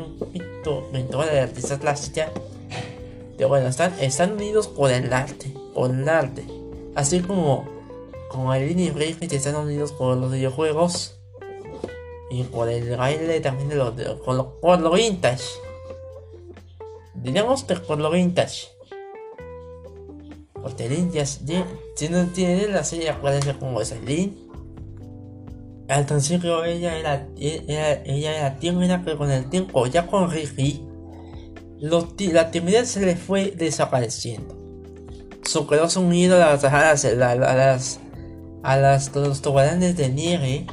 pintora 0.90 1.30
de 1.30 1.40
artista 1.40 1.78
plástica. 1.78 2.30
Que 3.36 3.44
bueno, 3.44 3.68
están, 3.68 3.92
están 4.00 4.32
unidos 4.32 4.68
por 4.68 4.90
el 4.90 5.12
arte. 5.12 5.52
Por 5.74 5.90
el 5.90 6.08
arte. 6.08 6.46
Así 6.94 7.20
como 7.20 7.73
como 8.34 8.52
el 8.52 8.78
y 8.80 8.90
Break 8.90 9.22
están 9.32 9.54
unidos 9.54 9.92
por 9.92 10.16
los 10.16 10.32
videojuegos 10.32 11.20
y 12.30 12.42
por 12.42 12.68
el 12.68 12.96
baile 12.96 13.40
también 13.40 13.68
de 13.68 13.76
los, 13.76 13.92
por, 14.24 14.80
lo, 14.80 14.90
vintage. 14.90 15.44
Digamos 17.14 17.62
que 17.62 17.76
por 17.76 18.00
lo 18.00 18.10
vintage. 18.10 18.66
Porque 20.52 20.88
Link 20.88 21.12
ya 21.12 21.24
tiene, 21.96 22.24
tiene 22.34 22.66
la 22.68 22.82
serie 22.82 23.10
aparece 23.10 23.54
como 23.56 23.80
es 23.80 23.92
el 23.92 24.04
Link, 24.04 24.32
al 25.88 26.04
principio 26.04 26.64
ella 26.64 26.98
era, 26.98 27.28
ella, 27.36 28.02
ella 28.04 28.36
era 28.36 28.58
tímida, 28.58 29.02
pero 29.04 29.18
con 29.18 29.30
el 29.30 29.48
tiempo, 29.48 29.86
ya 29.86 30.08
con 30.08 30.28
Ricky, 30.28 30.84
la 31.78 32.50
timidez 32.50 32.88
se 32.88 33.06
le 33.06 33.14
fue 33.14 33.52
desapareciendo. 33.52 34.56
Su 35.44 35.66
corazón 35.66 36.06
unido 36.06 36.42
a 36.42 36.54
a 36.54 36.56
las, 36.56 38.00
a 38.64 38.78
las, 38.78 39.14
los 39.14 39.42
toboganes 39.42 39.94
de 39.96 40.08
nieve, 40.08 40.66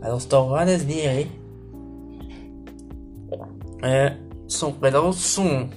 a 0.00 0.08
los 0.08 0.28
toboganes 0.28 0.86
de 0.86 0.94
nieve, 0.94 1.28
eh, 3.82 4.16
su 4.46 4.78
corazón, 4.78 5.70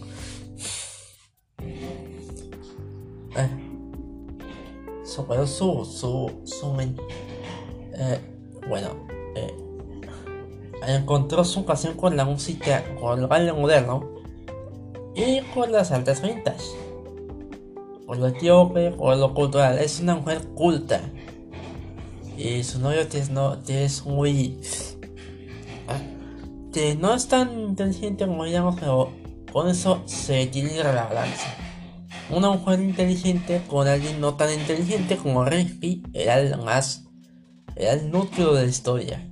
eh, 3.35 3.49
su 5.03 5.25
corazón, 5.25 5.85
su, 5.85 6.41
su, 6.43 6.79
eh, 6.79 8.19
bueno, 8.69 8.89
eh, 9.35 9.55
encontró 10.87 11.43
su 11.43 11.61
ocasión 11.61 11.97
con 11.97 12.15
la 12.15 12.25
música, 12.25 12.83
con 13.01 13.21
el 13.21 13.27
baile 13.27 13.53
moderno 13.53 14.07
y 15.15 15.41
con 15.55 15.71
las 15.71 15.91
altas 15.91 16.21
ventas. 16.21 16.75
Por 18.05 18.17
lo 18.17 18.27
etíope, 18.27 18.91
por 18.91 19.17
lo 19.17 19.33
cultural, 19.33 19.79
es 19.79 19.99
una 19.99 20.15
mujer 20.15 20.41
culta. 20.53 21.01
Y 22.37 22.63
su 22.63 22.79
novio 22.79 23.01
es, 23.01 23.29
no, 23.29 23.57
es 23.67 24.05
muy. 24.05 24.59
Que 26.73 26.95
no 26.95 27.13
es 27.13 27.27
tan 27.27 27.57
inteligente 27.59 28.27
como 28.27 28.43
digamos, 28.43 28.75
pero 28.79 29.11
con 29.51 29.69
eso 29.69 30.01
se 30.05 30.41
equilibra 30.41 30.93
la 30.93 31.05
balanza. 31.05 31.55
Una 32.29 32.49
mujer 32.51 32.81
inteligente 32.81 33.61
con 33.67 33.87
alguien 33.87 34.19
no 34.19 34.35
tan 34.35 34.51
inteligente 34.51 35.15
como 35.15 35.45
Ricky 35.45 36.03
era 36.13 36.39
el 36.39 36.57
más. 36.57 37.05
era 37.75 37.93
el 37.93 38.11
núcleo 38.11 38.53
de 38.53 38.63
la 38.63 38.69
historia. 38.69 39.29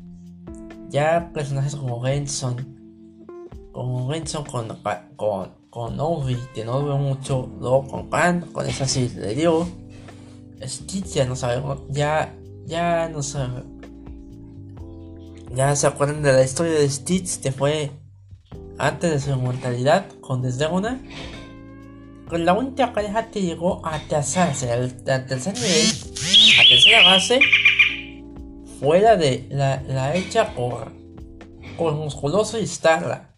Ya 0.90 1.32
personajes 1.34 1.76
como 1.76 2.00
Benson, 2.00 2.78
como 3.72 4.08
Benson 4.08 4.46
con, 4.46 4.68
con, 5.16 5.63
con 5.74 6.00
Obi, 6.00 6.38
que 6.54 6.64
no 6.64 6.86
veo 6.86 7.00
mucho, 7.00 7.50
luego 7.60 7.88
con 7.88 8.08
Pan, 8.08 8.42
con 8.54 8.70
esa 8.70 8.88
sí 8.88 9.12
le 9.16 9.34
dio. 9.34 9.68
Stitch 10.62 11.16
ya 11.16 11.26
no 11.26 11.36
sabemos, 11.36 11.80
ya, 11.90 12.36
ya 12.68 13.10
no 13.10 13.24
sabemos. 13.24 13.64
Ya 15.56 15.76
se 15.76 15.88
acuerdan 15.88 16.22
de 16.22 16.32
la 16.32 16.44
historia 16.44 16.74
de 16.74 16.88
Stitch 16.88 17.42
que 17.42 17.52
fue 17.52 17.90
antes 18.78 19.10
de 19.10 19.20
su 19.20 19.32
inmortalidad 19.32 20.06
con 20.22 20.44
Desdemona. 20.44 21.02
Con 22.30 22.46
la 22.46 22.54
única 22.54 22.94
pareja 22.94 23.32
que 23.32 23.42
llegó 23.42 23.84
a 23.84 24.00
casarse 24.08 24.72
al, 24.72 25.04
tercer 25.04 25.56
nivel, 25.56 25.88
a 25.88 26.70
tercera 26.70 27.04
base, 27.04 27.40
de 29.18 29.48
la, 29.50 29.82
la 29.88 30.16
hecha 30.16 30.54
por, 30.54 30.92
por 31.78 31.96
Musculoso 31.96 32.60
y 32.60 32.68
Starla. 32.68 33.33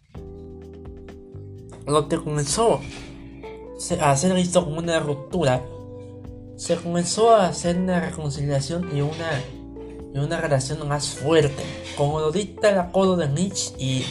Lo 1.86 2.08
que 2.08 2.16
comenzó 2.18 2.80
a 4.00 4.16
ser 4.16 4.34
visto 4.34 4.64
como 4.64 4.78
una 4.78 4.98
ruptura, 5.00 5.62
se 6.56 6.76
comenzó 6.76 7.30
a 7.30 7.48
hacer 7.48 7.76
una 7.76 8.00
reconciliación 8.00 8.96
y 8.96 9.02
una, 9.02 9.42
y 10.12 10.18
una 10.18 10.40
relación 10.40 10.86
más 10.88 11.10
fuerte, 11.10 11.62
como 11.96 12.20
lo 12.20 12.32
dicta 12.32 12.70
el 12.70 12.78
acuerdo 12.78 13.16
de 13.16 13.28
Nietzsche 13.28 13.74
y 13.78 14.04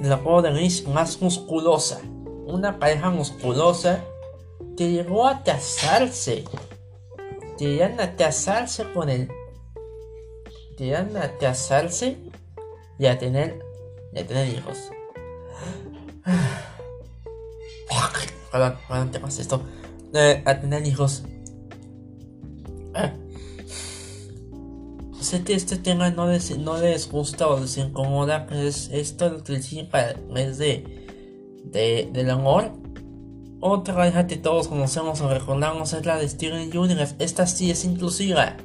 el 0.00 0.12
acuerdo 0.12 0.42
de 0.42 0.52
Nietzsche 0.52 0.88
más 0.88 1.20
musculosa. 1.20 2.00
Una 2.46 2.78
pareja 2.78 3.10
musculosa 3.10 4.04
que 4.76 4.90
llegó 4.90 5.26
a 5.26 5.42
casarse, 5.42 6.44
llegan 7.58 8.00
a 8.00 8.14
casarse 8.14 8.84
con 8.92 9.08
él 9.08 9.28
llegan 10.76 11.16
a 11.16 11.36
casarse 11.38 12.18
y 12.98 13.06
a 13.06 13.18
tener, 13.18 13.58
y 14.12 14.18
a 14.20 14.26
tener 14.26 14.48
hijos. 14.48 14.90
Perdón, 18.50 18.76
perdón, 18.88 19.10
te 19.10 19.20
pasa 19.20 19.42
esto. 19.42 19.62
Eh, 20.14 20.42
a 20.46 20.60
tener 20.60 20.86
hijos. 20.86 21.24
Ah. 22.94 23.12
Sé 25.20 25.42
que 25.42 25.54
este 25.54 25.76
tema 25.76 26.10
no 26.10 26.28
les, 26.28 26.56
no 26.56 26.78
les 26.78 27.10
gusta 27.10 27.48
o 27.48 27.58
les 27.60 27.76
incomoda, 27.78 28.46
pero 28.46 28.60
es 28.60 28.90
esto 28.92 29.28
lo 29.28 29.42
que 29.42 29.54
les 29.54 29.72
es 29.72 30.58
de, 30.58 30.84
de, 31.64 32.08
del 32.12 32.30
amor. 32.30 32.72
Otra 33.60 33.94
pareja 33.94 34.26
que 34.26 34.36
todos 34.36 34.68
conocemos 34.68 35.20
o 35.20 35.28
recordamos 35.28 35.92
es 35.92 36.06
la 36.06 36.16
de 36.16 36.28
Steven 36.28 36.76
Universe. 36.76 37.16
Esta 37.18 37.46
sí 37.46 37.70
es 37.70 37.84
inclusiva. 37.84 38.56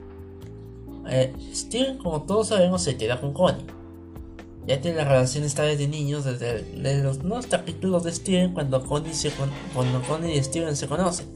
Eh, 1.09 1.33
Steven, 1.53 1.97
como 1.97 2.21
todos 2.23 2.49
sabemos, 2.49 2.83
se 2.83 2.95
queda 2.95 3.19
con 3.19 3.33
Connie. 3.33 3.65
Ya 4.71 4.79
tiene 4.79 4.99
la 4.99 5.03
relación 5.03 5.43
esta 5.43 5.63
vez 5.63 5.77
de 5.79 5.89
niños 5.89 6.23
desde, 6.23 7.03
los 7.03 7.25
nuevos 7.25 7.45
capítulos 7.47 8.05
de 8.05 8.13
Steven 8.13 8.53
cuando 8.53 8.81
Connie, 8.85 9.13
se 9.13 9.29
cuando 9.73 10.01
Connie 10.03 10.37
y 10.37 10.41
Steven 10.41 10.77
se 10.77 10.87
conocen. 10.87 11.27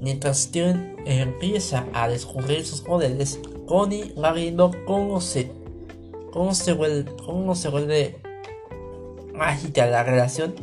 Mientras 0.00 0.38
Steven 0.38 0.96
empieza 1.04 1.84
a 1.92 2.08
descubrir 2.08 2.64
sus 2.64 2.80
poderes, 2.80 3.40
Connie 3.66 4.14
va 4.14 4.32
viendo 4.32 4.70
cómo 4.86 5.20
se, 5.20 5.52
cómo 6.32 6.54
se 6.54 6.72
vuelve, 6.72 7.12
cómo 7.26 7.54
se 7.54 7.68
vuelve 7.68 8.16
mágica 9.34 9.84
la 9.84 10.02
relación 10.02 10.54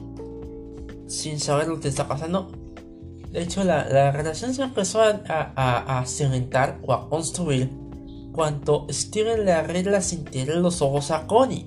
sin 1.06 1.40
saber 1.40 1.68
lo 1.68 1.80
que 1.80 1.90
está 1.90 2.08
pasando 2.08 2.52
de 3.32 3.44
hecho, 3.44 3.64
la, 3.64 4.12
relación 4.12 4.56
se 4.56 4.64
empezó 4.64 5.04
a, 5.04 5.12
a, 5.28 6.06
cimentar 6.08 6.80
o 6.82 6.94
a 6.94 7.08
construir 7.08 7.70
cuando 8.40 8.88
Steven 8.90 9.44
le 9.44 9.52
arregla 9.52 10.00
sin 10.00 10.24
tener 10.24 10.56
los 10.56 10.82
ojos 10.82 11.12
a 11.12 11.28
Connie. 11.28 11.66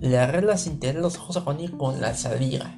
Le 0.00 0.18
arregla 0.18 0.58
sin 0.58 0.78
tener 0.78 1.00
los 1.00 1.16
ojos 1.16 1.38
a 1.38 1.46
Connie 1.46 1.70
con 1.70 1.98
la 1.98 2.14
saliva. 2.14 2.74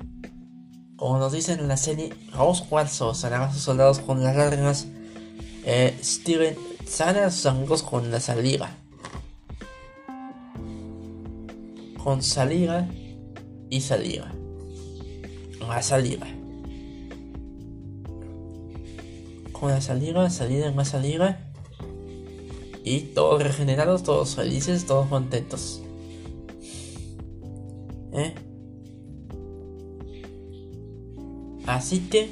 Como 0.94 1.18
nos 1.18 1.32
dicen 1.32 1.58
en 1.58 1.66
la 1.66 1.76
serie, 1.76 2.14
Rose 2.32 2.62
Cuarzo 2.68 3.14
sanaba 3.14 3.46
a 3.46 3.52
sus 3.52 3.62
soldados 3.62 3.98
con 3.98 4.22
las 4.22 4.36
lágrimas. 4.36 4.86
Eh, 5.64 5.98
Steven 6.00 6.56
sana 6.86 7.26
a 7.26 7.30
sus 7.32 7.46
amigos 7.46 7.82
con 7.82 8.12
la 8.12 8.20
saliva. 8.20 8.70
Con 12.00 12.22
saliva 12.22 12.86
y 13.70 13.80
saliva 13.80 14.30
más 15.66 15.86
saliva. 15.86 16.28
Con 19.58 19.70
la 19.70 19.80
saliva, 19.80 20.28
salida 20.28 20.66
en 20.66 20.76
más 20.76 20.88
saliva. 20.88 21.38
Y 22.84 23.00
todos 23.00 23.42
regenerados, 23.42 24.02
todos 24.02 24.34
felices, 24.36 24.86
todos 24.86 25.08
contentos. 25.08 25.82
¿Eh? 28.12 28.34
Así 31.66 32.08
que, 32.08 32.30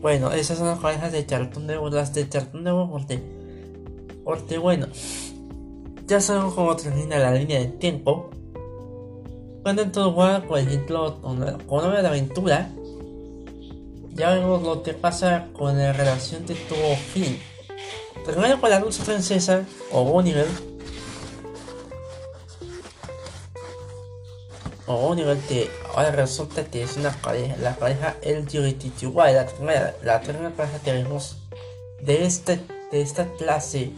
bueno, 0.00 0.32
esas 0.32 0.58
son 0.58 0.66
las 0.66 0.80
parejas 0.80 1.12
de 1.12 1.24
Charlton 1.24 1.66
de 1.66 1.76
las 1.90 2.12
de 2.12 2.28
Charlton 2.28 2.64
de 2.64 2.72
porque, 2.90 3.22
porque 4.24 4.58
bueno, 4.58 4.88
ya 6.08 6.20
sabemos 6.20 6.54
cómo 6.54 6.74
termina 6.74 7.18
la 7.18 7.32
línea 7.32 7.60
de 7.60 7.66
tiempo. 7.66 8.30
Cuando 9.62 9.82
en 9.82 9.92
todo 9.92 10.12
juego, 10.12 10.48
por 10.48 10.58
ejemplo, 10.58 11.20
con 11.20 11.86
una 11.86 12.02
de 12.02 12.08
aventura, 12.08 12.72
ya 14.14 14.30
vemos 14.30 14.62
lo 14.62 14.82
que 14.82 14.92
pasa 14.92 15.48
con 15.52 15.78
la 15.78 15.92
relación 15.92 16.46
de 16.46 16.54
todo 16.54 16.96
fin. 17.12 17.40
Primero 18.24 18.60
con 18.60 18.70
la 18.70 18.78
dulce 18.78 19.02
francesa 19.02 19.64
o 19.90 20.04
Bonivel. 20.04 20.46
O 24.86 24.96
Bonivel 24.96 25.38
que 25.48 25.70
ahora 25.94 26.10
resulta 26.10 26.64
que 26.64 26.82
es 26.82 26.96
una 26.96 27.10
pareja, 27.10 27.56
la 27.56 27.74
pareja 27.76 28.16
LGBTQI, 28.22 29.32
la 29.34 29.46
primera, 29.46 29.94
la 30.02 30.20
primera 30.20 30.50
pareja 30.50 30.78
que 30.80 30.92
vemos 30.92 31.38
de, 32.02 32.24
este, 32.24 32.60
de 32.90 33.00
esta 33.00 33.26
clase 33.32 33.92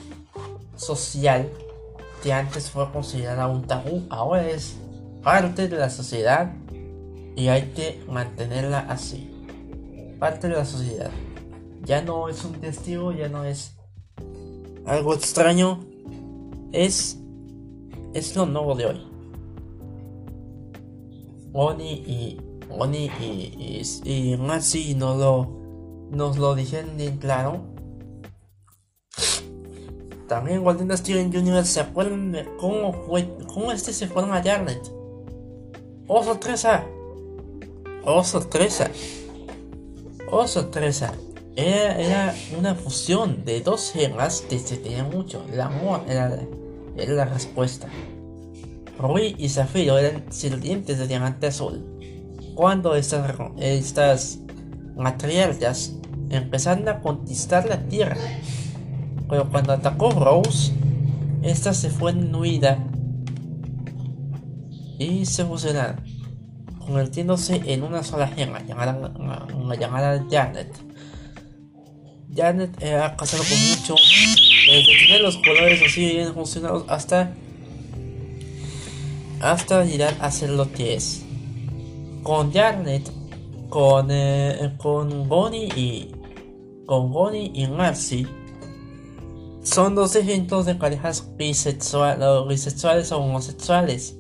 social 0.77 1.51
que 2.23 2.33
antes 2.33 2.71
fue 2.71 2.91
considerada 2.91 3.49
un 3.49 3.67
tabú, 3.67 4.07
ahora 4.09 4.49
es 4.49 4.77
parte 5.23 5.69
de 5.69 5.77
la 5.77 5.91
sociedad 5.91 6.53
y 7.37 7.49
hay 7.49 7.73
que 7.73 8.03
mantenerla 8.09 8.87
así. 8.89 9.34
Parte 10.25 10.49
de 10.49 10.55
la 10.55 10.65
sociedad. 10.65 11.11
Ya 11.85 12.01
no 12.01 12.31
es 12.31 12.43
un 12.47 12.55
testigo, 12.55 13.13
ya 13.13 13.29
no 13.29 13.45
es 13.45 13.77
algo 14.87 15.13
extraño. 15.13 15.81
Es, 16.73 17.19
es 18.15 18.35
lo 18.35 18.47
nuevo 18.47 18.75
de 18.75 18.87
hoy. 18.87 19.07
Oni 21.53 21.93
y 21.93 22.41
Oni 22.71 23.11
y, 23.21 23.83
y, 24.03 24.11
y 24.11 24.37
Maxi 24.39 24.95
nos 24.95 25.19
lo, 25.19 25.47
nos 26.11 26.39
lo 26.39 26.55
dijeron 26.55 26.97
bien 26.97 27.19
claro. 27.19 27.61
También 30.27 30.65
Golden 30.65 30.97
Steven 30.97 31.31
Jr. 31.31 31.67
se 31.67 31.81
acuerdan 31.81 32.33
de 32.33 32.49
cómo 32.57 32.95
fue, 32.95 33.29
cómo 33.53 33.73
este 33.73 33.93
se 33.93 34.07
fueron 34.07 34.33
a 34.33 34.43
Jarnet 34.43 34.91
¡Oh, 36.09 36.25
sorpresa! 36.25 36.83
¡Oh, 38.07 38.25
sorpresa! 38.25 38.91
¡Oh, 40.31 40.47
sorpresa! 40.47 41.13
era, 41.57 42.35
una 42.59 42.75
fusión 42.75 43.45
de 43.45 43.61
dos 43.61 43.93
gemas 43.93 44.43
que 44.49 44.59
se 44.59 44.77
tenían 44.77 45.11
mucho. 45.11 45.45
El 45.53 45.61
amor 45.61 46.03
era, 46.09 46.39
la 46.97 47.25
respuesta. 47.25 47.89
Rui 48.99 49.35
y 49.39 49.49
Zafiro 49.49 49.99
eran 49.99 50.25
sirvientes 50.31 50.99
de 50.99 51.07
diamante 51.07 51.49
azul. 51.49 51.85
Cuando 52.55 52.95
estas, 52.95 53.35
estas 53.59 54.39
empezaron 56.31 56.89
a 56.89 57.01
conquistar 57.01 57.69
la 57.69 57.81
tierra. 57.89 58.17
Pero 59.29 59.49
cuando 59.51 59.73
atacó 59.73 60.11
Rose, 60.11 60.73
esta 61.43 61.75
se 61.75 61.91
fue 61.91 62.13
en 62.13 62.35
huida 62.35 62.79
y 64.99 65.27
se 65.27 65.45
fusionaron, 65.45 65.97
convirtiéndose 66.85 67.61
en 67.67 67.83
una 67.83 68.03
sola 68.03 68.29
gema 68.29 68.61
llamada, 68.65 69.13
llamada 69.79 70.25
Janet. 70.31 70.73
Janet 72.35 72.83
ha 72.85 73.17
casado 73.17 73.43
con 73.43 73.59
mucho, 73.69 73.95
desde 73.95 75.07
tener 75.07 75.21
los 75.21 75.37
colores 75.39 75.81
así 75.87 76.07
bien 76.07 76.35
funcionados 76.35 76.85
hasta 76.89 77.33
hasta 79.41 79.85
llegar 79.85 80.17
a 80.21 80.31
ser 80.31 80.51
lo 80.51 80.73
que. 80.73 80.99
Con 82.23 82.53
Janet, 82.53 83.11
con, 83.69 84.09
eh, 84.11 84.75
con 84.79 85.29
Bonnie 85.29 85.69
y 85.77 86.13
con 86.87 87.13
Bonnie 87.13 87.51
y 87.55 87.67
Marcy 87.67 88.27
son 89.65 89.95
dos 89.95 90.15
ejemplos 90.15 90.67
de 90.67 90.75
parejas 90.75 91.27
bisexuales 91.37 93.13
o 93.13 93.17
homosexuales. 93.19 94.17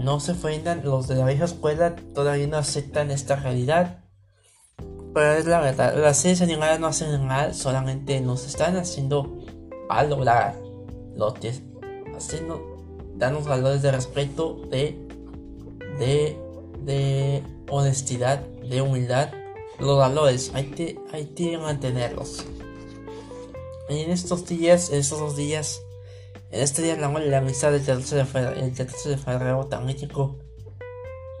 No 0.00 0.18
se 0.18 0.32
ofendan, 0.32 0.80
los 0.82 1.08
de 1.08 1.14
la 1.14 1.26
vieja 1.26 1.44
escuela 1.44 1.94
todavía 2.14 2.46
no 2.46 2.56
aceptan 2.56 3.10
esta 3.10 3.36
realidad. 3.36 4.02
Pero 5.12 5.32
es 5.32 5.44
la 5.44 5.60
verdad, 5.60 5.94
las 5.94 6.16
series 6.16 6.40
animadas 6.40 6.80
no 6.80 6.86
hacen 6.86 7.26
mal, 7.26 7.54
solamente 7.54 8.18
nos 8.22 8.46
están 8.46 8.78
haciendo 8.78 9.44
valorar 9.90 10.56
lo 11.14 11.34
que 11.34 11.52
haciendo 12.16 12.78
darnos 13.16 13.44
valores 13.46 13.82
de 13.82 13.92
respeto, 13.92 14.62
de, 14.70 14.96
de, 15.98 17.42
honestidad, 17.68 18.40
de 18.40 18.80
humildad. 18.80 19.30
Los 19.78 19.98
valores 19.98 20.50
hay 20.54 20.70
que, 20.70 20.98
hay 21.12 21.26
que 21.26 21.58
mantenerlos. 21.58 22.46
Y 23.90 23.98
en 23.98 24.12
estos 24.12 24.46
días, 24.46 24.88
en 24.88 25.00
estos 25.00 25.18
dos 25.18 25.36
días, 25.36 25.82
en 26.52 26.60
este 26.60 26.82
día 26.82 26.96
la, 26.96 27.38
amistad 27.38 27.70
del 27.72 27.84
14 27.84 28.16
de 28.16 28.24
febrero, 28.24 28.60
el 28.60 28.72
14 28.74 29.08
de 29.10 29.16
febrero 29.16 29.66
tan 29.66 29.86
mítico. 29.86 30.38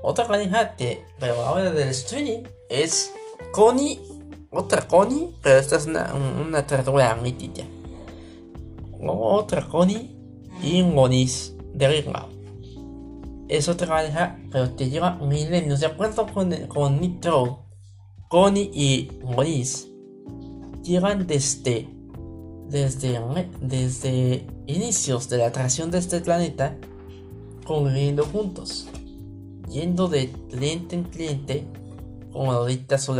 Otra 0.02 0.26
pareja 0.26 0.74
pero 1.18 1.42
ahora 1.42 1.72
del 1.72 1.88
streaming, 1.88 2.44
es 2.68 3.12
Connie, 3.52 4.00
otra 4.50 4.86
Connie, 4.86 5.34
pero 5.42 5.58
esta 5.58 5.76
es 5.76 5.86
una, 5.86 6.14
una 6.14 6.66
tortuga 6.66 7.14
mítica. 7.16 7.64
Otra 9.02 9.66
Connie 9.66 10.16
y 10.62 10.82
Monis 10.82 11.54
de 11.74 11.88
Ringo. 11.88 12.28
Es 13.48 13.68
otra 13.68 13.88
pareja, 13.88 14.38
pero 14.52 14.70
te 14.70 14.88
lleva 14.88 15.16
milenios. 15.16 15.80
De 15.80 15.86
acuerdo 15.86 16.26
con, 16.32 16.52
con 16.68 17.00
Nitro, 17.00 17.64
Connie 18.28 18.70
y 18.72 19.10
Monis 19.24 19.88
llegan 20.82 21.26
desde, 21.26 21.88
desde, 22.68 23.20
desde 23.60 24.46
inicios 24.74 25.28
de 25.28 25.38
la 25.38 25.46
atracción 25.46 25.90
de 25.90 25.98
este 25.98 26.20
planeta 26.20 26.76
conviviendo 27.64 28.24
juntos, 28.24 28.88
yendo 29.68 30.08
de 30.08 30.30
cliente 30.50 30.96
en 30.96 31.04
cliente 31.04 31.66
como 32.32 32.64
dicta 32.64 32.98
su 32.98 33.16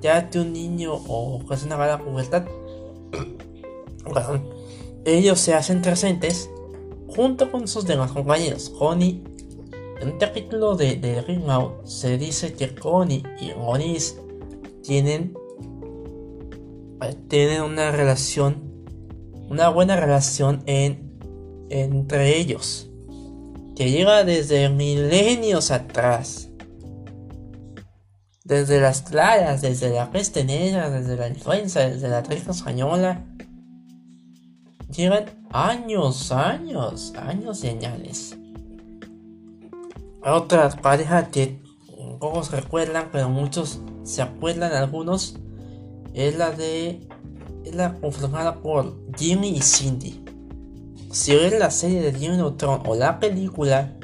Ya 0.00 0.28
que 0.30 0.40
un 0.40 0.52
niño 0.52 0.94
o 0.94 1.44
persona 1.46 1.76
va 1.76 1.84
a 1.84 1.88
la 1.88 2.04
pubertad, 2.04 2.44
ellos 5.04 5.38
se 5.38 5.54
hacen 5.54 5.82
presentes 5.82 6.50
junto 7.08 7.50
con 7.50 7.68
sus 7.68 7.84
demás 7.84 8.12
compañeros. 8.12 8.70
Connie, 8.70 9.22
en 10.00 10.12
un 10.12 10.18
capítulo 10.18 10.74
de, 10.74 10.96
de 10.96 11.22
Ring 11.22 11.48
Out 11.48 11.86
se 11.86 12.18
dice 12.18 12.54
que 12.54 12.74
Connie 12.74 13.22
y 13.40 13.52
Onis 13.56 14.16
tienen, 14.82 15.34
eh, 17.00 17.14
tienen 17.28 17.62
una 17.62 17.92
relación, 17.92 18.71
una 19.52 19.68
buena 19.68 19.96
relación 19.96 20.62
en, 20.66 21.18
entre 21.68 22.38
ellos, 22.38 22.90
que 23.76 23.90
llega 23.90 24.24
desde 24.24 24.68
milenios 24.70 25.70
atrás 25.70 26.48
desde 28.44 28.80
las 28.80 29.02
claras, 29.02 29.62
desde 29.62 29.90
la 29.90 30.10
peste 30.10 30.44
negra, 30.44 30.90
desde 30.90 31.16
la 31.16 31.28
influenza, 31.28 31.80
desde 31.80 32.08
la 32.08 32.22
tripa 32.22 32.50
española. 32.50 33.24
Llevan 34.90 35.46
años, 35.50 36.32
años, 36.32 37.12
años 37.16 37.58
señales. 37.58 38.36
Otras 40.24 40.76
parejas 40.76 41.28
que 41.28 41.62
pocos 42.18 42.50
recuerdan, 42.50 43.08
pero 43.10 43.28
muchos 43.28 43.80
se 44.02 44.22
acuerdan, 44.22 44.72
algunos, 44.72 45.36
es 46.14 46.36
la 46.36 46.50
de. 46.52 47.08
Es 47.64 47.76
la 47.76 47.94
conformada 47.94 48.60
por 48.60 49.01
Jimmy 49.16 49.50
y 49.50 49.62
Cindy. 49.62 50.24
Si 51.12 51.34
ves 51.34 51.58
la 51.58 51.70
serie 51.70 52.00
de 52.00 52.12
Jimmy 52.12 52.36
Neutron 52.36 52.82
o 52.86 52.94
la 52.94 53.20
película, 53.20 53.94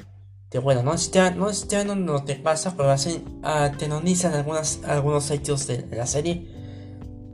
que 0.50 0.58
bueno, 0.58 0.82
no 0.82 0.94
está, 0.94 1.30
no 1.30 1.50
está 1.50 1.84
no 1.84 2.24
te 2.24 2.34
pasa, 2.36 2.74
pero 2.76 2.90
hacen, 2.90 3.22
uh, 3.42 3.76
tenonizan 3.76 4.34
algunas, 4.34 4.80
algunos 4.84 5.30
hechos 5.30 5.66
de, 5.66 5.86
la 5.90 6.06
serie. 6.06 6.48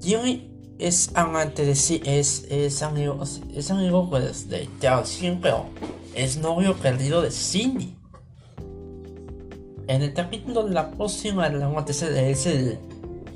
Jimmy 0.01 0.77
es 0.79 1.11
amante 1.15 1.65
de 1.65 1.75
sí, 1.75 2.01
es, 2.05 2.47
es 2.51 2.83
amigo, 2.83 3.23
es 3.55 3.71
amigo 3.71 4.11
pues, 4.11 4.49
de 4.49 4.69
Chao 4.81 5.03
pero 5.41 5.67
es 6.15 6.37
novio 6.37 6.77
perdido 6.77 7.23
de 7.23 7.31
Cindy. 7.31 7.97
En 9.87 10.03
el 10.03 10.15
capítulo 10.15 10.65
de 10.65 10.73
la 10.73 10.91
próxima 10.93 11.49
la 11.49 11.69
muerte 11.69 11.93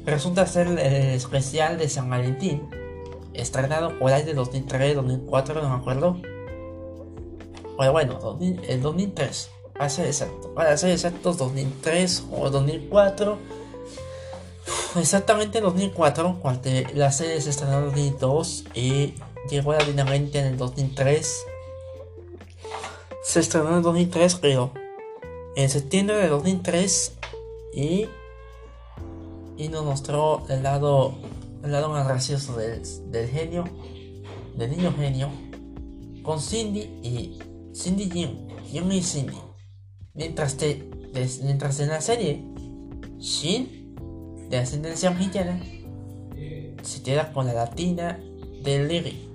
resulta 0.07 0.47
ser 0.47 0.67
el 0.67 0.79
especial 0.79 1.79
de 1.79 1.89
San 1.89 2.09
Valentín, 2.09 2.63
estrenado 3.41 3.99
por 3.99 4.13
ahí 4.13 4.25
de 4.25 4.35
2003, 4.35 4.97
2004, 4.97 5.63
no 5.63 5.69
me 5.69 5.77
acuerdo. 5.77 6.21
Bueno, 7.77 7.93
bueno, 7.93 8.39
el 8.67 8.83
2003 8.83 9.51
para 9.79 9.89
ser 9.89 10.07
exacto, 10.07 10.53
para 10.55 10.77
ser 10.77 10.91
exactos 10.91 11.39
2003 11.39 12.25
o 12.33 12.51
2004, 12.51 13.39
exactamente 14.97 15.61
2004, 15.61 16.39
cuando 16.43 16.71
la 16.95 17.13
serie 17.13 17.41
se 17.41 17.51
estrenó 17.51 17.79
en 17.79 17.85
2002 17.87 18.65
y 18.75 19.15
llegó 19.49 19.73
la 19.73 19.85
dinamita 19.85 20.41
en 20.41 20.47
el 20.47 20.57
2003. 20.57 21.45
Se 23.23 23.41
estrenó 23.41 23.77
en 23.77 23.83
2003, 23.83 24.37
creo, 24.37 24.73
en 25.55 25.71
septiembre 25.71 26.17
de 26.17 26.29
2003 26.29 27.13
y 27.73 28.09
y 29.57 29.69
nos 29.69 29.85
mostró 29.85 30.45
el 30.49 30.63
lado 30.63 31.15
el 31.69 31.73
lado 31.73 31.91
más 31.91 32.09
gracioso 32.09 32.57
del, 32.57 32.83
del 33.11 33.29
genio, 33.29 33.65
del 34.57 34.71
niño 34.71 34.93
genio, 34.93 35.31
con 36.23 36.41
Cindy 36.41 36.81
y 37.03 37.39
Cindy 37.75 38.11
Jim, 38.11 38.49
Jim 38.67 38.91
y 38.91 39.03
Cindy. 39.03 39.37
Mientras, 40.15 40.57
te, 40.57 40.89
mientras 41.43 41.79
en 41.81 41.89
la 41.91 42.01
serie, 42.01 42.43
Shin, 43.19 43.95
de 44.49 44.57
ascendencia 44.57 45.11
mexicana, 45.11 45.61
se 46.83 47.03
queda 47.03 47.33
con 47.33 47.47
la 47.47 47.53
latina 47.53 48.19
de 48.63 48.89
Liri. 48.89 49.29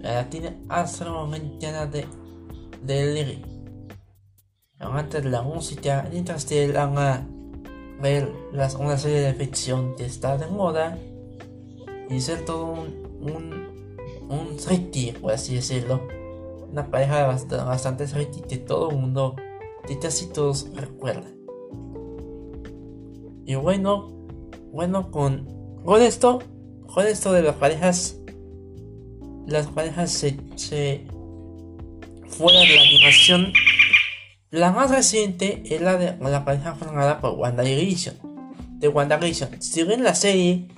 La 0.00 0.14
latina 0.14 0.56
afroamericana 0.68 1.86
de, 1.86 2.06
de 2.82 3.14
Liri. 3.14 3.44
Antes 4.80 5.22
de 5.22 5.30
la 5.30 5.42
música, 5.42 6.08
mientras 6.10 6.44
te 6.46 6.72
van 6.72 6.98
a 6.98 7.26
ver 8.02 8.32
las, 8.52 8.74
una 8.74 8.98
serie 8.98 9.20
de 9.20 9.34
ficción 9.34 9.94
que 9.94 10.06
está 10.06 10.36
de 10.36 10.46
moda 10.48 10.98
y 12.10 12.20
ser 12.20 12.44
todo 12.44 12.66
un, 12.66 12.88
un, 13.20 14.28
un 14.28 14.56
por 15.20 15.32
así 15.32 15.54
decirlo. 15.54 16.06
Una 16.70 16.90
pareja 16.90 17.26
bastante, 17.26 17.64
bastante 17.64 18.06
que 18.48 18.58
todo 18.58 18.90
el 18.90 18.96
mundo 18.96 19.34
casi 19.98 20.26
todos 20.26 20.68
recuerdan. 20.74 21.36
Y 23.44 23.54
bueno, 23.56 24.08
bueno, 24.72 25.10
con, 25.10 25.46
con 25.84 26.00
esto, 26.02 26.40
con 26.86 27.06
esto 27.06 27.32
de 27.32 27.42
las 27.42 27.56
parejas, 27.56 28.18
las 29.46 29.66
parejas 29.66 30.12
se, 30.12 30.36
se 30.54 31.06
fuera 32.28 32.60
de 32.60 32.74
la 32.74 32.82
animación. 32.82 33.52
La 34.50 34.72
más 34.72 34.90
reciente 34.90 35.62
es 35.64 35.80
la 35.80 35.96
de 35.96 36.16
la 36.18 36.44
pareja 36.44 36.74
formada 36.74 37.20
por 37.20 37.34
WandaVision. 37.34 38.16
De 38.78 38.88
WandaVision. 38.88 39.60
Si 39.60 39.82
ven 39.82 40.04
la 40.04 40.14
serie, 40.14 40.68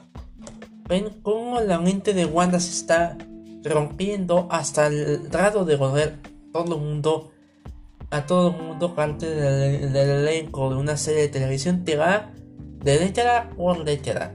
ven 0.93 1.09
cómo 1.23 1.59
la 1.61 1.79
mente 1.79 2.13
de 2.13 2.27
Wanda 2.27 2.61
se 2.61 2.71
está 2.71 3.17
rompiendo 3.65 4.47
hasta 4.51 4.89
el 4.89 5.27
grado 5.31 5.65
de 5.65 5.77
volver 5.77 6.19
todo 6.53 6.75
el 6.75 6.83
mundo 6.83 7.31
a 8.11 8.27
todo 8.27 8.51
el 8.51 8.63
mundo 8.63 8.95
parte 8.95 9.27
del, 9.27 9.97
elenco 9.97 10.69
de 10.69 10.77
una 10.77 10.99
serie 10.99 11.23
de 11.23 11.29
televisión 11.29 11.83
te 11.85 11.97
va 11.97 12.31
de 12.85 13.01
letra 13.01 13.49
por 13.57 13.79
letra. 13.79 14.35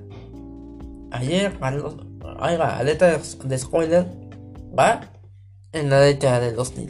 Ayer, 1.12 1.56
la 1.62 2.84
letra 2.84 3.20
de 3.44 3.58
spoiler 3.60 4.08
va 4.78 5.02
en 5.74 5.92
la 5.92 6.02
letra 6.02 6.40
de 6.40 6.54
2000. 6.54 6.90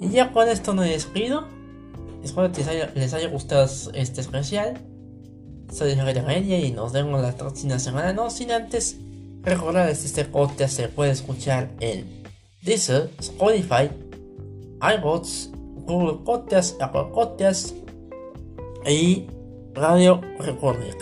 Y 0.00 0.08
ya 0.08 0.32
con 0.32 0.48
esto 0.48 0.72
he 0.82 0.88
despido. 0.88 1.46
Espero 2.24 2.50
que 2.50 2.62
les 2.94 3.12
haya, 3.12 3.28
gustado 3.28 3.68
este 3.92 4.22
especial. 4.22 4.78
Soy 5.72 5.94
Javier 5.94 6.24
Media 6.24 6.58
y 6.58 6.72
nos 6.72 6.92
vemos 6.92 7.22
la 7.22 7.32
próxima 7.32 7.78
semana. 7.78 8.12
No 8.12 8.28
sin 8.30 8.50
antes 8.50 8.96
recordarles 9.42 10.04
este 10.04 10.24
podcast 10.24 10.74
se 10.74 10.88
puede 10.88 11.12
escuchar 11.12 11.70
en 11.78 12.24
Deezer, 12.62 13.08
Spotify, 13.20 13.88
iBots, 14.98 15.50
Google 15.86 16.24
Podcast, 16.24 16.82
Apple 16.82 17.06
Podcast 17.14 17.76
y 18.84 19.26
Radio 19.72 20.20
Republic. 20.40 20.96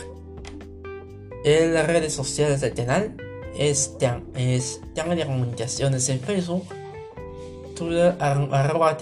En 1.45 1.73
las 1.73 1.87
redes 1.87 2.12
sociales 2.12 2.61
del 2.61 2.75
canal 2.75 3.16
es, 3.57 3.97
es 4.35 4.83
de 4.95 5.27
Comunicaciones 5.27 6.07
en 6.11 6.21
Facebook, 6.21 6.64
Twitter 7.75 8.14
arroba 8.21 8.99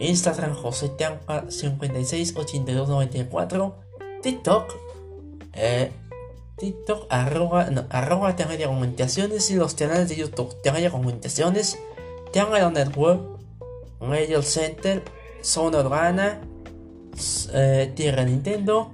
Instagram 0.00 0.54
José 0.54 0.92
568294, 1.48 3.87
TikTok, 4.22 4.74
eh, 5.54 5.90
TikTok 6.56 7.06
arroba, 7.08 7.70
no, 7.70 7.86
arroba 7.90 8.32
de 8.32 8.64
Comunicaciones 8.64 9.50
y 9.50 9.54
los 9.54 9.74
canales 9.74 10.08
de 10.08 10.16
YouTube 10.16 10.54
de 10.62 10.90
Comunicaciones, 10.90 11.78
Tianga 12.32 12.70
Network, 12.70 13.20
Radio 14.00 14.42
Center, 14.42 15.02
Zona 15.40 15.80
Urbana, 15.80 16.40
eh, 17.52 17.92
Tierra 17.94 18.24
Nintendo, 18.24 18.92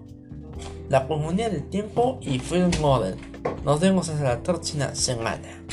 La 0.88 1.06
Comunidad 1.06 1.50
del 1.50 1.68
Tiempo 1.68 2.18
y 2.20 2.38
Film 2.38 2.70
Model. 2.80 3.16
Nos 3.64 3.80
vemos 3.80 4.08
hasta 4.08 4.24
la 4.24 4.42
próxima 4.42 4.94
semana. 4.94 5.64